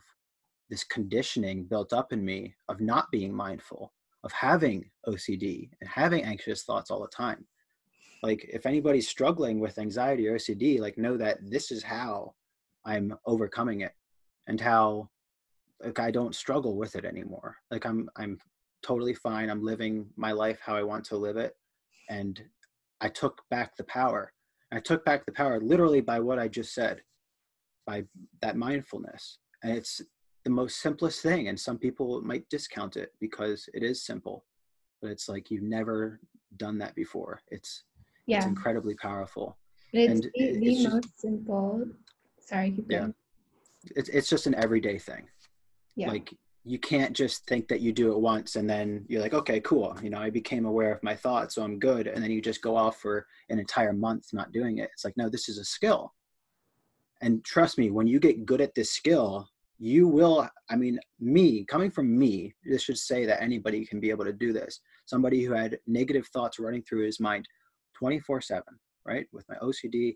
this 0.69 0.83
conditioning 0.83 1.65
built 1.65 1.93
up 1.93 2.11
in 2.11 2.25
me 2.25 2.55
of 2.69 2.81
not 2.81 3.11
being 3.11 3.33
mindful 3.33 3.93
of 4.23 4.31
having 4.31 4.89
ocd 5.07 5.69
and 5.81 5.89
having 5.89 6.23
anxious 6.23 6.63
thoughts 6.63 6.89
all 6.89 7.01
the 7.01 7.07
time. 7.09 7.45
Like 8.23 8.45
if 8.51 8.65
anybody's 8.65 9.09
struggling 9.09 9.59
with 9.59 9.77
anxiety 9.77 10.27
or 10.27 10.37
ocd 10.37 10.79
like 10.79 10.97
know 10.97 11.17
that 11.17 11.39
this 11.41 11.71
is 11.71 11.83
how 11.83 12.33
i'm 12.85 13.15
overcoming 13.25 13.81
it 13.81 13.91
and 14.47 14.59
how 14.59 15.09
like 15.83 15.99
i 15.99 16.09
don't 16.09 16.35
struggle 16.35 16.77
with 16.77 16.95
it 16.95 17.03
anymore. 17.03 17.57
Like 17.69 17.85
i'm 17.85 18.09
i'm 18.15 18.39
totally 18.83 19.13
fine. 19.13 19.49
I'm 19.49 19.63
living 19.63 20.05
my 20.15 20.31
life 20.31 20.59
how 20.61 20.75
I 20.75 20.83
want 20.83 21.05
to 21.05 21.17
live 21.17 21.37
it. 21.37 21.55
And 22.09 22.41
I 23.01 23.09
took 23.09 23.41
back 23.49 23.75
the 23.75 23.85
power. 23.85 24.33
I 24.71 24.79
took 24.79 25.03
back 25.05 25.25
the 25.25 25.31
power 25.31 25.59
literally 25.59 26.01
by 26.01 26.19
what 26.19 26.39
I 26.39 26.47
just 26.47 26.73
said, 26.73 27.01
by 27.87 28.03
that 28.41 28.57
mindfulness. 28.57 29.39
And 29.63 29.75
it's 29.77 30.01
the 30.43 30.49
most 30.49 30.81
simplest 30.81 31.21
thing. 31.21 31.47
And 31.47 31.59
some 31.59 31.77
people 31.77 32.21
might 32.21 32.49
discount 32.49 32.97
it 32.97 33.13
because 33.19 33.69
it 33.73 33.83
is 33.83 34.05
simple, 34.05 34.45
but 35.01 35.11
it's 35.11 35.29
like 35.29 35.49
you've 35.49 35.63
never 35.63 36.19
done 36.57 36.77
that 36.79 36.95
before. 36.95 37.41
It's, 37.49 37.83
yeah. 38.25 38.37
it's 38.37 38.45
incredibly 38.45 38.95
powerful. 38.95 39.57
It's 39.93 40.11
and 40.11 40.23
the, 40.23 40.59
the 40.59 40.71
it's 40.71 40.93
most 40.93 41.21
simple. 41.21 41.85
Sorry, 42.39 42.71
keep 42.71 42.89
going. 42.89 43.13
Yeah. 43.85 43.93
It's, 43.95 44.09
it's 44.09 44.29
just 44.29 44.47
an 44.47 44.55
everyday 44.55 44.97
thing. 44.97 45.27
Yeah. 45.95 46.09
Like 46.09 46.33
you 46.65 46.79
can't 46.79 47.13
just 47.13 47.45
think 47.45 47.67
that 47.67 47.81
you 47.81 47.91
do 47.91 48.11
it 48.11 48.19
once 48.19 48.55
and 48.55 48.69
then 48.69 49.05
you're 49.09 49.21
like 49.21 49.33
okay 49.33 49.59
cool 49.59 49.97
you 50.01 50.09
know 50.09 50.19
i 50.19 50.29
became 50.29 50.65
aware 50.65 50.93
of 50.93 51.03
my 51.03 51.15
thoughts 51.15 51.55
so 51.55 51.63
i'm 51.63 51.77
good 51.77 52.07
and 52.07 52.23
then 52.23 52.31
you 52.31 52.41
just 52.41 52.61
go 52.61 52.75
off 52.75 52.97
for 52.99 53.25
an 53.49 53.59
entire 53.59 53.93
month 53.93 54.27
not 54.33 54.51
doing 54.51 54.77
it. 54.77 54.89
It's 54.93 55.05
like 55.05 55.17
no 55.17 55.29
this 55.29 55.49
is 55.49 55.57
a 55.57 55.65
skill. 55.65 56.13
And 57.21 57.43
trust 57.45 57.77
me 57.77 57.91
when 57.91 58.07
you 58.07 58.19
get 58.19 58.45
good 58.45 58.61
at 58.61 58.75
this 58.75 58.91
skill 58.91 59.47
you 59.79 60.07
will 60.07 60.47
i 60.69 60.75
mean 60.75 60.99
me 61.19 61.65
coming 61.65 61.91
from 61.91 62.17
me 62.17 62.53
this 62.63 62.83
should 62.83 62.97
say 62.97 63.25
that 63.25 63.41
anybody 63.41 63.85
can 63.85 63.99
be 63.99 64.09
able 64.09 64.25
to 64.25 64.33
do 64.33 64.53
this. 64.53 64.79
Somebody 65.05 65.43
who 65.43 65.53
had 65.53 65.79
negative 65.87 66.27
thoughts 66.27 66.59
running 66.59 66.83
through 66.83 67.05
his 67.05 67.19
mind 67.19 67.47
24 67.95 68.41
7 68.41 68.63
right 69.05 69.27
with 69.33 69.45
my 69.49 69.55
ocd 69.55 70.15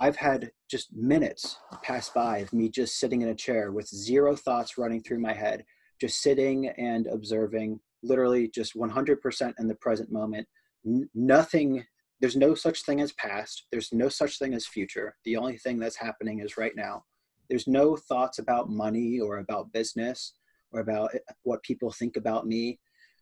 I've 0.00 0.16
had 0.16 0.52
just 0.70 0.94
minutes 0.94 1.56
pass 1.82 2.08
by 2.10 2.38
of 2.38 2.52
me 2.52 2.68
just 2.68 3.00
sitting 3.00 3.22
in 3.22 3.30
a 3.30 3.34
chair 3.34 3.72
with 3.72 3.88
zero 3.88 4.36
thoughts 4.36 4.78
running 4.78 5.02
through 5.02 5.18
my 5.18 5.32
head, 5.32 5.64
just 6.00 6.22
sitting 6.22 6.68
and 6.68 7.08
observing, 7.08 7.80
literally 8.04 8.48
just 8.48 8.76
100% 8.76 9.54
in 9.58 9.66
the 9.66 9.74
present 9.76 10.12
moment. 10.12 10.46
N- 10.86 11.10
nothing, 11.14 11.84
there's 12.20 12.36
no 12.36 12.54
such 12.54 12.84
thing 12.84 13.00
as 13.00 13.12
past, 13.12 13.66
there's 13.72 13.92
no 13.92 14.08
such 14.08 14.38
thing 14.38 14.54
as 14.54 14.66
future. 14.66 15.16
The 15.24 15.36
only 15.36 15.58
thing 15.58 15.80
that's 15.80 15.96
happening 15.96 16.40
is 16.40 16.56
right 16.56 16.76
now. 16.76 17.02
There's 17.48 17.66
no 17.66 17.96
thoughts 17.96 18.38
about 18.38 18.70
money 18.70 19.18
or 19.18 19.38
about 19.38 19.72
business 19.72 20.34
or 20.70 20.80
about 20.80 21.12
eh, 21.14 21.18
what 21.42 21.62
people 21.64 21.90
think 21.90 22.16
about 22.16 22.46
me 22.46 22.78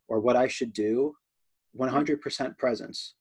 or 0.08 0.20
what 0.20 0.36
I 0.36 0.46
should 0.46 0.74
do. 0.74 1.14
100% 1.78 2.58
presence. 2.58 3.14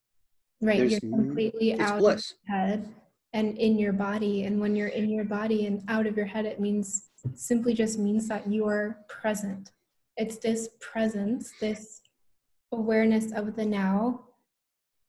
Right, 0.62 0.78
there's, 0.78 0.92
you're 0.92 1.00
completely 1.00 1.80
out 1.80 2.00
bliss. 2.00 2.32
of 2.32 2.54
head 2.54 2.96
and 3.36 3.58
in 3.58 3.78
your 3.78 3.92
body. 3.92 4.46
And 4.46 4.62
when 4.62 4.78
you're 4.78 4.88
in 4.88 5.10
your 5.10 5.26
body 5.26 5.68
and 5.68 5.84
out 5.90 6.08
of 6.08 6.16
your 6.16 6.26
head, 6.26 6.46
it 6.46 6.62
means 6.62 7.10
simply 7.36 7.74
just 7.74 8.00
means 8.00 8.30
that 8.30 8.48
you 8.48 8.66
are 8.66 9.00
present. 9.10 9.72
It's 10.16 10.38
this 10.38 10.70
presence, 10.80 11.52
this 11.60 12.02
awareness 12.72 13.34
of 13.34 13.58
the 13.58 13.66
now. 13.66 14.22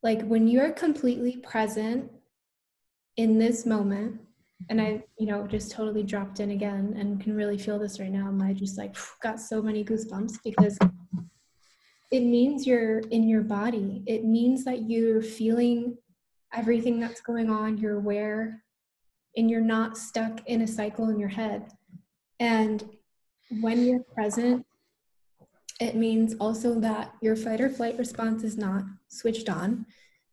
Like 0.02 0.26
when 0.26 0.48
you're 0.48 0.72
completely 0.72 1.36
present 1.36 2.10
in 3.16 3.38
this 3.38 3.64
moment, 3.64 4.20
and 4.70 4.80
I, 4.80 5.04
you 5.18 5.26
know, 5.26 5.46
just 5.46 5.70
totally 5.70 6.02
dropped 6.02 6.40
in 6.40 6.50
again 6.50 6.96
and 6.98 7.20
can 7.20 7.36
really 7.36 7.58
feel 7.58 7.78
this 7.78 8.00
right 8.00 8.10
now. 8.10 8.36
I 8.42 8.54
just 8.54 8.76
like 8.76 8.96
got 9.22 9.38
so 9.38 9.62
many 9.62 9.84
goosebumps 9.84 10.38
because 10.42 10.76
it 12.10 12.20
means 12.20 12.66
you're 12.66 12.98
in 12.98 13.28
your 13.28 13.42
body. 13.42 14.02
It 14.06 14.24
means 14.24 14.64
that 14.64 14.90
you're 14.90 15.22
feeling 15.22 15.96
everything 16.56 16.98
that's 16.98 17.20
going 17.20 17.50
on, 17.50 17.78
you're 17.78 17.96
aware, 17.96 18.62
and 19.36 19.50
you're 19.50 19.60
not 19.60 19.96
stuck 19.98 20.40
in 20.46 20.62
a 20.62 20.66
cycle 20.66 21.10
in 21.10 21.18
your 21.18 21.28
head. 21.28 21.70
And 22.40 22.84
when 23.60 23.84
you're 23.84 24.04
present, 24.14 24.64
it 25.80 25.94
means 25.94 26.34
also 26.40 26.80
that 26.80 27.14
your 27.20 27.36
fight 27.36 27.60
or 27.60 27.68
flight 27.68 27.98
response 27.98 28.42
is 28.42 28.56
not 28.56 28.84
switched 29.08 29.50
on. 29.50 29.86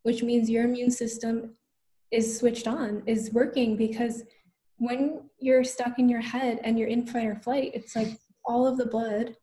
which 0.04 0.22
means 0.22 0.50
your 0.50 0.66
immune 0.66 0.92
system 0.92 1.56
is 2.12 2.38
switched 2.38 2.68
on, 2.68 3.02
is 3.06 3.32
working 3.34 3.76
because 3.76 4.24
when 4.78 5.22
you're 5.40 5.64
stuck 5.64 5.98
in 5.98 6.08
your 6.08 6.22
head 6.22 6.60
and 6.64 6.78
you're 6.78 6.90
in 6.90 7.06
fight 7.06 7.26
or 7.26 7.36
flight, 7.36 7.72
it's 7.74 7.96
like 7.96 8.20
all 8.46 8.68
of 8.68 8.78
the 8.78 8.86
blood 8.86 9.36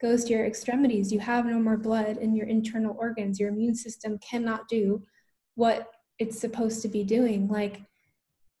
goes 0.00 0.24
to 0.24 0.32
your 0.32 0.46
extremities. 0.46 1.12
You 1.12 1.20
have 1.20 1.46
no 1.46 1.58
more 1.58 1.76
blood 1.76 2.16
in 2.16 2.34
your 2.34 2.46
internal 2.46 2.96
organs. 2.98 3.38
Your 3.38 3.50
immune 3.50 3.74
system 3.74 4.18
cannot 4.18 4.68
do 4.68 5.02
what 5.54 5.90
it's 6.18 6.40
supposed 6.40 6.82
to 6.82 6.88
be 6.88 7.04
doing. 7.04 7.48
Like 7.48 7.82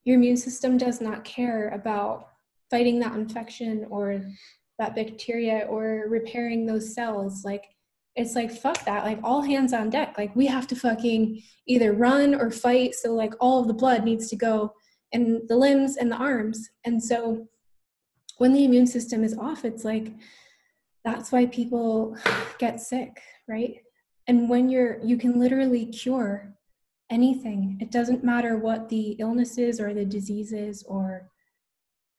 your 0.04 0.16
immune 0.16 0.36
system 0.36 0.76
does 0.76 1.00
not 1.00 1.24
care 1.24 1.68
about 1.68 2.28
fighting 2.70 2.98
that 3.00 3.14
infection 3.14 3.86
or 3.90 4.22
that 4.78 4.94
bacteria 4.94 5.66
or 5.68 6.04
repairing 6.08 6.66
those 6.66 6.94
cells. 6.94 7.44
Like 7.44 7.64
it's 8.16 8.34
like 8.34 8.50
fuck 8.50 8.84
that. 8.84 9.04
Like 9.04 9.20
all 9.22 9.42
hands 9.42 9.72
on 9.72 9.90
deck. 9.90 10.16
Like 10.16 10.34
we 10.34 10.46
have 10.46 10.66
to 10.68 10.76
fucking 10.76 11.42
either 11.66 11.92
run 11.92 12.34
or 12.34 12.50
fight. 12.50 12.94
So 12.94 13.14
like 13.14 13.34
all 13.40 13.60
of 13.60 13.68
the 13.68 13.74
blood 13.74 14.04
needs 14.04 14.28
to 14.30 14.36
go 14.36 14.72
in 15.12 15.42
the 15.48 15.56
limbs 15.56 15.96
and 15.96 16.10
the 16.10 16.16
arms. 16.16 16.70
And 16.84 17.02
so 17.02 17.48
when 18.38 18.52
the 18.52 18.64
immune 18.64 18.86
system 18.86 19.24
is 19.24 19.36
off 19.36 19.64
it's 19.64 19.84
like 19.84 20.12
that's 21.04 21.32
why 21.32 21.46
people 21.46 22.16
get 22.58 22.80
sick 22.80 23.20
right? 23.48 23.76
And 24.26 24.48
when 24.48 24.68
you're 24.68 25.00
you 25.02 25.16
can 25.16 25.40
literally 25.40 25.86
cure 25.86 26.54
anything. 27.10 27.78
It 27.80 27.90
doesn't 27.90 28.24
matter 28.24 28.56
what 28.56 28.88
the 28.88 29.12
illness 29.18 29.58
is 29.58 29.80
or 29.80 29.94
the 29.94 30.04
disease 30.04 30.52
is 30.52 30.82
or 30.84 31.28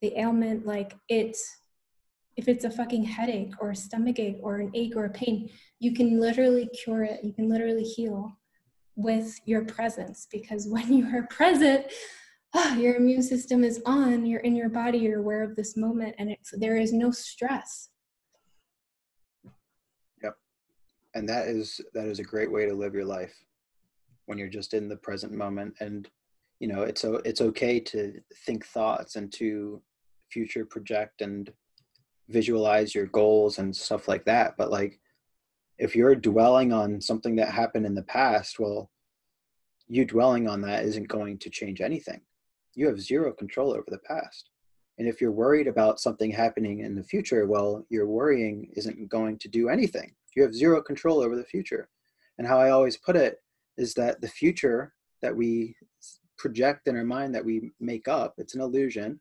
the 0.02 0.18
ailment 0.18 0.66
like 0.66 0.96
it's 1.10 1.58
if 2.38 2.48
it's 2.48 2.64
a 2.64 2.72
fucking 2.72 3.04
headache 3.04 3.54
or 3.60 3.72
a 3.72 3.76
stomach 3.76 4.18
ache 4.18 4.40
or 4.42 4.58
an 4.58 4.72
ache 4.74 4.96
or 4.96 5.06
a 5.06 5.10
pain 5.10 5.50
you 5.80 5.94
can 5.94 6.20
literally 6.20 6.68
cure 6.68 7.04
it. 7.04 7.24
You 7.24 7.34
can 7.34 7.50
literally 7.50 7.84
heal 7.84 8.38
with 8.96 9.40
your 9.46 9.66
presence 9.66 10.28
because 10.32 10.68
when 10.70 10.92
you 10.92 11.06
are 11.16 11.28
present 11.28 11.86
oh, 12.56 12.76
your 12.76 12.96
immune 12.96 13.22
system 13.22 13.64
is 13.64 13.82
on 13.86 14.26
you're 14.26 14.40
in 14.42 14.56
your 14.56 14.70
body 14.70 14.98
you're 14.98 15.20
aware 15.20 15.44
of 15.44 15.56
this 15.56 15.78
moment 15.78 16.16
and 16.18 16.32
it's 16.32 16.52
there 16.58 16.78
is 16.78 16.94
no 16.94 17.12
stress. 17.12 17.90
Yep. 20.24 20.36
And 21.14 21.28
that 21.30 21.48
is 21.48 21.82
that 21.94 22.08
is 22.08 22.20
a 22.20 22.24
great 22.24 22.52
way 22.52 22.66
to 22.66 22.74
live 22.74 22.94
your 22.94 23.06
life 23.06 23.34
when 24.30 24.38
you're 24.38 24.48
just 24.48 24.76
in 24.76 24.88
the 24.88 24.96
present 24.96 25.34
moment. 25.34 25.74
And 25.80 26.08
you 26.60 26.68
know 26.68 26.84
it's 26.84 27.04
it's 27.26 27.42
okay 27.42 27.80
to 27.80 28.22
think 28.46 28.64
thoughts 28.66 29.16
and 29.16 29.34
to 29.34 29.82
future 30.32 30.66
project 30.66 31.22
and 31.22 31.52
visualize 32.28 32.94
your 32.94 33.08
goals 33.08 33.58
and 33.58 33.76
stuff 33.76 34.08
like 34.08 34.26
that. 34.26 34.54
But 34.56 34.70
like 34.70 35.00
if 35.80 35.96
you're 35.96 36.14
dwelling 36.14 36.72
on 36.72 37.02
something 37.02 37.36
that 37.38 37.50
happened 37.50 37.88
in 37.88 37.96
the 37.96 38.04
past 38.04 38.60
well 38.60 38.92
you 39.88 40.06
dwelling 40.06 40.48
on 40.48 40.62
that 40.62 40.86
isn't 40.86 41.08
going 41.08 41.40
to 41.40 41.50
change 41.50 41.82
anything. 41.82 42.22
You 42.76 42.86
have 42.86 43.02
zero 43.02 43.34
control 43.34 43.72
over 43.72 43.88
the 43.88 44.06
past. 44.08 44.52
And 45.00 45.08
if 45.08 45.20
you're 45.20 45.32
worried 45.32 45.66
about 45.66 46.00
something 46.00 46.30
happening 46.30 46.82
in 46.82 46.94
the 46.96 47.04
future 47.04 47.48
well 47.48 47.84
your 47.90 48.06
worrying 48.06 48.70
isn't 48.76 49.10
going 49.10 49.40
to 49.40 49.48
do 49.48 49.70
anything. 49.70 50.14
You 50.36 50.44
have 50.44 50.54
zero 50.54 50.84
control 50.84 51.20
over 51.20 51.36
the 51.36 51.52
future. 51.56 51.90
And 52.38 52.46
how 52.46 52.60
i 52.60 52.70
always 52.70 52.96
put 52.98 53.16
it 53.16 53.40
is 53.80 53.94
that 53.96 54.22
the 54.22 54.28
future 54.28 54.94
that 55.24 55.36
we 55.36 55.76
project 56.38 56.88
in 56.88 56.96
our 56.96 57.04
mind 57.04 57.34
that 57.34 57.44
we 57.44 57.72
make 57.80 58.08
up 58.08 58.36
it's 58.38 58.56
an 58.56 58.62
illusion 58.62 59.20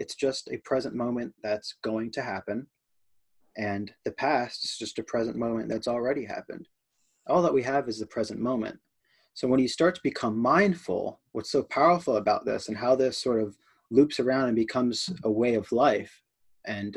it's 0.00 0.14
just 0.14 0.50
a 0.50 0.56
present 0.64 0.94
moment 0.94 1.34
that's 1.42 1.74
going 1.84 2.10
to 2.12 2.22
happen. 2.22 2.66
And 3.58 3.92
the 4.06 4.12
past 4.12 4.64
is 4.64 4.78
just 4.78 4.98
a 4.98 5.02
present 5.02 5.36
moment 5.36 5.68
that's 5.68 5.86
already 5.86 6.24
happened. 6.24 6.66
All 7.28 7.42
that 7.42 7.52
we 7.52 7.62
have 7.64 7.86
is 7.86 7.98
the 7.98 8.06
present 8.06 8.40
moment. 8.40 8.78
So 9.34 9.46
when 9.46 9.60
you 9.60 9.68
start 9.68 9.94
to 9.96 10.00
become 10.02 10.38
mindful, 10.38 11.20
what's 11.32 11.52
so 11.52 11.62
powerful 11.64 12.16
about 12.16 12.46
this 12.46 12.68
and 12.68 12.78
how 12.78 12.96
this 12.96 13.18
sort 13.18 13.42
of 13.42 13.58
loops 13.90 14.18
around 14.18 14.46
and 14.46 14.56
becomes 14.56 15.10
a 15.24 15.30
way 15.30 15.54
of 15.54 15.70
life 15.70 16.22
and 16.66 16.96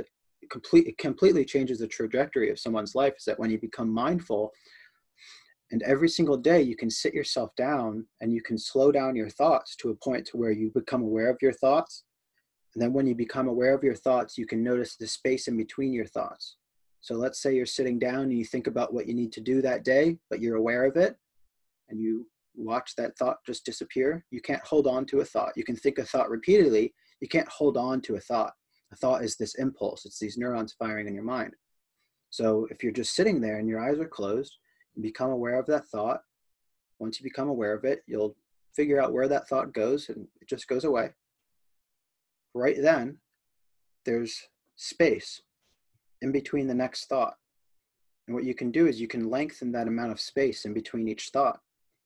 complete, 0.49 0.97
completely 0.97 1.43
changes 1.43 1.79
the 1.79 1.87
trajectory 1.87 2.49
of 2.49 2.59
someone's 2.59 2.95
life 2.95 3.15
is 3.17 3.25
that 3.25 3.37
when 3.37 3.51
you 3.51 3.59
become 3.59 3.89
mindful, 3.89 4.53
and 5.73 5.83
every 5.83 6.07
single 6.07 6.37
day 6.37 6.61
you 6.61 6.77
can 6.77 6.89
sit 6.89 7.13
yourself 7.13 7.53
down 7.57 8.05
and 8.21 8.31
you 8.31 8.41
can 8.41 8.57
slow 8.57 8.93
down 8.93 9.17
your 9.17 9.29
thoughts 9.29 9.75
to 9.75 9.89
a 9.89 9.95
point 9.95 10.25
to 10.27 10.37
where 10.37 10.51
you 10.51 10.71
become 10.73 11.01
aware 11.01 11.29
of 11.29 11.41
your 11.41 11.51
thoughts 11.51 12.05
and 12.73 12.81
then 12.81 12.93
when 12.93 13.05
you 13.05 13.15
become 13.15 13.47
aware 13.47 13.73
of 13.73 13.83
your 13.83 13.95
thoughts, 13.95 14.37
you 14.37 14.47
can 14.47 14.63
notice 14.63 14.95
the 14.95 15.07
space 15.07 15.47
in 15.47 15.57
between 15.57 15.93
your 15.93 16.05
thoughts. 16.05 16.57
So 17.01 17.15
let's 17.15 17.41
say 17.41 17.55
you're 17.55 17.65
sitting 17.65 17.99
down 17.99 18.23
and 18.23 18.33
you 18.33 18.45
think 18.45 18.67
about 18.67 18.93
what 18.93 19.07
you 19.07 19.13
need 19.13 19.31
to 19.33 19.41
do 19.41 19.61
that 19.61 19.83
day, 19.83 20.17
but 20.29 20.39
you're 20.39 20.55
aware 20.55 20.85
of 20.85 20.95
it 20.95 21.15
and 21.89 21.99
you 21.99 22.25
watch 22.55 22.95
that 22.95 23.17
thought 23.17 23.37
just 23.45 23.65
disappear. 23.65 24.25
You 24.31 24.41
can't 24.41 24.63
hold 24.63 24.87
on 24.87 25.05
to 25.07 25.19
a 25.19 25.25
thought. 25.25 25.53
You 25.55 25.63
can 25.63 25.75
think 25.75 25.97
a 25.97 26.05
thought 26.05 26.29
repeatedly. 26.29 26.93
You 27.19 27.27
can't 27.27 27.47
hold 27.47 27.77
on 27.77 28.01
to 28.01 28.15
a 28.15 28.19
thought. 28.19 28.53
A 28.91 28.95
thought 28.95 29.23
is 29.23 29.35
this 29.35 29.55
impulse, 29.55 30.05
it's 30.05 30.19
these 30.19 30.37
neurons 30.37 30.75
firing 30.77 31.07
in 31.07 31.15
your 31.15 31.23
mind. 31.23 31.55
So 32.29 32.67
if 32.71 32.83
you're 32.83 32.91
just 32.91 33.15
sitting 33.15 33.41
there 33.41 33.57
and 33.57 33.67
your 33.67 33.79
eyes 33.79 33.99
are 33.99 34.07
closed, 34.07 34.55
become 35.01 35.31
aware 35.31 35.59
of 35.59 35.65
that 35.67 35.87
thought. 35.87 36.21
Once 36.99 37.19
you 37.19 37.23
become 37.23 37.49
aware 37.49 37.73
of 37.73 37.83
it, 37.83 38.03
you'll 38.07 38.35
figure 38.75 39.01
out 39.01 39.13
where 39.13 39.27
that 39.27 39.47
thought 39.47 39.73
goes 39.73 40.09
and 40.09 40.27
it 40.41 40.47
just 40.47 40.67
goes 40.67 40.83
away 40.83 41.11
right 42.53 42.77
then 42.81 43.17
there's 44.05 44.47
space 44.75 45.41
in 46.21 46.31
between 46.31 46.67
the 46.67 46.73
next 46.73 47.05
thought. 47.05 47.35
And 48.27 48.35
what 48.35 48.45
you 48.45 48.53
can 48.53 48.71
do 48.71 48.87
is 48.87 49.01
you 49.01 49.07
can 49.07 49.29
lengthen 49.29 49.71
that 49.73 49.87
amount 49.87 50.11
of 50.11 50.19
space 50.19 50.65
in 50.65 50.73
between 50.73 51.07
each 51.07 51.29
thought. 51.29 51.59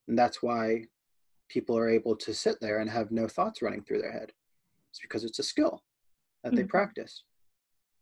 And 0.07 0.17
that's 0.17 0.41
why 0.41 0.85
people 1.49 1.77
are 1.77 1.89
able 1.89 2.15
to 2.15 2.33
sit 2.33 2.59
there 2.59 2.79
and 2.79 2.89
have 2.89 3.11
no 3.11 3.27
thoughts 3.27 3.61
running 3.61 3.83
through 3.83 4.01
their 4.01 4.11
head. 4.11 4.31
It's 4.89 4.99
because 4.99 5.23
it's 5.23 5.39
a 5.39 5.43
skill 5.43 5.83
that 6.43 6.49
mm-hmm. 6.49 6.57
they 6.57 6.63
practice. 6.63 7.23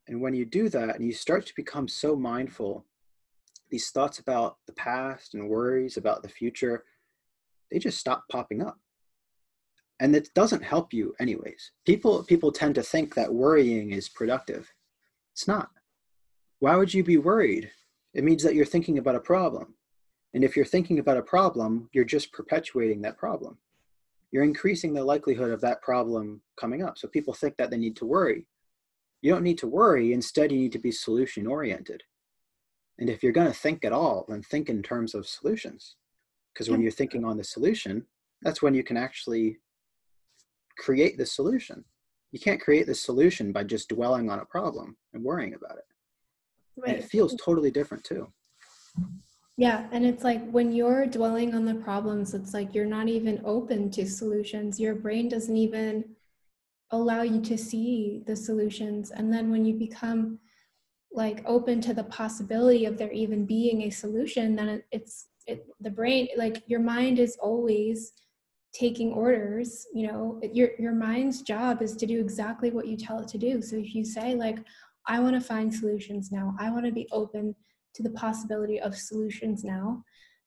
And 0.07 0.21
when 0.21 0.33
you 0.33 0.45
do 0.45 0.69
that 0.69 0.95
and 0.95 1.05
you 1.05 1.13
start 1.13 1.45
to 1.47 1.53
become 1.55 1.88
so 1.88 2.15
mindful, 2.15 2.86
these 3.70 3.89
thoughts 3.89 4.20
about 4.20 4.57
the 4.68 4.74
past 4.74 5.34
and 5.34 5.49
worries 5.49 5.97
about 5.97 6.24
the 6.24 6.30
future, 6.30 6.84
they 7.72 7.80
just 7.80 7.99
stop 7.99 8.24
popping 8.32 8.61
up. 8.61 8.78
And 9.99 10.16
it 10.16 10.30
doesn't 10.34 10.63
help 10.63 10.93
you 10.93 11.16
anyways. 11.20 11.72
People 11.86 12.24
people 12.24 12.51
tend 12.51 12.76
to 12.76 12.84
think 12.84 13.16
that 13.16 13.34
worrying 13.34 13.91
is 13.91 14.09
productive. 14.09 14.72
It's 15.34 15.47
not. 15.47 15.70
Why 16.59 16.76
would 16.76 16.93
you 16.93 17.03
be 17.03 17.18
worried? 17.18 17.72
It 18.13 18.24
means 18.24 18.43
that 18.43 18.55
you're 18.55 18.66
thinking 18.66 18.97
about 18.97 19.16
a 19.16 19.22
problem. 19.22 19.76
And 20.34 20.43
if 20.43 20.55
you're 20.55 20.66
thinking 20.66 20.99
about 20.99 21.18
a 21.18 21.22
problem 21.22 21.89
you're 21.93 22.03
just 22.03 22.34
perpetuating 22.34 23.01
that 23.01 23.18
problem. 23.18 23.57
You're 24.32 24.43
increasing 24.43 24.93
the 24.93 25.03
likelihood 25.03 25.51
of 25.51 25.61
that 25.61 25.82
problem 25.82 26.41
coming 26.59 26.84
up. 26.84 26.97
So 26.97 27.07
people 27.07 27.34
think 27.34 27.55
that 27.57 27.72
they 27.72 27.78
need 27.78 27.95
to 27.97 28.05
worry. 28.05 28.47
You 29.22 29.32
don't 29.32 29.43
need 29.43 29.57
to 29.59 29.68
worry. 29.68 30.11
Instead 30.11 30.51
you 30.51 30.57
need 30.57 30.74
to 30.74 30.80
be 30.80 30.91
solution 30.91 31.47
oriented 31.47 32.03
and 32.99 33.09
if 33.09 33.23
you're 33.23 33.31
going 33.31 33.47
to 33.47 33.53
think 33.53 33.83
at 33.85 33.93
all 33.93 34.25
then 34.27 34.41
think 34.41 34.69
in 34.69 34.81
terms 34.81 35.13
of 35.13 35.27
solutions 35.27 35.95
because 36.53 36.69
when 36.69 36.81
you're 36.81 36.91
thinking 36.91 37.25
on 37.25 37.37
the 37.37 37.43
solution 37.43 38.05
that's 38.41 38.61
when 38.61 38.73
you 38.73 38.83
can 38.83 38.97
actually 38.97 39.57
create 40.77 41.17
the 41.17 41.25
solution. 41.25 41.83
You 42.31 42.39
can't 42.39 42.61
create 42.61 42.87
the 42.87 42.95
solution 42.95 43.51
by 43.51 43.63
just 43.63 43.89
dwelling 43.89 44.29
on 44.29 44.39
a 44.39 44.45
problem 44.45 44.97
and 45.13 45.23
worrying 45.23 45.53
about 45.53 45.77
it. 45.77 45.85
Right. 46.77 46.95
And 46.95 47.03
it 47.03 47.09
feels 47.09 47.35
totally 47.43 47.71
different 47.71 48.03
too. 48.03 48.27
Yeah, 49.57 49.87
and 49.91 50.05
it's 50.05 50.23
like 50.23 50.49
when 50.51 50.73
you're 50.73 51.05
dwelling 51.05 51.55
on 51.55 51.63
the 51.63 51.75
problems, 51.75 52.33
it's 52.33 52.53
like 52.53 52.75
you're 52.75 52.85
not 52.85 53.07
even 53.07 53.41
open 53.45 53.89
to 53.91 54.05
solutions. 54.05 54.79
Your 54.79 54.95
brain 54.95 55.29
doesn't 55.29 55.55
even 55.55 56.03
allow 56.91 57.21
you 57.21 57.41
to 57.41 57.57
see 57.57 58.21
the 58.27 58.35
solutions. 58.35 59.11
And 59.11 59.33
then 59.33 59.49
when 59.49 59.63
you 59.63 59.73
become 59.75 60.39
like 61.16 61.43
open 61.45 61.82
to 61.82 61.93
the 61.93 62.03
possibility 62.05 62.86
of 62.86 62.97
there 62.97 63.11
even 63.11 63.45
being 63.45 63.84
a 63.84 63.89
solution, 63.89 64.55
then 64.55 64.70
it, 64.70 64.86
it's 64.91 65.28
it, 65.47 65.66
the 65.80 65.89
brain, 65.89 66.28
like 66.38 66.63
your 66.68 66.80
mind 66.80 67.20
is 67.20 67.38
always 67.41 68.13
taking 68.74 69.13
orders 69.13 69.86
you 69.93 70.07
know? 70.07 70.39
Your 70.53 70.72
your 70.78 70.93
mind's 70.93 71.41
job 71.41 71.82
is 71.82 71.95
to 71.95 72.05
do 72.05 72.20
exactly 72.20 72.72
what 72.72 72.88
you 72.88 72.97
tell 72.97 73.20
it 73.20 73.28
to 73.30 73.38
do. 73.38 73.61
So 73.61 73.78
if 73.78 73.95
you 73.95 74.03
say 74.03 74.36
like 74.36 74.59
i 75.07 75.20
want 75.20 75.36
to 75.36 75.41
find 75.41 75.74
solutions 75.74 76.32
now. 76.32 76.55
I 76.59 76.72
want 76.72 76.86
to 76.86 76.91
be 76.91 77.07
open 77.11 77.55
to 77.93 78.03
the 78.03 78.09
possibility 78.11 78.80
of 78.80 78.95
solutions 78.95 79.63
now 79.63 80.03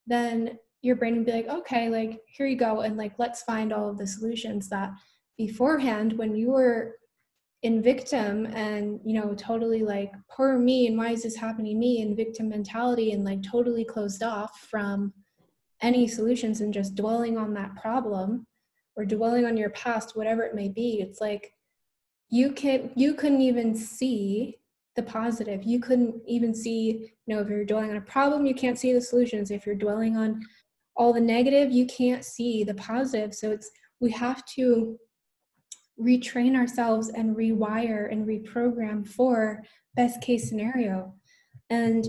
then 0.09 0.59
your 0.83 0.97
brain 0.97 1.17
would 1.17 1.27
be 1.27 1.33
like 1.33 1.49
okay 1.49 1.89
like 1.89 2.21
here 2.27 2.47
you 2.47 2.57
go 2.57 2.81
and 2.81 2.97
like 2.97 3.13
let's 3.19 3.43
find 3.43 3.73
all 3.73 3.89
of 3.89 3.99
the 3.99 4.07
solutions 4.07 4.69
that 4.69 4.91
beforehand 5.37 6.13
when 6.15 6.35
you 6.35 6.51
were 6.51 6.97
in 7.63 7.83
victim 7.83 8.47
and 8.47 9.01
you 9.05 9.21
know 9.21 9.35
totally 9.35 9.83
like 9.83 10.13
poor 10.31 10.57
me 10.59 10.87
and 10.87 10.97
why 10.97 11.11
is 11.11 11.25
this 11.25 11.35
happening 11.35 11.75
to 11.75 11.79
me 11.79 12.01
in 12.01 12.15
victim 12.15 12.49
mentality 12.49 13.11
and 13.13 13.25
like 13.25 13.43
totally 13.43 13.85
closed 13.85 14.23
off 14.23 14.67
from 14.71 15.13
any 15.83 16.07
solutions 16.07 16.61
and 16.61 16.73
just 16.73 16.95
dwelling 16.95 17.37
on 17.37 17.55
that 17.55 17.75
problem 17.77 18.47
or 18.97 19.05
dwelling 19.05 19.47
on 19.47 19.57
your 19.57 19.71
past 19.71 20.17
whatever 20.17 20.43
it 20.43 20.55
may 20.55 20.69
be. 20.69 21.01
It's 21.01 21.21
like 21.21 21.53
you 22.31 22.53
can 22.53 22.91
you 22.97 23.15
couldn't 23.15 23.41
even 23.41 23.75
see 23.75 24.59
the 24.97 25.03
positive. 25.03 25.63
You 25.63 25.81
couldn't 25.81 26.21
even 26.27 26.55
see 26.55 27.13
you 27.27 27.35
know 27.35 27.41
if 27.41 27.49
you're 27.49 27.65
dwelling 27.65 27.91
on 27.91 27.97
a 27.97 28.03
problem 28.03 28.47
you 28.47 28.55
can't 28.55 28.79
see 28.79 28.93
the 28.93 29.01
solutions. 29.01 29.51
If 29.51 29.67
you're 29.67 29.75
dwelling 29.75 30.17
on 30.17 30.43
all 30.97 31.13
the 31.13 31.21
negative 31.21 31.71
you 31.71 31.87
can't 31.87 32.25
see 32.25 32.65
the 32.65 32.75
positive. 32.75 33.35
So 33.35 33.53
it's 33.53 33.71
we 34.01 34.11
have 34.13 34.45
to 34.57 34.99
retrain 36.01 36.57
ourselves 36.57 37.09
and 37.11 37.37
rewire 37.37 38.11
and 38.11 38.27
reprogram 38.27 39.07
for 39.07 39.63
best 39.95 40.21
case 40.21 40.49
scenario. 40.49 41.15
And 41.71 42.07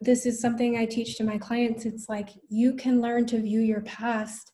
this 0.00 0.24
is 0.24 0.40
something 0.40 0.76
i 0.76 0.86
teach 0.86 1.16
to 1.16 1.24
my 1.24 1.38
clients. 1.38 1.84
It's 1.84 2.08
like 2.08 2.30
you 2.48 2.74
can 2.74 3.00
learn 3.00 3.26
to 3.26 3.40
view 3.40 3.60
your 3.60 3.82
past 3.82 4.52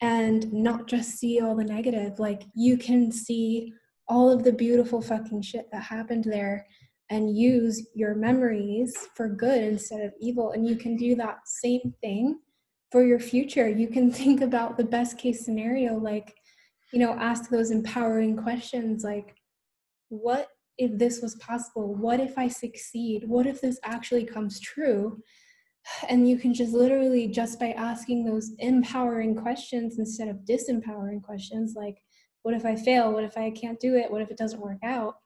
and 0.00 0.52
not 0.52 0.86
just 0.86 1.18
see 1.18 1.40
all 1.40 1.56
the 1.56 1.64
negative. 1.64 2.18
Like 2.18 2.42
you 2.54 2.76
can 2.76 3.10
see 3.10 3.72
all 4.08 4.30
of 4.30 4.44
the 4.44 4.52
beautiful 4.52 5.00
fucking 5.00 5.42
shit 5.42 5.66
that 5.72 5.82
happened 5.82 6.24
there 6.24 6.66
and 7.10 7.36
use 7.36 7.88
your 7.94 8.14
memories 8.14 8.94
for 9.14 9.28
good 9.28 9.62
instead 9.62 10.00
of 10.00 10.12
evil. 10.20 10.52
And 10.52 10.66
you 10.66 10.76
can 10.76 10.96
do 10.96 11.14
that 11.16 11.38
same 11.46 11.94
thing 12.00 12.38
for 12.90 13.04
your 13.04 13.18
future. 13.18 13.68
You 13.68 13.88
can 13.88 14.12
think 14.20 14.40
about 14.40 14.76
the 14.76 14.84
best 14.84 15.18
case 15.18 15.44
scenario 15.44 15.96
like 15.96 16.34
you 16.94 17.00
know 17.00 17.14
ask 17.14 17.50
those 17.50 17.72
empowering 17.72 18.36
questions 18.36 19.02
like 19.02 19.34
what 20.10 20.48
if 20.78 20.96
this 20.98 21.20
was 21.20 21.34
possible? 21.36 21.94
What 21.94 22.20
if 22.20 22.38
i 22.38 22.48
succeed? 22.48 23.24
What 23.26 23.46
if 23.46 23.60
this 23.60 23.78
actually 23.84 24.24
comes 24.24 24.60
true? 24.60 25.20
And 26.08 26.28
you 26.28 26.38
can 26.38 26.54
just 26.54 26.72
literally 26.72 27.28
just 27.28 27.60
by 27.60 27.72
asking 27.72 28.24
those 28.24 28.52
empowering 28.58 29.34
questions 29.34 29.98
instead 29.98 30.28
of 30.28 30.38
disempowering 30.48 31.22
questions 31.22 31.74
like 31.76 31.98
what 32.42 32.54
if 32.54 32.64
i 32.64 32.76
fail? 32.76 33.12
What 33.12 33.24
if 33.24 33.36
i 33.36 33.50
can't 33.50 33.80
do 33.80 33.96
it? 33.96 34.10
What 34.10 34.22
if 34.22 34.30
it 34.30 34.38
doesn't 34.38 34.60
work 34.60 34.78
out? 34.84 35.16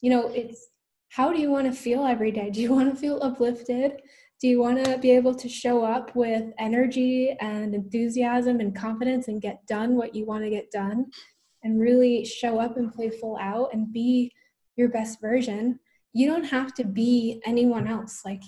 You 0.00 0.10
know 0.10 0.28
it's 0.28 0.70
how 1.10 1.32
do 1.32 1.40
you 1.40 1.50
want 1.50 1.66
to 1.66 1.78
feel 1.86 2.04
every 2.04 2.32
day? 2.32 2.50
Do 2.50 2.60
you 2.60 2.72
want 2.74 2.92
to 2.92 3.00
feel 3.00 3.22
uplifted 3.22 4.00
do 4.42 4.48
you 4.48 4.60
want 4.60 4.84
to 4.84 4.98
be 4.98 5.12
able 5.12 5.36
to 5.36 5.48
show 5.48 5.84
up 5.84 6.16
with 6.16 6.52
energy 6.58 7.36
and 7.40 7.76
enthusiasm 7.76 8.58
and 8.58 8.74
confidence 8.74 9.28
and 9.28 9.40
get 9.40 9.64
done 9.68 9.94
what 9.94 10.16
you 10.16 10.26
want 10.26 10.42
to 10.42 10.50
get 10.50 10.68
done 10.72 11.06
and 11.62 11.80
really 11.80 12.24
show 12.24 12.58
up 12.58 12.76
and 12.76 12.92
play 12.92 13.08
full 13.08 13.38
out 13.40 13.72
and 13.72 13.92
be 13.92 14.32
your 14.74 14.88
best 14.88 15.20
version? 15.20 15.78
You 16.12 16.26
don't 16.26 16.42
have 16.42 16.74
to 16.74 16.84
be 16.84 17.40
anyone 17.46 17.86
else. 17.86 18.22
Like, 18.24 18.42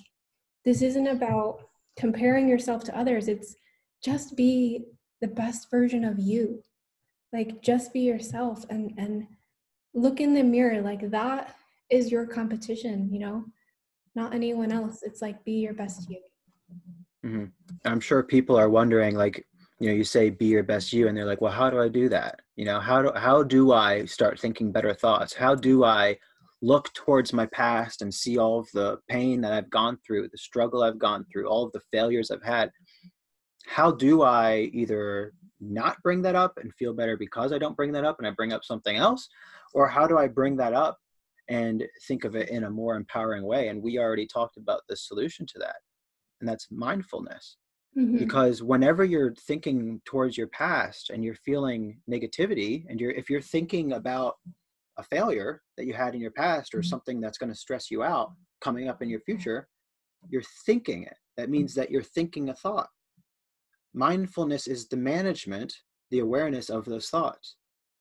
this 0.65 0.83
isn't 0.83 1.07
about 1.07 1.61
comparing 1.97 2.49
yourself 2.49 2.83
to 2.85 2.99
others, 2.99 3.29
it's 3.29 3.55
just 4.03 4.37
be 4.37 4.87
the 5.21 5.29
best 5.29 5.71
version 5.71 6.05
of 6.05 6.19
you. 6.19 6.61
Like, 7.33 7.63
just 7.63 7.93
be 7.93 8.01
yourself 8.01 8.65
and, 8.69 8.93
and 8.99 9.29
look 9.95 10.19
in 10.19 10.35
the 10.35 10.43
mirror. 10.43 10.83
Like, 10.83 11.09
that 11.13 11.55
is 11.89 12.11
your 12.11 12.27
competition, 12.27 13.11
you 13.13 13.21
know? 13.21 13.45
Not 14.15 14.35
anyone 14.35 14.73
else. 14.73 15.03
It's 15.03 15.23
like 15.23 15.45
be 15.45 15.53
your 15.53 15.75
best 15.75 16.09
you. 16.09 16.21
Mm-hmm. 17.25 17.45
I'm 17.85 18.01
sure 18.01 18.23
people 18.23 18.57
are 18.57 18.69
wondering, 18.69 19.17
like, 19.17 19.47
you 19.81 19.89
know, 19.89 19.95
you 19.95 20.05
say 20.05 20.31
be 20.31 20.47
your 20.47 20.63
best 20.63 20.93
you, 20.93 21.09
and 21.09 21.17
they're 21.17 21.25
like, 21.25 21.41
well, 21.41 21.53
how 21.53 21.71
do 21.71 21.81
I 21.81 21.89
do 21.89 22.09
that? 22.11 22.41
You 22.57 22.65
know, 22.65 22.81
how 22.81 23.03
do 23.03 23.13
how 23.17 23.43
do 23.43 23.73
I 23.73 24.05
start 24.05 24.39
thinking 24.39 24.73
better 24.73 24.95
thoughts? 24.95 25.35
How 25.35 25.55
do 25.55 25.85
I 25.85 26.17
look 26.63 26.93
towards 26.95 27.33
my 27.33 27.47
past 27.47 28.01
and 28.01 28.13
see 28.13 28.39
all 28.39 28.59
of 28.61 28.69
the 28.73 28.99
pain 29.09 29.41
that 29.43 29.53
I've 29.53 29.71
gone 29.71 29.99
through, 30.07 30.29
the 30.29 30.39
struggle 30.39 30.83
I've 30.83 30.99
gone 30.99 31.27
through, 31.31 31.49
all 31.49 31.67
of 31.67 31.73
the 31.73 31.83
failures 31.93 32.31
I've 32.31 32.45
had? 32.45 32.71
How 33.67 33.91
do 33.91 34.23
I 34.23 34.71
either 34.73 35.33
not 35.61 36.03
bring 36.03 36.23
that 36.23 36.35
up 36.35 36.59
and 36.59 36.75
feel 36.75 36.93
better 36.93 37.17
because 37.17 37.53
I 37.53 37.59
don't 37.59 37.77
bring 37.77 37.93
that 37.93 38.05
up 38.05 38.17
and 38.19 38.27
I 38.27 38.31
bring 38.31 38.53
up 38.53 38.65
something 38.65 38.97
else? 38.97 39.29
Or 39.75 39.89
how 39.89 40.07
do 40.07 40.19
I 40.19 40.29
bring 40.29 40.57
that 40.59 40.73
up 40.73 40.99
and 41.49 41.85
think 42.07 42.25
of 42.25 42.37
it 42.37 42.49
in 42.49 42.65
a 42.65 42.71
more 42.71 42.97
empowering 42.97 43.45
way. 43.45 43.69
And 43.69 43.83
we 43.83 43.99
already 43.99 44.27
talked 44.27 44.57
about 44.57 44.81
the 44.89 44.97
solution 44.97 45.47
to 45.47 45.59
that, 45.61 45.77
and 46.41 46.49
that's 46.49 46.69
mindfulness. 46.71 47.57
Mm-hmm. 47.99 48.19
Because 48.19 48.63
whenever 48.63 49.05
you're 49.05 49.35
thinking 49.47 50.01
towards 50.05 50.37
your 50.37 50.49
past 50.49 51.11
and 51.11 51.25
you're 51.25 51.37
feeling 51.37 52.01
negativity, 52.11 52.85
and 52.89 53.01
you're 53.01 53.13
if 53.13 53.31
you're 53.31 53.41
thinking 53.41 53.93
about 53.93 54.35
a 54.99 55.03
failure 55.03 55.63
that 55.77 55.87
you 55.87 55.93
had 55.93 56.15
in 56.15 56.21
your 56.21 56.33
past 56.33 56.75
or 56.75 56.79
mm-hmm. 56.79 56.89
something 56.89 57.21
that's 57.21 57.39
going 57.39 57.53
to 57.53 57.59
stress 57.59 57.91
you 57.91 58.03
out 58.03 58.33
coming 58.61 58.89
up 58.89 59.03
in 59.03 59.09
your 59.09 59.21
future, 59.21 59.69
you're 60.29 60.43
thinking 60.67 61.05
it. 61.05 61.17
That 61.37 61.51
means 61.51 61.75
that 61.75 61.91
you're 61.91 62.03
thinking 62.03 62.49
a 62.49 62.55
thought. 62.55 62.89
Mindfulness 63.93 64.67
is 64.67 64.89
the 64.89 64.97
management, 64.97 65.73
the 66.11 66.21
awareness 66.21 66.71
of 66.71 66.85
those 66.85 67.09
thoughts. 67.09 67.57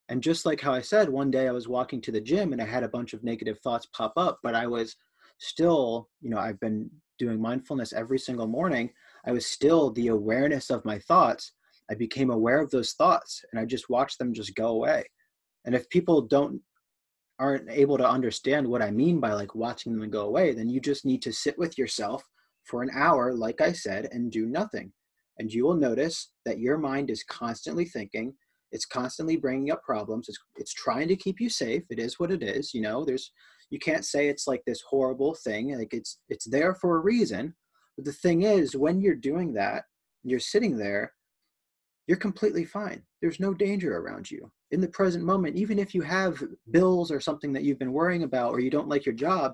And 0.10 0.22
just 0.22 0.46
like 0.46 0.60
how 0.60 0.74
I 0.74 0.82
said, 0.82 1.10
one 1.10 1.32
day 1.32 1.48
I 1.48 1.52
was 1.52 1.68
walking 1.68 2.02
to 2.02 2.12
the 2.12 2.22
gym 2.22 2.52
and 2.52 2.62
I 2.62 2.66
had 2.66 2.84
a 2.84 2.90
bunch 2.90 3.14
of 3.14 3.24
negative 3.24 3.60
thoughts 3.60 3.88
pop 3.88 4.14
up, 4.18 4.40
but 4.44 4.56
I 4.56 4.68
was 4.68 4.96
still, 5.40 6.10
you 6.22 6.30
know, 6.30 6.38
I've 6.38 6.60
been 6.60 6.90
doing 7.20 7.42
mindfulness 7.42 7.94
every 7.94 8.20
single 8.20 8.48
morning. 8.48 8.90
I 9.26 9.32
was 9.32 9.46
still 9.46 9.92
the 9.92 10.08
awareness 10.08 10.70
of 10.70 10.86
my 10.86 11.00
thoughts. 11.00 11.54
I 11.90 11.96
became 11.96 12.32
aware 12.32 12.60
of 12.60 12.72
those 12.72 12.94
thoughts 12.94 13.44
and 13.52 13.60
I 13.60 13.66
just 13.66 13.90
watched 13.90 14.20
them 14.20 14.34
just 14.34 14.56
go 14.56 14.68
away. 14.68 15.06
And 15.66 15.74
if 15.74 15.90
people 15.90 16.22
don't 16.22 16.62
aren't 17.40 17.70
able 17.70 17.98
to 17.98 18.08
understand 18.08 18.68
what 18.68 18.82
I 18.82 18.92
mean 18.92 19.20
by 19.20 19.34
like 19.34 19.56
watching 19.56 19.98
them 19.98 20.10
go 20.10 20.28
away, 20.28 20.54
then 20.54 20.70
you 20.70 20.80
just 20.80 21.04
need 21.04 21.22
to 21.24 21.34
sit 21.34 21.58
with 21.58 21.78
yourself 21.78 22.24
for 22.64 22.84
an 22.84 22.92
hour, 22.94 23.34
like 23.34 23.60
I 23.60 23.72
said, 23.72 24.08
and 24.12 24.32
do 24.32 24.46
nothing. 24.46 24.92
And 25.40 25.52
you 25.52 25.66
will 25.66 25.76
notice 25.76 26.32
that 26.46 26.60
your 26.60 26.78
mind 26.78 27.10
is 27.10 27.24
constantly 27.24 27.86
thinking, 27.86 28.34
it's 28.74 28.86
constantly 28.86 29.38
bringing 29.38 29.72
up 29.72 29.82
problems 29.84 30.28
it's, 30.28 30.40
it's 30.58 30.74
trying 30.74 31.08
to 31.08 31.16
keep 31.16 31.40
you 31.40 31.50
safe 31.50 31.84
it 31.90 32.00
is 32.00 32.20
what 32.20 32.32
it 32.32 32.44
is 32.44 32.74
you 32.74 32.82
know 32.82 33.06
there's 33.06 33.32
you 33.70 33.80
can't 33.80 34.06
say 34.06 34.28
it's 34.28 34.48
like 34.48 34.62
this 34.66 34.84
horrible 34.90 35.34
thing 35.34 35.78
like 35.78 35.94
it's 35.94 36.20
it's 36.30 36.46
there 36.46 36.76
for 36.76 36.98
a 36.98 37.02
reason 37.02 37.56
but 37.96 38.06
the 38.06 38.12
thing 38.14 38.42
is 38.42 38.76
when 38.76 39.00
you're 39.00 39.16
doing 39.16 39.54
that 39.54 39.84
you're 40.24 40.40
sitting 40.40 40.78
there 40.78 41.14
you're 42.08 42.18
completely 42.18 42.66
fine 42.66 43.02
there's 43.22 43.40
no 43.40 43.54
danger 43.54 43.98
around 43.98 44.30
you. 44.30 44.52
In 44.72 44.82
the 44.82 44.90
present 44.90 45.24
moment 45.24 45.56
even 45.56 45.80
if 45.80 45.96
you 45.96 46.02
have 46.02 46.44
bills 46.72 47.10
or 47.12 47.22
something 47.22 47.54
that 47.54 47.64
you've 47.64 47.80
been 47.80 47.94
worrying 47.94 48.24
about 48.24 48.52
or 48.52 48.60
you 48.60 48.70
don't 48.70 48.90
like 48.90 49.06
your 49.06 49.16
job 49.16 49.54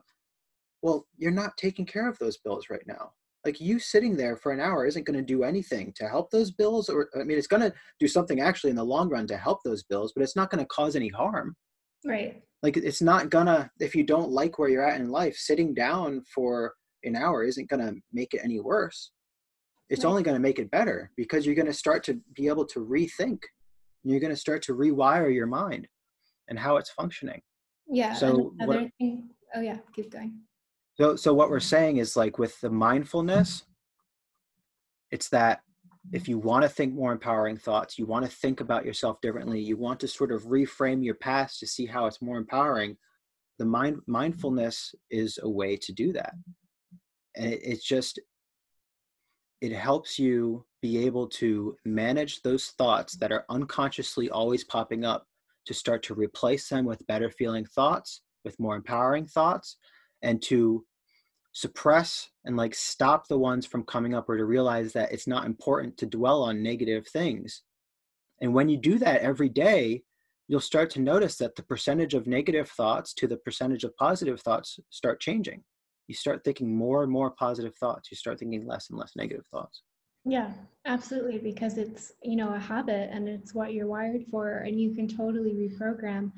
well 0.81 1.05
you're 1.17 1.31
not 1.31 1.57
taking 1.57 1.85
care 1.85 2.09
of 2.09 2.17
those 2.19 2.37
bills 2.37 2.65
right 2.69 2.87
now 2.87 3.11
like 3.45 3.61
you 3.61 3.79
sitting 3.79 4.17
there 4.17 4.35
for 4.35 4.51
an 4.51 4.59
hour 4.59 4.85
isn't 4.85 5.05
going 5.05 5.17
to 5.17 5.23
do 5.23 5.43
anything 5.43 5.93
to 5.95 6.07
help 6.07 6.29
those 6.29 6.51
bills 6.51 6.89
or 6.89 7.09
i 7.19 7.23
mean 7.23 7.37
it's 7.37 7.47
going 7.47 7.61
to 7.61 7.73
do 7.99 8.07
something 8.07 8.41
actually 8.41 8.69
in 8.69 8.75
the 8.75 8.83
long 8.83 9.09
run 9.09 9.25
to 9.27 9.37
help 9.37 9.59
those 9.63 9.83
bills 9.83 10.11
but 10.15 10.23
it's 10.23 10.35
not 10.35 10.49
going 10.49 10.63
to 10.63 10.67
cause 10.67 10.95
any 10.95 11.09
harm. 11.09 11.55
Right. 12.05 12.41
Like 12.63 12.77
it's 12.77 13.01
not 13.01 13.29
gonna 13.29 13.69
if 13.79 13.95
you 13.95 14.03
don't 14.03 14.31
like 14.31 14.59
where 14.59 14.69
you're 14.69 14.87
at 14.87 14.99
in 14.99 15.09
life 15.09 15.35
sitting 15.35 15.73
down 15.73 16.23
for 16.33 16.73
an 17.03 17.15
hour 17.15 17.43
isn't 17.43 17.69
going 17.69 17.85
to 17.85 17.95
make 18.11 18.33
it 18.33 18.41
any 18.43 18.59
worse. 18.59 19.11
It's 19.89 20.03
right. 20.03 20.09
only 20.09 20.23
going 20.23 20.35
to 20.35 20.41
make 20.41 20.59
it 20.59 20.69
better 20.69 21.11
because 21.15 21.45
you're 21.45 21.55
going 21.55 21.65
to 21.65 21.73
start 21.73 22.03
to 22.05 22.19
be 22.35 22.47
able 22.47 22.65
to 22.67 22.79
rethink. 22.79 23.39
You're 24.03 24.19
going 24.19 24.33
to 24.33 24.39
start 24.39 24.61
to 24.63 24.75
rewire 24.75 25.33
your 25.33 25.47
mind 25.47 25.87
and 26.49 26.59
how 26.59 26.77
it's 26.77 26.91
functioning. 26.91 27.41
Yeah 27.87 28.13
so 28.13 28.53
what, 28.57 28.87
thing, 28.99 29.29
oh 29.55 29.61
yeah 29.61 29.77
keep 29.95 30.11
going 30.11 30.39
so, 30.99 31.15
so 31.15 31.33
what 31.33 31.49
we're 31.49 31.59
saying 31.59 31.97
is 31.97 32.17
like 32.17 32.37
with 32.37 32.59
the 32.59 32.69
mindfulness, 32.69 33.63
it's 35.11 35.29
that 35.29 35.61
if 36.11 36.27
you 36.27 36.37
want 36.37 36.63
to 36.63 36.69
think 36.69 36.93
more 36.93 37.11
empowering 37.11 37.57
thoughts, 37.57 37.97
you 37.97 38.05
want 38.05 38.25
to 38.25 38.31
think 38.31 38.59
about 38.59 38.85
yourself 38.85 39.21
differently, 39.21 39.61
you 39.61 39.77
want 39.77 39.99
to 40.01 40.07
sort 40.07 40.31
of 40.31 40.43
reframe 40.43 41.03
your 41.03 41.15
past 41.15 41.59
to 41.59 41.67
see 41.67 41.85
how 41.85 42.05
it's 42.05 42.21
more 42.21 42.37
empowering, 42.37 42.97
the 43.59 43.65
mind 43.65 43.99
mindfulness 44.07 44.93
is 45.09 45.39
a 45.41 45.49
way 45.49 45.77
to 45.77 45.93
do 45.93 46.11
that. 46.13 46.33
And 47.35 47.53
it, 47.53 47.61
it's 47.63 47.85
just 47.85 48.19
it 49.61 49.71
helps 49.71 50.19
you 50.19 50.65
be 50.81 51.05
able 51.05 51.27
to 51.27 51.75
manage 51.85 52.41
those 52.41 52.67
thoughts 52.77 53.15
that 53.17 53.31
are 53.31 53.45
unconsciously 53.49 54.29
always 54.29 54.63
popping 54.63 55.05
up 55.05 55.25
to 55.65 55.73
start 55.73 56.03
to 56.03 56.13
replace 56.13 56.67
them 56.69 56.85
with 56.85 57.05
better 57.07 57.29
feeling 57.29 57.65
thoughts, 57.65 58.21
with 58.43 58.59
more 58.59 58.75
empowering 58.75 59.27
thoughts, 59.27 59.77
and 60.21 60.41
to 60.41 60.85
suppress 61.51 62.29
and 62.45 62.55
like 62.55 62.75
stop 62.75 63.27
the 63.27 63.37
ones 63.37 63.65
from 63.65 63.83
coming 63.83 64.13
up 64.13 64.29
or 64.29 64.37
to 64.37 64.45
realize 64.45 64.93
that 64.93 65.11
it's 65.11 65.27
not 65.27 65.45
important 65.45 65.97
to 65.97 66.05
dwell 66.05 66.43
on 66.43 66.63
negative 66.63 67.07
things. 67.07 67.63
And 68.41 68.53
when 68.53 68.69
you 68.69 68.77
do 68.77 68.97
that 68.99 69.21
every 69.21 69.49
day, 69.49 70.03
you'll 70.47 70.59
start 70.59 70.89
to 70.91 71.01
notice 71.01 71.37
that 71.37 71.55
the 71.55 71.63
percentage 71.63 72.13
of 72.13 72.27
negative 72.27 72.69
thoughts 72.69 73.13
to 73.15 73.27
the 73.27 73.37
percentage 73.37 73.83
of 73.83 73.95
positive 73.97 74.41
thoughts 74.41 74.79
start 74.89 75.19
changing. 75.19 75.63
You 76.07 76.15
start 76.15 76.43
thinking 76.43 76.75
more 76.75 77.03
and 77.03 77.11
more 77.11 77.31
positive 77.31 77.75
thoughts. 77.75 78.09
You 78.09 78.17
start 78.17 78.39
thinking 78.39 78.65
less 78.65 78.89
and 78.89 78.97
less 78.97 79.11
negative 79.15 79.45
thoughts. 79.51 79.83
Yeah, 80.25 80.51
absolutely. 80.85 81.37
Because 81.37 81.77
it's, 81.77 82.13
you 82.23 82.35
know, 82.35 82.53
a 82.53 82.59
habit 82.59 83.09
and 83.11 83.29
it's 83.29 83.53
what 83.53 83.73
you're 83.73 83.87
wired 83.87 84.25
for, 84.31 84.59
and 84.59 84.79
you 84.79 84.95
can 84.95 85.07
totally 85.07 85.53
reprogram. 85.53 86.31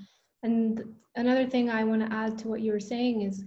And 0.43 0.83
another 1.15 1.47
thing 1.47 1.69
I 1.69 1.83
want 1.83 2.01
to 2.01 2.13
add 2.13 2.37
to 2.39 2.47
what 2.47 2.61
you 2.61 2.73
were 2.73 2.79
saying 2.79 3.21
is 3.21 3.45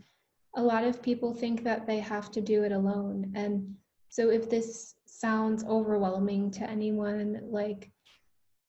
a 0.56 0.62
lot 0.62 0.84
of 0.84 1.02
people 1.02 1.34
think 1.34 1.64
that 1.64 1.86
they 1.86 1.98
have 1.98 2.30
to 2.32 2.40
do 2.40 2.62
it 2.64 2.72
alone. 2.72 3.32
And 3.34 3.74
so 4.08 4.30
if 4.30 4.48
this 4.48 4.94
sounds 5.06 5.64
overwhelming 5.64 6.50
to 6.52 6.68
anyone, 6.68 7.40
like 7.42 7.90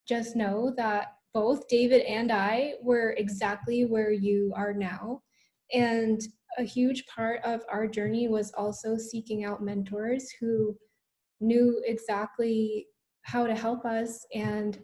just 0.07 0.35
know 0.35 0.73
that 0.77 1.13
both 1.33 1.67
David 1.67 2.01
and 2.01 2.31
I 2.31 2.73
were 2.81 3.15
exactly 3.17 3.85
where 3.85 4.11
you 4.11 4.53
are 4.55 4.73
now. 4.73 5.21
And 5.73 6.21
a 6.57 6.63
huge 6.63 7.05
part 7.07 7.41
of 7.43 7.61
our 7.69 7.87
journey 7.87 8.27
was 8.27 8.53
also 8.53 8.97
seeking 8.97 9.43
out 9.43 9.63
mentors 9.63 10.31
who 10.39 10.75
knew 11.41 11.81
exactly 11.85 12.87
how 13.23 13.45
to 13.45 13.55
help 13.55 13.85
us 13.85 14.25
and 14.33 14.79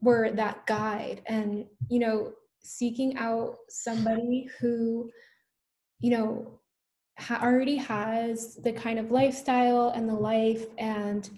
we're 0.00 0.30
that 0.30 0.64
guide 0.66 1.22
and 1.26 1.64
you 1.90 1.98
know 1.98 2.32
seeking 2.62 3.16
out 3.18 3.56
somebody 3.68 4.48
who 4.60 5.10
you 6.00 6.10
know 6.10 6.58
ha- 7.18 7.40
already 7.42 7.76
has 7.76 8.56
the 8.62 8.72
kind 8.72 8.98
of 8.98 9.10
lifestyle 9.10 9.90
and 9.94 10.08
the 10.08 10.14
life 10.14 10.66
and 10.78 11.30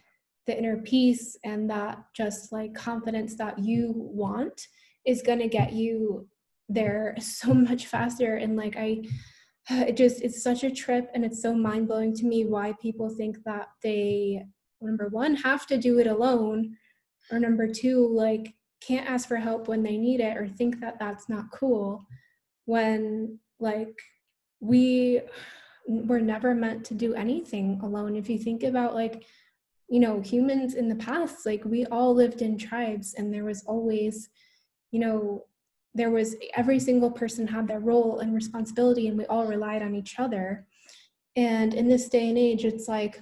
the 0.46 0.56
inner 0.56 0.78
peace 0.78 1.36
and 1.44 1.70
that 1.70 2.02
just 2.14 2.52
like 2.52 2.74
confidence 2.74 3.36
that 3.36 3.58
you 3.58 3.92
want 3.94 4.66
is 5.06 5.22
going 5.22 5.38
to 5.38 5.48
get 5.48 5.72
you 5.72 6.26
there 6.68 7.14
so 7.20 7.54
much 7.54 7.86
faster. 7.86 8.36
And 8.36 8.56
like 8.56 8.76
i 8.76 9.02
it 9.70 9.96
just 9.96 10.22
it's 10.22 10.42
such 10.42 10.64
a 10.64 10.70
trip 10.70 11.10
and 11.14 11.24
it's 11.24 11.42
so 11.42 11.54
mind-blowing 11.54 12.14
to 12.16 12.26
me 12.26 12.44
why 12.44 12.74
people 12.80 13.08
think 13.08 13.36
that 13.44 13.68
they 13.82 14.42
number 14.80 15.08
one 15.08 15.36
have 15.36 15.66
to 15.66 15.76
do 15.76 15.98
it 15.98 16.06
alone 16.06 16.74
or 17.30 17.38
number 17.38 17.68
two 17.68 18.08
like 18.08 18.54
can't 18.80 19.08
ask 19.08 19.28
for 19.28 19.36
help 19.36 19.68
when 19.68 19.82
they 19.82 19.98
need 19.98 20.20
it 20.20 20.36
or 20.38 20.48
think 20.48 20.80
that 20.80 20.98
that's 20.98 21.28
not 21.28 21.50
cool 21.52 22.02
when 22.64 23.38
like 23.58 23.94
we 24.60 25.22
were 25.86 26.20
never 26.20 26.54
meant 26.54 26.84
to 26.86 26.94
do 26.94 27.14
anything 27.14 27.80
alone. 27.82 28.14
If 28.14 28.28
you 28.28 28.38
think 28.38 28.62
about 28.62 28.94
like 28.94 29.24
you 29.88 29.98
know 29.98 30.20
humans 30.20 30.74
in 30.74 30.88
the 30.88 30.94
past 30.94 31.44
like 31.44 31.64
we 31.64 31.84
all 31.86 32.14
lived 32.14 32.42
in 32.42 32.56
tribes 32.56 33.14
and 33.14 33.34
there 33.34 33.44
was 33.44 33.64
always 33.64 34.28
you 34.92 35.00
know 35.00 35.44
there 35.94 36.10
was 36.10 36.36
every 36.56 36.78
single 36.78 37.10
person 37.10 37.48
had 37.48 37.66
their 37.66 37.80
role 37.80 38.20
and 38.20 38.32
responsibility 38.32 39.08
and 39.08 39.18
we 39.18 39.26
all 39.26 39.46
relied 39.46 39.82
on 39.82 39.96
each 39.96 40.20
other. 40.20 40.64
And 41.34 41.74
in 41.74 41.88
this 41.88 42.08
day 42.08 42.28
and 42.28 42.38
age 42.38 42.64
it's 42.64 42.86
like 42.86 43.20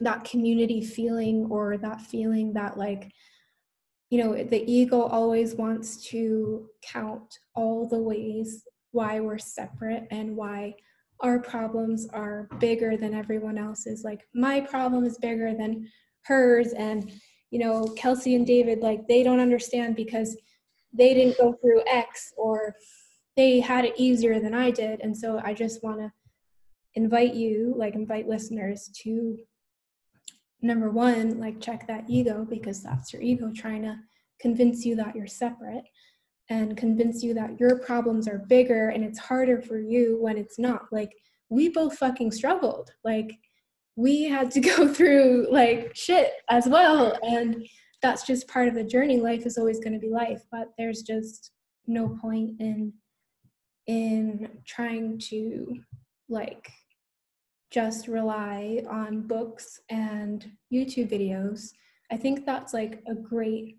that 0.00 0.24
community 0.24 0.84
feeling 0.84 1.46
or 1.50 1.78
that 1.78 2.00
feeling 2.00 2.52
that 2.52 2.76
like 2.76 3.10
you 4.10 4.22
know 4.22 4.44
the 4.44 4.70
ego 4.70 5.02
always 5.02 5.54
wants 5.54 6.04
to 6.08 6.68
count 6.82 7.38
all 7.54 7.88
the 7.88 7.98
ways 7.98 8.64
why 8.94 9.20
we're 9.20 9.38
separate 9.38 10.06
and 10.10 10.36
why 10.36 10.74
our 11.20 11.38
problems 11.38 12.06
are 12.12 12.48
bigger 12.58 12.96
than 12.96 13.14
everyone 13.14 13.58
else's. 13.58 14.04
Like 14.04 14.26
my 14.34 14.60
problem 14.60 15.04
is 15.04 15.18
bigger 15.18 15.54
than 15.54 15.88
hers 16.26 16.72
and 16.72 17.12
you 17.50 17.58
know 17.58 17.84
kelsey 17.98 18.34
and 18.34 18.46
david 18.46 18.78
like 18.80 19.06
they 19.06 19.22
don't 19.22 19.40
understand 19.40 19.94
because 19.94 20.38
they 20.94 21.12
didn't 21.12 21.36
go 21.36 21.52
through 21.60 21.82
x 21.86 22.32
or 22.38 22.74
they 23.36 23.60
had 23.60 23.84
it 23.84 23.92
easier 23.98 24.40
than 24.40 24.54
i 24.54 24.70
did. 24.70 25.00
And 25.00 25.16
so 25.16 25.40
i 25.44 25.52
just 25.52 25.82
want 25.82 25.98
to 26.00 26.12
invite 26.94 27.34
you 27.34 27.74
like 27.76 27.94
invite 27.94 28.28
listeners 28.28 28.88
to 29.02 29.36
number 30.62 30.90
one 30.90 31.38
like 31.40 31.60
check 31.60 31.86
that 31.86 32.04
ego 32.08 32.46
because 32.48 32.82
that's 32.82 33.12
your 33.12 33.20
ego 33.20 33.50
trying 33.54 33.82
to 33.82 33.96
convince 34.40 34.84
you 34.84 34.94
that 34.96 35.14
you're 35.14 35.26
separate 35.26 35.84
and 36.50 36.76
convince 36.76 37.22
you 37.22 37.34
that 37.34 37.58
your 37.58 37.78
problems 37.78 38.28
are 38.28 38.44
bigger 38.48 38.90
and 38.90 39.04
it's 39.04 39.18
harder 39.18 39.60
for 39.60 39.78
you 39.78 40.18
when 40.20 40.36
it's 40.36 40.58
not. 40.58 40.82
Like 40.92 41.12
we 41.48 41.68
both 41.68 41.96
fucking 41.98 42.32
struggled. 42.32 42.92
Like 43.04 43.32
we 43.96 44.24
had 44.24 44.50
to 44.52 44.60
go 44.76 44.88
through 44.88 45.48
like 45.50 45.92
shit 45.94 46.32
as 46.50 46.66
well 46.66 47.16
and 47.22 47.66
that's 48.02 48.26
just 48.26 48.48
part 48.48 48.68
of 48.68 48.74
the 48.74 48.84
journey. 48.84 49.18
Life 49.18 49.46
is 49.46 49.56
always 49.56 49.80
going 49.80 49.94
to 49.94 49.98
be 49.98 50.10
life 50.10 50.42
but 50.50 50.68
there's 50.76 51.02
just 51.02 51.52
no 51.86 52.16
point 52.20 52.60
in 52.60 52.92
in 53.86 54.48
trying 54.66 55.18
to 55.18 55.76
like 56.30 56.70
just 57.70 58.08
rely 58.08 58.82
on 58.88 59.26
books 59.26 59.80
and 59.90 60.50
youtube 60.72 61.10
videos. 61.10 61.70
I 62.10 62.16
think 62.16 62.46
that's 62.46 62.72
like 62.72 63.02
a 63.08 63.14
great 63.14 63.76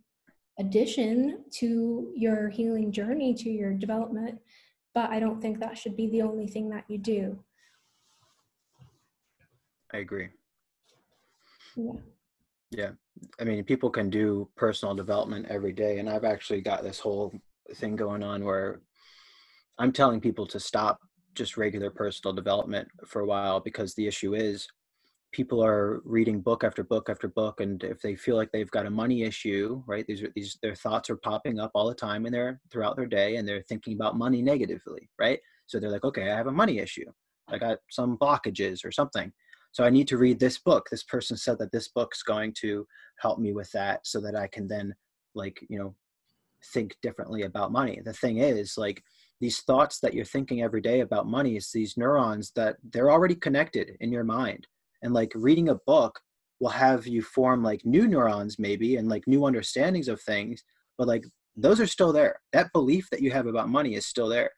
addition 0.59 1.43
to 1.51 2.11
your 2.15 2.49
healing 2.49 2.91
journey, 2.91 3.33
to 3.33 3.49
your 3.49 3.73
development, 3.73 4.39
but 4.93 5.09
I 5.09 5.19
don't 5.19 5.41
think 5.41 5.59
that 5.59 5.77
should 5.77 5.97
be 5.97 6.07
the 6.09 6.21
only 6.21 6.47
thing 6.47 6.69
that 6.69 6.85
you 6.87 6.97
do. 6.97 7.39
I 9.93 9.97
agree. 9.97 10.29
Yeah. 11.75 11.93
Yeah. 12.71 12.91
I 13.39 13.43
mean, 13.43 13.63
people 13.63 13.89
can 13.89 14.09
do 14.09 14.49
personal 14.55 14.95
development 14.95 15.47
every 15.49 15.71
day. 15.71 15.99
And 15.99 16.09
I've 16.09 16.25
actually 16.25 16.61
got 16.61 16.83
this 16.83 16.99
whole 16.99 17.33
thing 17.75 17.95
going 17.95 18.23
on 18.23 18.43
where 18.43 18.81
I'm 19.77 19.91
telling 19.91 20.21
people 20.21 20.47
to 20.47 20.59
stop 20.59 20.99
just 21.33 21.57
regular 21.57 21.89
personal 21.89 22.33
development 22.33 22.87
for 23.05 23.21
a 23.21 23.25
while 23.25 23.59
because 23.59 23.93
the 23.93 24.07
issue 24.07 24.35
is 24.35 24.67
people 25.35 25.61
are 25.61 26.01
reading 26.05 26.39
book 26.39 26.63
after 26.63 26.81
book 26.81 27.09
after 27.09 27.27
book 27.27 27.59
and 27.59 27.83
if 27.83 28.01
they 28.01 28.15
feel 28.15 28.37
like 28.37 28.49
they've 28.53 28.71
got 28.71 28.85
a 28.85 28.89
money 28.89 29.23
issue 29.23 29.83
right 29.85 30.07
these 30.07 30.23
are 30.23 30.31
these 30.33 30.57
their 30.61 30.73
thoughts 30.73 31.09
are 31.09 31.17
popping 31.17 31.59
up 31.59 31.71
all 31.75 31.89
the 31.89 31.93
time 31.93 32.25
in 32.25 32.31
their 32.31 32.61
throughout 32.71 32.95
their 32.95 33.05
day 33.05 33.35
and 33.35 33.45
they're 33.45 33.61
thinking 33.63 33.95
about 33.95 34.17
money 34.17 34.41
negatively 34.41 35.09
right? 35.19 35.39
So 35.67 35.77
they're 35.77 35.91
like 35.91 36.05
okay 36.05 36.31
i 36.31 36.37
have 36.37 36.47
a 36.47 36.61
money 36.63 36.79
issue. 36.79 37.09
I 37.49 37.57
got 37.57 37.79
some 37.91 38.17
blockages 38.17 38.85
or 38.85 38.93
something. 38.93 39.33
So 39.73 39.83
i 39.83 39.89
need 39.89 40.07
to 40.07 40.17
read 40.17 40.39
this 40.39 40.57
book. 40.57 40.87
This 40.89 41.03
person 41.03 41.35
said 41.35 41.59
that 41.59 41.73
this 41.73 41.89
book's 41.89 42.23
going 42.23 42.53
to 42.61 42.87
help 43.17 43.37
me 43.37 43.51
with 43.51 43.69
that 43.73 44.07
so 44.07 44.21
that 44.21 44.37
i 44.37 44.47
can 44.47 44.69
then 44.69 44.95
like 45.33 45.59
you 45.67 45.77
know 45.77 45.93
think 46.73 46.95
differently 47.01 47.41
about 47.43 47.73
money. 47.73 47.99
The 48.05 48.13
thing 48.13 48.37
is 48.37 48.77
like 48.77 49.03
these 49.41 49.59
thoughts 49.59 49.99
that 49.99 50.13
you're 50.13 50.33
thinking 50.33 50.61
every 50.61 50.81
day 50.81 51.01
about 51.01 51.27
money 51.27 51.57
is 51.57 51.71
these 51.71 51.97
neurons 51.97 52.53
that 52.55 52.77
they're 52.91 53.11
already 53.11 53.35
connected 53.35 53.97
in 53.99 54.13
your 54.13 54.23
mind 54.23 54.65
and 55.05 55.13
like 55.13 55.31
reading 55.35 55.69
a 55.69 55.79
book 55.87 56.19
will 56.59 56.69
have 56.69 57.07
you 57.07 57.21
form 57.21 57.63
like 57.63 57.85
new 57.85 58.07
neurons 58.07 58.59
maybe 58.59 58.97
and 58.97 59.07
like 59.07 59.23
new 59.27 59.45
understandings 59.45 60.09
of 60.09 60.19
things 60.21 60.63
but 60.97 61.07
like 61.07 61.23
those 61.55 61.79
are 61.79 61.87
still 61.87 62.11
there. 62.11 62.39
That 62.53 62.71
belief 62.73 63.09
that 63.11 63.21
you 63.21 63.31
have 63.31 63.47
about 63.47 63.69
money 63.69 63.95
is 63.95 64.05
still 64.05 64.27
there. 64.27 64.51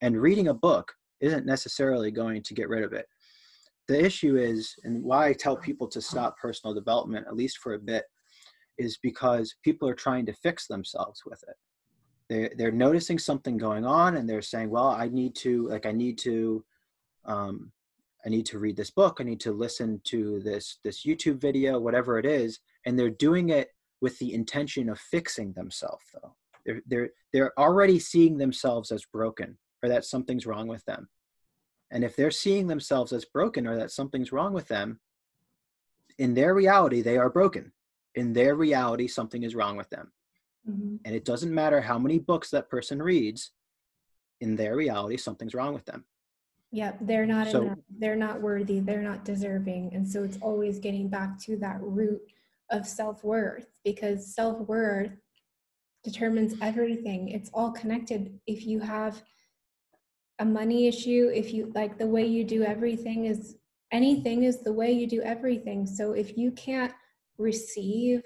And 0.00 0.20
reading 0.20 0.48
a 0.48 0.54
book 0.54 0.92
isn't 1.20 1.46
necessarily 1.46 2.10
going 2.10 2.42
to 2.42 2.54
get 2.54 2.68
rid 2.68 2.82
of 2.82 2.92
it. 2.92 3.06
The 3.88 4.02
issue 4.02 4.36
is 4.36 4.72
and 4.84 5.02
why 5.02 5.26
i 5.26 5.32
tell 5.32 5.56
people 5.56 5.88
to 5.88 6.00
stop 6.00 6.38
personal 6.38 6.72
development 6.72 7.26
at 7.26 7.34
least 7.34 7.58
for 7.58 7.74
a 7.74 7.78
bit 7.78 8.04
is 8.78 8.98
because 9.02 9.56
people 9.64 9.88
are 9.88 9.94
trying 9.94 10.24
to 10.26 10.32
fix 10.32 10.68
themselves 10.68 11.22
with 11.26 11.42
it. 11.48 11.56
They, 12.28 12.54
they're 12.56 12.70
noticing 12.70 13.18
something 13.18 13.56
going 13.56 13.84
on 13.84 14.16
and 14.16 14.28
they're 14.28 14.42
saying 14.42 14.70
well 14.70 14.90
i 14.90 15.08
need 15.08 15.34
to 15.36 15.68
like 15.68 15.86
i 15.86 15.92
need 15.92 16.18
to 16.18 16.64
um, 17.24 17.72
I 18.24 18.28
need 18.28 18.46
to 18.46 18.58
read 18.58 18.76
this 18.76 18.90
book, 18.90 19.18
I 19.20 19.24
need 19.24 19.40
to 19.40 19.52
listen 19.52 20.00
to 20.04 20.40
this 20.40 20.78
this 20.84 21.04
YouTube 21.04 21.40
video, 21.40 21.78
whatever 21.78 22.18
it 22.18 22.26
is, 22.26 22.60
and 22.84 22.98
they're 22.98 23.10
doing 23.10 23.50
it 23.50 23.68
with 24.00 24.18
the 24.18 24.34
intention 24.34 24.88
of 24.88 24.98
fixing 24.98 25.52
themselves 25.52 26.04
though. 26.12 26.34
They're 26.64 26.82
they're 26.86 27.10
they're 27.32 27.58
already 27.58 27.98
seeing 27.98 28.38
themselves 28.38 28.90
as 28.90 29.04
broken 29.04 29.58
or 29.82 29.88
that 29.88 30.04
something's 30.04 30.46
wrong 30.46 30.68
with 30.68 30.84
them. 30.84 31.08
And 31.90 32.04
if 32.04 32.14
they're 32.14 32.30
seeing 32.30 32.66
themselves 32.66 33.12
as 33.12 33.24
broken 33.24 33.66
or 33.66 33.76
that 33.76 33.90
something's 33.90 34.32
wrong 34.32 34.52
with 34.52 34.68
them, 34.68 35.00
in 36.18 36.34
their 36.34 36.54
reality 36.54 37.02
they 37.02 37.16
are 37.16 37.30
broken. 37.30 37.72
In 38.14 38.32
their 38.32 38.54
reality 38.54 39.08
something 39.08 39.42
is 39.42 39.54
wrong 39.54 39.76
with 39.76 39.88
them. 39.90 40.12
Mm-hmm. 40.68 40.96
And 41.04 41.14
it 41.14 41.24
doesn't 41.24 41.54
matter 41.54 41.80
how 41.80 41.98
many 41.98 42.18
books 42.18 42.50
that 42.50 42.68
person 42.68 43.02
reads, 43.02 43.52
in 44.40 44.56
their 44.56 44.76
reality 44.76 45.16
something's 45.16 45.54
wrong 45.54 45.72
with 45.72 45.86
them 45.86 46.04
Yep, 46.72 46.98
they're 47.00 47.26
not 47.26 47.48
so, 47.48 47.62
enough. 47.62 47.78
They're 47.98 48.16
not 48.16 48.40
worthy. 48.40 48.80
They're 48.80 49.02
not 49.02 49.24
deserving. 49.24 49.92
And 49.94 50.06
so 50.06 50.22
it's 50.22 50.38
always 50.40 50.78
getting 50.78 51.08
back 51.08 51.38
to 51.40 51.56
that 51.56 51.78
root 51.80 52.20
of 52.70 52.86
self 52.86 53.24
worth 53.24 53.66
because 53.84 54.34
self 54.34 54.60
worth 54.68 55.10
determines 56.04 56.54
everything. 56.62 57.28
It's 57.28 57.50
all 57.52 57.72
connected. 57.72 58.38
If 58.46 58.66
you 58.66 58.80
have 58.80 59.22
a 60.38 60.44
money 60.44 60.86
issue, 60.86 61.30
if 61.34 61.52
you 61.52 61.72
like 61.74 61.98
the 61.98 62.06
way 62.06 62.24
you 62.24 62.44
do 62.44 62.62
everything 62.62 63.26
is 63.26 63.56
anything 63.92 64.44
is 64.44 64.62
the 64.62 64.72
way 64.72 64.92
you 64.92 65.06
do 65.06 65.20
everything. 65.22 65.86
So 65.86 66.12
if 66.12 66.38
you 66.38 66.52
can't 66.52 66.94
receive 67.36 68.22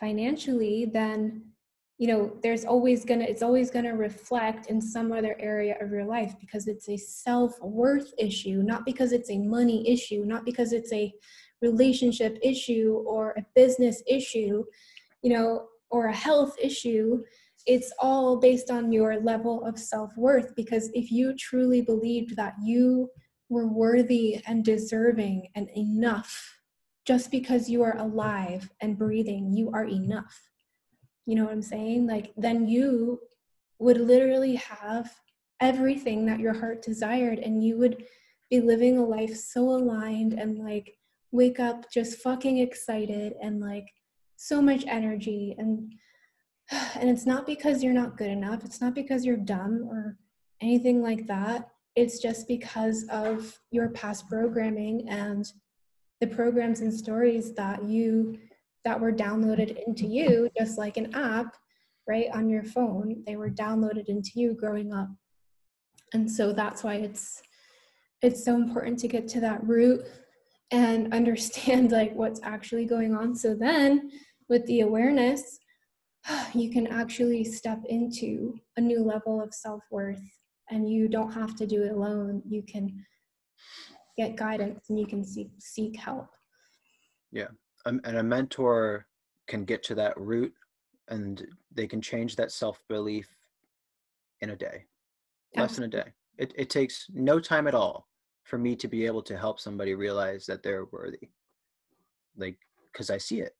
financially, 0.00 0.86
then 0.86 1.53
you 1.98 2.08
know 2.08 2.36
there's 2.42 2.64
always 2.64 3.04
gonna 3.04 3.24
it's 3.24 3.42
always 3.42 3.70
gonna 3.70 3.94
reflect 3.94 4.66
in 4.66 4.80
some 4.80 5.12
other 5.12 5.36
area 5.38 5.76
of 5.80 5.90
your 5.90 6.04
life 6.04 6.34
because 6.40 6.66
it's 6.66 6.88
a 6.88 6.96
self-worth 6.96 8.12
issue 8.18 8.62
not 8.62 8.84
because 8.84 9.12
it's 9.12 9.30
a 9.30 9.38
money 9.38 9.88
issue 9.88 10.24
not 10.24 10.44
because 10.44 10.72
it's 10.72 10.92
a 10.92 11.12
relationship 11.62 12.36
issue 12.42 13.02
or 13.06 13.30
a 13.38 13.46
business 13.54 14.02
issue 14.08 14.64
you 15.22 15.30
know 15.30 15.66
or 15.94 16.06
a 16.06 16.12
health 16.12 16.56
issue. 16.60 17.22
It's 17.66 17.92
all 18.00 18.36
based 18.36 18.68
on 18.70 18.92
your 18.92 19.20
level 19.20 19.64
of 19.64 19.78
self-worth 19.78 20.54
because 20.56 20.90
if 20.92 21.10
you 21.10 21.34
truly 21.38 21.80
believed 21.80 22.36
that 22.36 22.54
you 22.62 23.08
were 23.48 23.68
worthy 23.68 24.42
and 24.46 24.64
deserving 24.64 25.46
and 25.54 25.68
enough 25.76 26.58
just 27.06 27.30
because 27.30 27.70
you 27.70 27.82
are 27.82 27.96
alive 27.98 28.68
and 28.80 28.98
breathing 28.98 29.52
you 29.52 29.70
are 29.72 29.84
enough 29.84 30.40
you 31.26 31.34
know 31.34 31.44
what 31.44 31.52
I'm 31.52 31.62
saying? 31.62 32.06
Like, 32.06 32.32
then 32.36 32.68
you 32.68 33.20
would 33.78 34.00
literally 34.00 34.56
have 34.56 35.12
everything 35.60 36.26
that 36.26 36.40
your 36.40 36.54
heart 36.54 36.82
desired, 36.82 37.38
and 37.38 37.64
you 37.64 37.78
would 37.78 38.04
be 38.50 38.60
living 38.60 38.98
a 38.98 39.04
life 39.04 39.34
so 39.34 39.62
aligned 39.70 40.34
and 40.34 40.58
like 40.58 40.96
wake 41.32 41.58
up 41.58 41.90
just 41.90 42.20
fucking 42.20 42.58
excited 42.58 43.34
and 43.42 43.60
like 43.60 43.92
so 44.36 44.62
much 44.62 44.84
energy. 44.86 45.54
And 45.58 45.92
and 46.70 47.10
it's 47.10 47.26
not 47.26 47.46
because 47.46 47.82
you're 47.82 47.92
not 47.92 48.16
good 48.16 48.30
enough. 48.30 48.64
It's 48.64 48.80
not 48.80 48.94
because 48.94 49.24
you're 49.24 49.36
dumb 49.36 49.86
or 49.90 50.18
anything 50.60 51.02
like 51.02 51.26
that. 51.26 51.68
It's 51.96 52.18
just 52.18 52.48
because 52.48 53.06
of 53.10 53.58
your 53.70 53.88
past 53.90 54.28
programming 54.28 55.08
and 55.08 55.44
the 56.20 56.26
programs 56.26 56.80
and 56.80 56.92
stories 56.92 57.54
that 57.54 57.84
you 57.84 58.38
that 58.84 59.00
were 59.00 59.12
downloaded 59.12 59.82
into 59.86 60.06
you 60.06 60.50
just 60.56 60.78
like 60.78 60.96
an 60.96 61.14
app 61.14 61.56
right 62.06 62.26
on 62.34 62.50
your 62.50 62.62
phone 62.62 63.22
they 63.26 63.36
were 63.36 63.50
downloaded 63.50 64.08
into 64.08 64.32
you 64.34 64.54
growing 64.54 64.92
up. 64.92 65.08
And 66.12 66.30
so 66.30 66.52
that's 66.52 66.84
why 66.84 66.96
it's 66.96 67.42
it's 68.22 68.44
so 68.44 68.54
important 68.54 68.98
to 69.00 69.08
get 69.08 69.26
to 69.28 69.40
that 69.40 69.66
root 69.66 70.04
and 70.70 71.12
understand 71.14 71.92
like 71.92 72.14
what's 72.14 72.40
actually 72.42 72.84
going 72.84 73.14
on. 73.14 73.34
So 73.34 73.54
then 73.54 74.10
with 74.48 74.64
the 74.66 74.80
awareness 74.80 75.58
you 76.54 76.70
can 76.70 76.86
actually 76.86 77.44
step 77.44 77.82
into 77.88 78.58
a 78.76 78.80
new 78.80 79.02
level 79.02 79.42
of 79.42 79.54
self-worth 79.54 80.22
and 80.70 80.90
you 80.90 81.08
don't 81.08 81.32
have 81.32 81.54
to 81.56 81.66
do 81.66 81.82
it 81.82 81.92
alone. 81.92 82.42
You 82.46 82.62
can 82.62 83.04
get 84.16 84.36
guidance 84.36 84.86
and 84.88 84.98
you 84.98 85.06
can 85.06 85.24
seek 85.24 85.50
seek 85.58 85.96
help. 85.96 86.28
Yeah 87.32 87.48
and 87.86 88.16
a 88.16 88.22
mentor 88.22 89.06
can 89.46 89.64
get 89.64 89.82
to 89.84 89.94
that 89.94 90.18
root 90.18 90.52
and 91.08 91.46
they 91.72 91.86
can 91.86 92.00
change 92.00 92.34
that 92.36 92.50
self-belief 92.50 93.28
in 94.40 94.50
a 94.50 94.56
day 94.56 94.84
less 95.56 95.76
than 95.76 95.84
a 95.84 95.88
day. 95.88 96.12
It, 96.38 96.52
it 96.56 96.70
takes 96.70 97.06
no 97.12 97.38
time 97.38 97.66
at 97.66 97.74
all 97.74 98.08
for 98.42 98.58
me 98.58 98.76
to 98.76 98.88
be 98.88 99.06
able 99.06 99.22
to 99.22 99.36
help 99.36 99.60
somebody 99.60 99.94
realize 99.94 100.46
that 100.46 100.62
they're 100.62 100.86
worthy 100.86 101.30
like 102.36 102.58
because 102.92 103.10
i 103.10 103.18
see 103.18 103.40
it. 103.40 103.54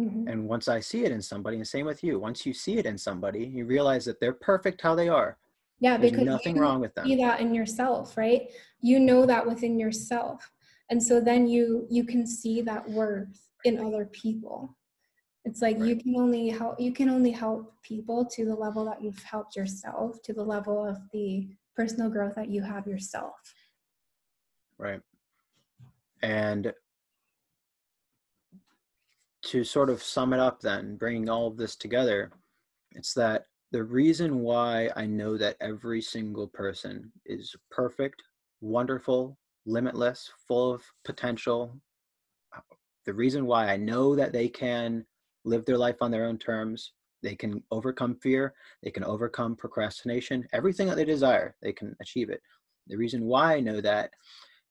Mm-hmm. 0.00 0.28
and 0.28 0.48
once 0.48 0.68
i 0.68 0.80
see 0.80 1.04
it 1.04 1.12
in 1.12 1.20
somebody 1.20 1.58
and 1.58 1.66
same 1.66 1.86
with 1.86 2.02
you 2.02 2.18
once 2.18 2.46
you 2.46 2.54
see 2.54 2.78
it 2.78 2.86
in 2.86 2.96
somebody 2.96 3.44
you 3.44 3.66
realize 3.66 4.04
that 4.06 4.20
they're 4.20 4.32
perfect 4.32 4.80
how 4.80 4.94
they 4.94 5.08
are. 5.08 5.38
Yeah 5.80 5.96
There's 5.96 6.12
because 6.12 6.26
nothing 6.26 6.58
wrong 6.58 6.80
with 6.80 6.94
them. 6.94 7.06
see 7.06 7.16
that 7.16 7.40
in 7.40 7.54
yourself 7.54 8.16
right? 8.16 8.50
You 8.80 9.00
know 9.00 9.26
that 9.26 9.46
within 9.46 9.78
yourself 9.78 10.51
and 10.90 11.02
so 11.02 11.20
then 11.20 11.46
you 11.46 11.86
you 11.90 12.04
can 12.04 12.26
see 12.26 12.60
that 12.62 12.88
worth 12.88 13.48
in 13.64 13.78
other 13.78 14.06
people. 14.06 14.76
It's 15.44 15.60
like 15.60 15.78
right. 15.78 15.88
you 15.88 15.96
can 15.96 16.16
only 16.16 16.48
help 16.48 16.80
you 16.80 16.92
can 16.92 17.08
only 17.08 17.30
help 17.30 17.74
people 17.82 18.24
to 18.26 18.44
the 18.44 18.54
level 18.54 18.84
that 18.86 19.02
you've 19.02 19.22
helped 19.22 19.56
yourself 19.56 20.22
to 20.22 20.32
the 20.32 20.44
level 20.44 20.86
of 20.86 20.98
the 21.12 21.48
personal 21.76 22.10
growth 22.10 22.34
that 22.36 22.50
you 22.50 22.62
have 22.62 22.86
yourself. 22.86 23.34
Right. 24.78 25.00
And 26.22 26.72
to 29.46 29.64
sort 29.64 29.90
of 29.90 30.00
sum 30.00 30.32
it 30.32 30.38
up 30.38 30.60
then 30.60 30.96
bringing 30.96 31.28
all 31.28 31.48
of 31.48 31.56
this 31.56 31.74
together 31.74 32.30
it's 32.94 33.14
that 33.14 33.46
the 33.70 33.82
reason 33.82 34.40
why 34.40 34.90
I 34.96 35.06
know 35.06 35.38
that 35.38 35.56
every 35.60 36.02
single 36.02 36.46
person 36.46 37.10
is 37.24 37.54
perfect, 37.70 38.22
wonderful, 38.60 39.38
limitless, 39.66 40.30
full 40.48 40.72
of 40.72 40.82
potential, 41.04 41.76
the 43.04 43.14
reason 43.14 43.46
why 43.46 43.68
I 43.68 43.76
know 43.76 44.14
that 44.14 44.32
they 44.32 44.48
can 44.48 45.04
live 45.44 45.64
their 45.64 45.78
life 45.78 45.96
on 46.00 46.10
their 46.10 46.26
own 46.26 46.38
terms, 46.38 46.92
they 47.22 47.34
can 47.34 47.62
overcome 47.70 48.16
fear, 48.16 48.54
they 48.82 48.90
can 48.90 49.04
overcome 49.04 49.56
procrastination, 49.56 50.46
everything 50.52 50.88
that 50.88 50.96
they 50.96 51.04
desire, 51.04 51.56
they 51.62 51.72
can 51.72 51.96
achieve 52.00 52.30
it. 52.30 52.40
The 52.88 52.96
reason 52.96 53.24
why 53.24 53.56
I 53.56 53.60
know 53.60 53.80
that 53.80 54.10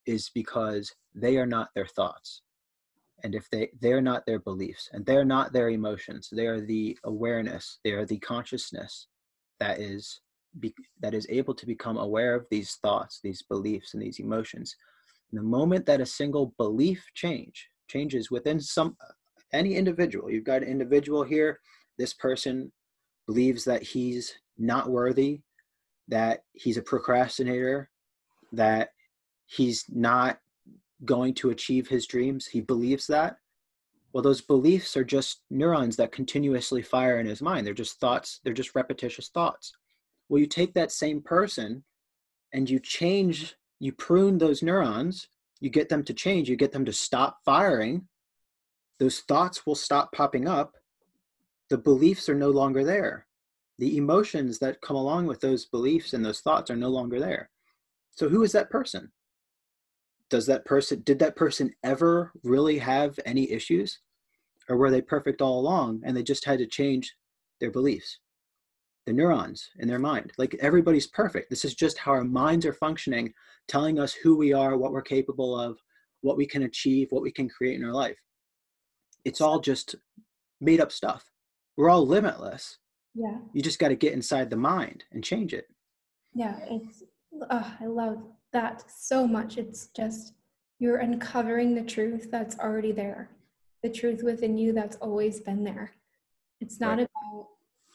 is 0.06 0.30
because 0.34 0.94
they 1.14 1.38
are 1.38 1.46
not 1.46 1.70
their 1.76 1.88
thoughts 1.88 2.42
and 3.24 3.36
if 3.36 3.50
they 3.50 3.70
they're 3.80 4.02
not 4.02 4.26
their 4.26 4.40
beliefs 4.40 4.90
and 4.94 5.06
they're 5.06 5.26
not 5.26 5.54
their 5.54 5.70
emotions 5.70 6.30
they 6.32 6.48
are 6.48 6.62
the 6.62 6.98
awareness 7.04 7.80
they 7.84 7.92
are 7.92 8.06
the 8.06 8.20
consciousness 8.20 9.08
that 9.60 9.80
is 9.80 10.22
be, 10.60 10.74
that 11.00 11.14
is 11.14 11.26
able 11.30 11.54
to 11.54 11.66
become 11.66 11.98
aware 11.98 12.36
of 12.36 12.46
these 12.50 12.76
thoughts 12.82 13.20
these 13.24 13.42
beliefs 13.42 13.94
and 13.94 14.02
these 14.02 14.20
emotions 14.20 14.76
and 15.32 15.40
the 15.40 15.44
moment 15.44 15.86
that 15.86 16.02
a 16.02 16.06
single 16.06 16.54
belief 16.58 17.06
change 17.14 17.70
changes 17.88 18.30
within 18.30 18.60
some 18.60 18.96
any 19.54 19.76
individual 19.76 20.30
you've 20.30 20.44
got 20.44 20.62
an 20.62 20.68
individual 20.68 21.24
here 21.24 21.60
this 21.98 22.14
person 22.14 22.72
believes 23.28 23.64
that 23.64 23.84
he's 23.84 24.34
not 24.58 24.90
worthy 24.90 25.42
that 26.08 26.44
he's 26.54 26.78
a 26.78 26.82
procrastinator 26.82 27.90
that 28.52 28.90
he's 29.46 29.86
not 29.90 30.40
going 31.06 31.34
to 31.36 31.50
achieve 31.50 31.88
his 31.88 32.06
dreams. 32.06 32.48
He 32.48 32.62
believes 32.62 33.08
that. 33.08 33.38
Well, 34.14 34.22
those 34.24 34.42
beliefs 34.42 34.98
are 34.98 35.04
just 35.04 35.42
neurons 35.50 35.96
that 35.96 36.12
continuously 36.12 36.82
fire 36.82 37.20
in 37.20 37.26
his 37.26 37.42
mind. 37.42 37.66
They're 37.66 37.74
just 37.74 38.00
thoughts, 38.00 38.42
they're 38.44 38.54
just 38.54 38.76
repetitious 38.76 39.30
thoughts. 39.30 39.74
Well, 40.32 40.40
you 40.40 40.48
take 40.48 40.74
that 40.76 40.94
same 40.94 41.22
person 41.22 41.84
and 42.54 42.70
you 42.70 42.80
change, 42.80 43.54
you 43.82 43.92
prune 43.92 44.38
those 44.38 44.64
neurons, 44.64 45.28
you 45.60 45.70
get 45.70 45.90
them 45.90 46.06
to 46.06 46.14
change, 46.14 46.48
you 46.48 46.56
get 46.56 46.72
them 46.72 46.86
to 46.86 46.94
stop 46.94 47.40
firing. 47.44 48.08
Those 48.98 49.20
thoughts 49.20 49.66
will 49.66 49.76
stop 49.76 50.14
popping 50.14 50.48
up. 50.48 50.72
The 51.70 51.78
beliefs 51.78 52.30
are 52.30 52.36
no 52.36 52.50
longer 52.50 52.86
there. 52.86 53.28
The 53.78 53.98
emotions 53.98 54.58
that 54.60 54.80
come 54.80 54.96
along 54.96 55.28
with 55.28 55.42
those 55.42 55.66
beliefs 55.66 56.14
and 56.14 56.24
those 56.24 56.40
thoughts 56.40 56.72
are 56.72 56.78
no 56.78 56.88
longer 56.88 57.20
there. 57.20 57.50
So, 58.12 58.30
who 58.30 58.44
is 58.44 58.54
that 58.54 58.70
person? 58.70 59.12
does 60.30 60.46
that 60.46 60.64
person 60.64 61.02
did 61.04 61.20
that 61.20 61.36
person 61.36 61.74
ever 61.84 62.32
really 62.44 62.78
have 62.78 63.20
any 63.26 63.52
issues 63.52 64.00
or 64.70 64.78
were 64.78 64.90
they 64.90 65.02
perfect 65.02 65.42
all 65.42 65.60
along 65.60 66.02
and 66.06 66.16
they 66.16 66.24
just 66.24 66.46
had 66.46 66.58
to 66.58 66.66
change 66.66 67.18
their 67.60 67.70
beliefs 67.70 68.20
the 69.06 69.14
neurons 69.14 69.70
in 69.80 69.88
their 69.88 70.00
mind. 70.00 70.32
Like 70.38 70.56
everybody's 70.60 71.08
perfect. 71.08 71.50
This 71.50 71.66
is 71.66 71.74
just 71.74 71.98
how 71.98 72.12
our 72.12 72.24
minds 72.24 72.66
are 72.66 72.74
functioning 72.74 73.34
telling 73.68 74.00
us 74.00 74.14
who 74.14 74.36
we 74.36 74.54
are 74.54 74.78
what 74.78 74.92
we're 74.92 75.02
capable 75.02 75.60
of 75.60 75.80
what 76.22 76.38
we 76.38 76.46
can 76.46 76.64
achieve 76.64 77.08
what 77.12 77.24
we 77.24 77.32
can 77.32 77.50
create 77.50 77.80
in 77.80 77.86
our 77.86 77.94
life. 77.94 78.20
It's 79.26 79.42
all 79.42 79.60
just 79.60 79.96
made 80.60 80.80
up 80.80 80.92
stuff. 80.92 81.32
We're 81.78 81.90
all 81.90 82.06
limitless. 82.06 82.78
Yeah. 83.16 83.38
You 83.54 83.62
just 83.62 83.80
got 83.80 83.90
to 83.90 83.96
get 83.96 84.14
inside 84.14 84.50
the 84.50 84.58
mind 84.58 85.04
and 85.12 85.24
change 85.24 85.54
it. 85.54 85.66
Yeah 86.34 86.60
it's 86.70 87.04
oh, 87.50 87.74
i 87.80 87.86
love 87.86 88.22
that 88.54 88.84
so 88.88 89.28
much. 89.28 89.58
It's 89.58 89.88
just 89.96 90.34
you're 90.80 90.98
uncovering 90.98 91.76
the 91.76 91.84
truth 91.84 92.30
that's 92.32 92.58
already 92.60 92.92
there, 92.92 93.30
the 93.84 93.90
truth 93.90 94.24
within 94.24 94.58
you 94.58 94.74
that's 94.74 94.98
always 94.98 95.40
been 95.40 95.64
there. 95.64 95.92
It's 96.60 96.80
not 96.80 96.98
right. 96.98 97.08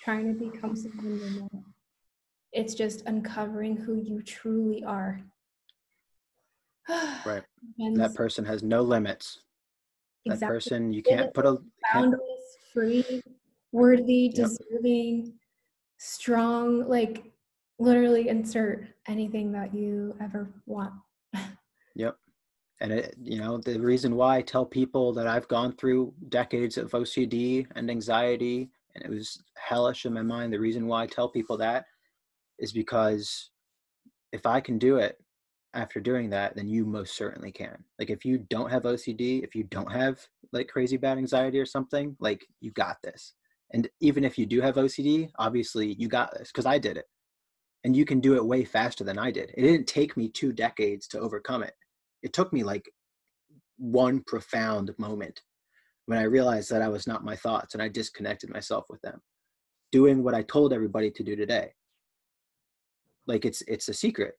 Trying 0.06 0.32
to 0.32 0.50
become 0.50 0.76
someone 0.76 1.18
you're 1.18 1.42
not. 1.42 1.50
It's 2.52 2.74
just 2.74 3.02
uncovering 3.06 3.76
who 3.76 3.96
you 3.96 4.22
truly 4.22 4.84
are. 4.84 5.20
right. 6.88 7.42
And 7.80 7.96
that 7.96 8.14
person 8.14 8.44
has 8.44 8.62
no 8.62 8.82
limits. 8.82 9.40
Exactly. 10.24 10.46
That 10.46 10.52
person, 10.52 10.92
you 10.92 11.02
can't 11.02 11.34
put 11.34 11.44
a 11.44 11.58
boundless, 11.92 12.20
free, 12.72 13.20
worthy, 13.72 14.30
yep. 14.32 14.46
deserving, 14.46 15.32
strong. 15.98 16.88
Like 16.88 17.24
literally 17.80 18.28
insert 18.28 18.86
anything 19.08 19.50
that 19.52 19.74
you 19.74 20.16
ever 20.22 20.48
want. 20.66 20.92
yep. 21.96 22.16
And 22.80 22.92
it, 22.92 23.16
you 23.20 23.38
know, 23.40 23.58
the 23.58 23.80
reason 23.80 24.14
why 24.14 24.36
I 24.36 24.42
tell 24.42 24.66
people 24.66 25.12
that 25.14 25.26
I've 25.26 25.48
gone 25.48 25.72
through 25.72 26.14
decades 26.28 26.78
of 26.78 26.92
OCD 26.92 27.66
and 27.74 27.90
anxiety 27.90 28.70
and 28.96 29.04
it 29.04 29.14
was 29.14 29.42
hellish 29.56 30.06
in 30.06 30.12
my 30.12 30.22
mind, 30.22 30.52
the 30.52 30.60
reason 30.60 30.86
why 30.86 31.02
I 31.02 31.06
tell 31.06 31.28
people 31.28 31.56
that 31.58 31.84
is 32.58 32.72
because 32.72 33.50
if 34.32 34.46
I 34.46 34.60
can 34.60 34.78
do 34.78 34.96
it 34.96 35.18
after 35.74 36.00
doing 36.00 36.30
that, 36.30 36.56
then 36.56 36.68
you 36.68 36.86
most 36.86 37.16
certainly 37.16 37.52
can. 37.52 37.84
Like 37.98 38.10
if 38.10 38.24
you 38.24 38.38
don't 38.38 38.70
have 38.70 38.84
OCD, 38.84 39.44
if 39.44 39.54
you 39.54 39.64
don't 39.64 39.92
have 39.92 40.18
like 40.52 40.68
crazy 40.68 40.96
bad 40.96 41.18
anxiety 41.18 41.58
or 41.58 41.66
something, 41.66 42.16
like 42.18 42.44
you 42.60 42.70
got 42.72 42.96
this. 43.02 43.34
And 43.72 43.88
even 44.00 44.24
if 44.24 44.38
you 44.38 44.46
do 44.46 44.60
have 44.60 44.76
OCD, 44.76 45.30
obviously 45.38 45.94
you 45.98 46.08
got 46.08 46.32
this 46.32 46.50
because 46.50 46.66
I 46.66 46.78
did 46.78 46.96
it 46.96 47.04
and 47.84 47.96
you 47.96 48.04
can 48.04 48.20
do 48.20 48.34
it 48.34 48.44
way 48.44 48.64
faster 48.64 49.04
than 49.04 49.18
I 49.18 49.30
did. 49.30 49.52
It 49.54 49.62
didn't 49.62 49.86
take 49.86 50.16
me 50.16 50.28
two 50.28 50.52
decades 50.52 51.06
to 51.08 51.20
overcome 51.20 51.62
it. 51.62 51.74
It 52.22 52.32
took 52.32 52.52
me 52.52 52.64
like 52.64 52.90
one 53.76 54.22
profound 54.26 54.92
moment 54.98 55.42
when 56.06 56.18
I 56.18 56.22
realized 56.22 56.70
that 56.70 56.82
I 56.82 56.88
was 56.88 57.06
not 57.06 57.24
my 57.24 57.36
thoughts 57.36 57.74
and 57.74 57.82
I 57.82 57.88
disconnected 57.88 58.50
myself 58.50 58.86
with 58.88 59.02
them, 59.02 59.20
doing 59.92 60.22
what 60.22 60.34
I 60.34 60.42
told 60.42 60.72
everybody 60.72 61.10
to 61.10 61.22
do 61.22 61.36
today. 61.36 61.72
Like 63.26 63.44
it's 63.44 63.62
it's 63.62 63.88
a 63.88 63.94
secret. 63.94 64.34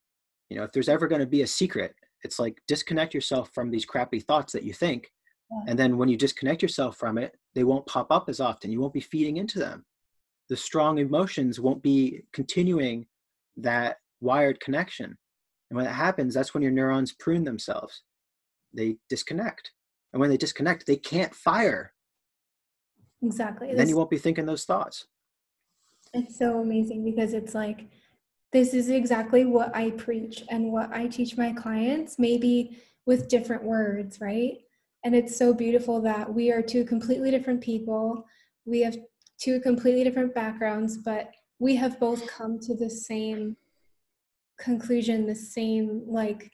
You 0.50 0.58
know, 0.58 0.64
if 0.64 0.72
there's 0.72 0.90
ever 0.90 1.08
going 1.08 1.22
to 1.22 1.28
be 1.28 1.42
a 1.42 1.48
secret, 1.48 1.94
it's 2.24 2.40
like 2.40 2.62
disconnect 2.68 3.14
yourself 3.14 3.52
from 3.54 3.70
these 3.70 3.86
crappy 3.86 4.22
thoughts 4.22 4.54
that 4.54 4.64
you 4.64 4.74
think. 4.74 5.12
Yeah. 5.52 5.72
And 5.72 5.80
then 5.80 5.98
when 5.98 6.10
you 6.10 6.18
disconnect 6.18 6.62
yourself 6.62 6.98
from 6.98 7.18
it, 7.18 7.36
they 7.54 7.66
won't 7.66 7.86
pop 7.86 8.08
up 8.12 8.30
as 8.30 8.40
often. 8.40 8.72
You 8.72 8.80
won't 8.80 8.94
be 8.94 9.02
feeding 9.02 9.38
into 9.38 9.60
them. 9.60 9.86
The 10.50 10.56
strong 10.56 11.00
emotions 11.00 11.60
won't 11.60 11.84
be 11.84 12.22
continuing 12.32 13.08
that 13.58 13.98
wired 14.22 14.60
connection. 14.62 15.18
And 15.70 15.76
when 15.76 15.86
that 15.86 15.94
happens, 15.94 16.34
that's 16.34 16.54
when 16.54 16.64
your 16.64 16.72
neurons 16.72 17.12
prune 17.12 17.44
themselves. 17.44 18.04
They 18.74 18.98
disconnect. 19.10 19.72
And 20.14 20.20
when 20.20 20.30
they 20.30 20.38
disconnect, 20.38 20.86
they 20.86 20.96
can't 20.96 21.36
fire. 21.36 21.94
Exactly. 23.22 23.70
And 23.70 23.80
then 23.80 23.90
you 23.90 23.98
won't 23.98 24.10
be 24.10 24.18
thinking 24.18 24.46
those 24.46 24.66
thoughts. 24.66 25.08
It's 26.14 26.38
so 26.38 26.60
amazing 26.62 27.04
because 27.04 27.34
it's 27.34 27.54
like 27.54 27.88
this 28.54 28.74
is 28.74 28.90
exactly 28.90 29.46
what 29.46 29.76
I 29.76 29.92
preach 29.92 30.44
and 30.50 30.72
what 30.72 30.92
I 30.94 31.08
teach 31.08 31.38
my 31.38 31.52
clients, 31.52 32.18
maybe 32.18 32.78
with 33.06 33.28
different 33.28 33.64
words, 33.64 34.22
right? 34.22 34.58
And 35.04 35.16
it's 35.16 35.38
so 35.38 35.54
beautiful 35.54 36.02
that 36.02 36.34
we 36.34 36.52
are 36.52 36.62
two 36.62 36.86
completely 36.86 37.32
different 37.32 37.62
people. 37.62 38.26
We 38.66 38.82
have 38.82 38.98
two 39.40 39.60
completely 39.60 40.04
different 40.04 40.34
backgrounds, 40.34 40.98
but 40.98 41.32
we 41.60 41.76
have 41.76 42.00
both 42.00 42.26
come 42.28 42.60
to 42.60 42.76
the 42.76 42.90
same 42.90 43.58
conclusion, 44.58 45.26
the 45.26 45.36
same 45.36 46.04
like 46.08 46.52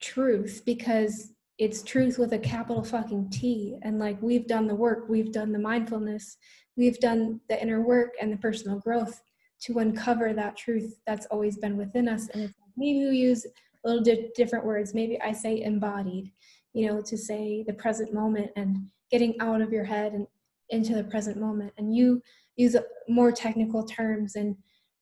truth 0.00 0.62
because 0.64 1.32
it's 1.58 1.82
truth 1.82 2.18
with 2.18 2.32
a 2.32 2.38
capital 2.38 2.84
fucking 2.84 3.30
T. 3.30 3.76
And 3.82 3.98
like 3.98 4.20
we've 4.22 4.46
done 4.46 4.66
the 4.66 4.74
work, 4.74 5.08
we've 5.08 5.32
done 5.32 5.52
the 5.52 5.58
mindfulness, 5.58 6.36
we've 6.76 6.98
done 7.00 7.40
the 7.48 7.60
inner 7.60 7.82
work 7.82 8.14
and 8.20 8.32
the 8.32 8.36
personal 8.36 8.78
growth 8.78 9.20
to 9.62 9.78
uncover 9.80 10.32
that 10.32 10.56
truth 10.56 11.00
that's 11.06 11.26
always 11.26 11.58
been 11.58 11.76
within 11.76 12.08
us. 12.08 12.28
And 12.28 12.44
it's 12.44 12.54
maybe 12.76 13.08
we 13.08 13.16
use 13.16 13.44
a 13.84 13.88
little 13.88 14.04
di- 14.04 14.30
different 14.36 14.64
words. 14.64 14.94
Maybe 14.94 15.20
I 15.20 15.32
say 15.32 15.62
embodied, 15.62 16.32
you 16.74 16.86
know, 16.86 17.02
to 17.02 17.18
say 17.18 17.64
the 17.66 17.74
present 17.74 18.14
moment 18.14 18.52
and 18.54 18.76
getting 19.10 19.34
out 19.40 19.60
of 19.60 19.72
your 19.72 19.84
head 19.84 20.12
and 20.12 20.26
into 20.70 20.94
the 20.94 21.04
present 21.04 21.38
moment. 21.38 21.72
And 21.76 21.94
you 21.94 22.22
use 22.56 22.76
more 23.08 23.32
technical 23.32 23.84
terms 23.84 24.36
and 24.36 24.56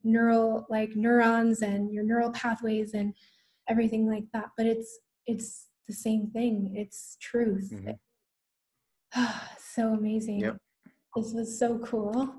neural 0.05 0.67
like 0.71 0.95
neurons 0.95 1.63
and 1.63 1.93
your 1.93 2.05
neural 2.05 2.31
pathways 2.31 2.95
and 2.95 3.13
everything 3.69 4.09
like 4.09 4.25
that. 4.33 4.47
But 4.57 4.67
it's 4.67 5.01
it's 5.27 5.67
the 5.87 5.95
same 5.95 6.29
thing. 6.29 6.73
It's 6.75 7.17
truth. 7.21 7.73
Mm-hmm. 7.73 9.23
so 9.59 9.95
amazing. 9.95 10.41
Yep. 10.41 10.57
This 11.17 11.33
was 11.33 11.59
so 11.59 11.79
cool. 11.79 12.35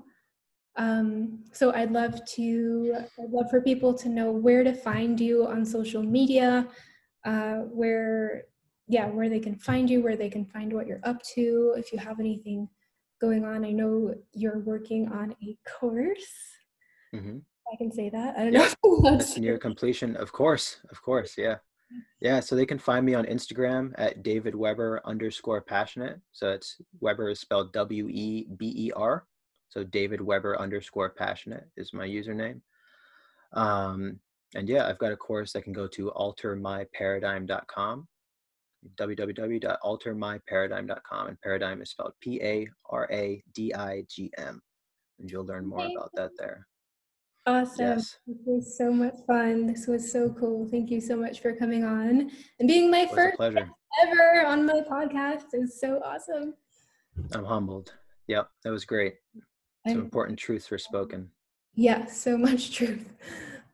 Um, 0.76 1.40
so 1.52 1.74
I'd 1.74 1.90
love 1.90 2.24
to, 2.24 2.94
I'd 3.18 3.30
love 3.30 3.50
for 3.50 3.60
people 3.60 3.92
to 3.94 4.08
know 4.08 4.30
where 4.30 4.62
to 4.62 4.72
find 4.72 5.18
you 5.18 5.46
on 5.46 5.64
social 5.64 6.02
media, 6.02 6.68
uh, 7.24 7.56
where, 7.72 8.44
yeah, 8.86 9.06
where 9.06 9.28
they 9.28 9.40
can 9.40 9.56
find 9.56 9.90
you, 9.90 10.00
where 10.00 10.16
they 10.16 10.30
can 10.30 10.44
find 10.44 10.72
what 10.72 10.86
you're 10.86 11.00
up 11.02 11.20
to. 11.34 11.74
If 11.76 11.92
you 11.92 11.98
have 11.98 12.20
anything 12.20 12.68
going 13.20 13.44
on, 13.44 13.64
I 13.64 13.72
know 13.72 14.14
you're 14.32 14.60
working 14.60 15.10
on 15.10 15.34
a 15.42 15.58
course. 15.68 16.32
Mm-hmm. 17.12 17.38
I 17.72 17.76
can 17.76 17.92
say 17.92 18.08
that. 18.10 18.36
I 18.36 18.44
don't 18.44 18.52
yeah. 18.52 18.72
know. 18.84 19.00
That's 19.02 19.36
near 19.36 19.58
completion. 19.58 20.16
Of 20.16 20.32
course, 20.32 20.78
of 20.90 21.02
course, 21.02 21.34
yeah. 21.36 21.56
Yeah, 22.20 22.40
so 22.40 22.56
they 22.56 22.66
can 22.66 22.78
find 22.78 23.06
me 23.06 23.14
on 23.14 23.24
Instagram 23.24 23.94
at 23.96 24.22
David 24.22 24.54
Weber 24.54 25.00
underscore 25.04 25.62
passionate. 25.62 26.20
So 26.32 26.50
it's 26.50 26.80
Weber 27.00 27.30
is 27.30 27.40
spelled 27.40 27.72
W 27.72 28.08
E 28.08 28.46
B 28.56 28.74
E 28.76 28.92
R. 28.94 29.24
So 29.68 29.82
David 29.84 30.20
Weber 30.20 30.58
underscore 30.58 31.10
passionate 31.10 31.68
is 31.76 31.92
my 31.92 32.06
username. 32.06 32.60
Um, 33.52 34.18
and 34.54 34.68
yeah, 34.68 34.86
I've 34.86 34.98
got 34.98 35.12
a 35.12 35.16
course 35.16 35.52
that 35.52 35.62
can 35.62 35.72
go 35.72 35.86
to 35.88 36.12
altermyparadigm.com, 36.16 38.08
www.altermyparadigm.com. 38.96 41.26
And 41.26 41.40
paradigm 41.40 41.82
is 41.82 41.90
spelled 41.90 42.12
P 42.20 42.40
A 42.42 42.68
R 42.90 43.08
A 43.12 43.42
D 43.54 43.74
I 43.74 44.04
G 44.08 44.30
M. 44.38 44.60
And 45.18 45.30
you'll 45.30 45.46
learn 45.46 45.66
more 45.66 45.86
about 45.86 46.10
that 46.14 46.30
there. 46.38 46.66
Awesome. 47.48 47.86
Yes. 47.86 48.18
This 48.26 48.36
was 48.44 48.76
so 48.76 48.92
much 48.92 49.14
fun. 49.26 49.66
This 49.66 49.86
was 49.86 50.12
so 50.12 50.28
cool. 50.38 50.68
Thank 50.70 50.90
you 50.90 51.00
so 51.00 51.16
much 51.16 51.40
for 51.40 51.54
coming 51.54 51.82
on 51.82 52.30
and 52.60 52.68
being 52.68 52.90
my 52.90 53.06
first 53.06 53.40
ever 53.40 54.46
on 54.46 54.66
my 54.66 54.82
podcast. 54.82 55.44
It's 55.54 55.80
so 55.80 55.98
awesome. 56.04 56.52
I'm 57.32 57.46
humbled. 57.46 57.94
Yep, 58.26 58.50
that 58.64 58.70
was 58.70 58.84
great. 58.84 59.14
Some 59.86 59.96
I'm, 59.96 60.04
important 60.04 60.38
truths 60.38 60.70
were 60.70 60.76
spoken. 60.76 61.30
Yeah, 61.74 62.04
so 62.04 62.36
much 62.36 62.70
truth. 62.76 63.14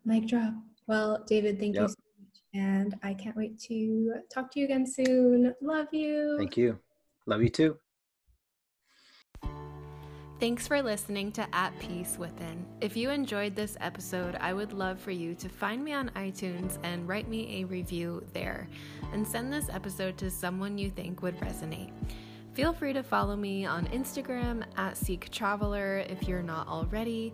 Mic 0.04 0.28
drop. 0.28 0.54
Well, 0.86 1.24
David, 1.26 1.58
thank 1.58 1.74
yep. 1.74 1.82
you 1.82 1.88
so 1.88 1.94
much. 2.20 2.42
And 2.54 2.94
I 3.02 3.12
can't 3.12 3.36
wait 3.36 3.58
to 3.62 4.14
talk 4.32 4.52
to 4.52 4.60
you 4.60 4.66
again 4.66 4.86
soon. 4.86 5.52
Love 5.60 5.88
you. 5.90 6.36
Thank 6.38 6.56
you. 6.56 6.78
Love 7.26 7.42
you 7.42 7.48
too. 7.48 7.76
Thanks 10.40 10.66
for 10.66 10.82
listening 10.82 11.30
to 11.32 11.46
At 11.54 11.78
Peace 11.78 12.18
Within. 12.18 12.66
If 12.80 12.96
you 12.96 13.10
enjoyed 13.10 13.54
this 13.54 13.76
episode, 13.80 14.36
I 14.40 14.52
would 14.52 14.72
love 14.72 14.98
for 14.98 15.12
you 15.12 15.32
to 15.36 15.48
find 15.48 15.82
me 15.82 15.92
on 15.92 16.10
iTunes 16.16 16.76
and 16.82 17.06
write 17.08 17.28
me 17.28 17.62
a 17.62 17.66
review 17.66 18.22
there, 18.32 18.68
and 19.12 19.26
send 19.26 19.52
this 19.52 19.68
episode 19.68 20.18
to 20.18 20.30
someone 20.32 20.76
you 20.76 20.90
think 20.90 21.22
would 21.22 21.38
resonate. 21.38 21.92
Feel 22.52 22.72
free 22.72 22.92
to 22.92 23.02
follow 23.04 23.36
me 23.36 23.64
on 23.64 23.86
Instagram 23.86 24.64
at 24.76 24.96
Seek 24.96 25.30
Traveler 25.30 25.98
if 26.08 26.26
you're 26.26 26.42
not 26.42 26.66
already. 26.66 27.32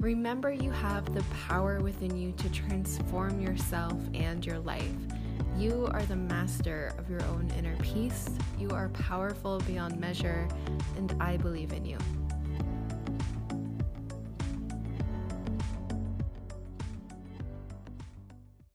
Remember, 0.00 0.50
you 0.50 0.70
have 0.70 1.14
the 1.14 1.22
power 1.46 1.80
within 1.80 2.16
you 2.16 2.32
to 2.32 2.48
transform 2.48 3.40
yourself 3.40 4.00
and 4.14 4.44
your 4.44 4.58
life. 4.58 4.96
You 5.58 5.86
are 5.92 6.02
the 6.04 6.16
master 6.16 6.94
of 6.98 7.10
your 7.10 7.22
own 7.24 7.52
inner 7.58 7.76
peace. 7.76 8.30
You 8.58 8.70
are 8.70 8.88
powerful 8.88 9.58
beyond 9.66 10.00
measure, 10.00 10.48
and 10.96 11.14
I 11.20 11.36
believe 11.36 11.74
in 11.74 11.84
you. 11.84 11.98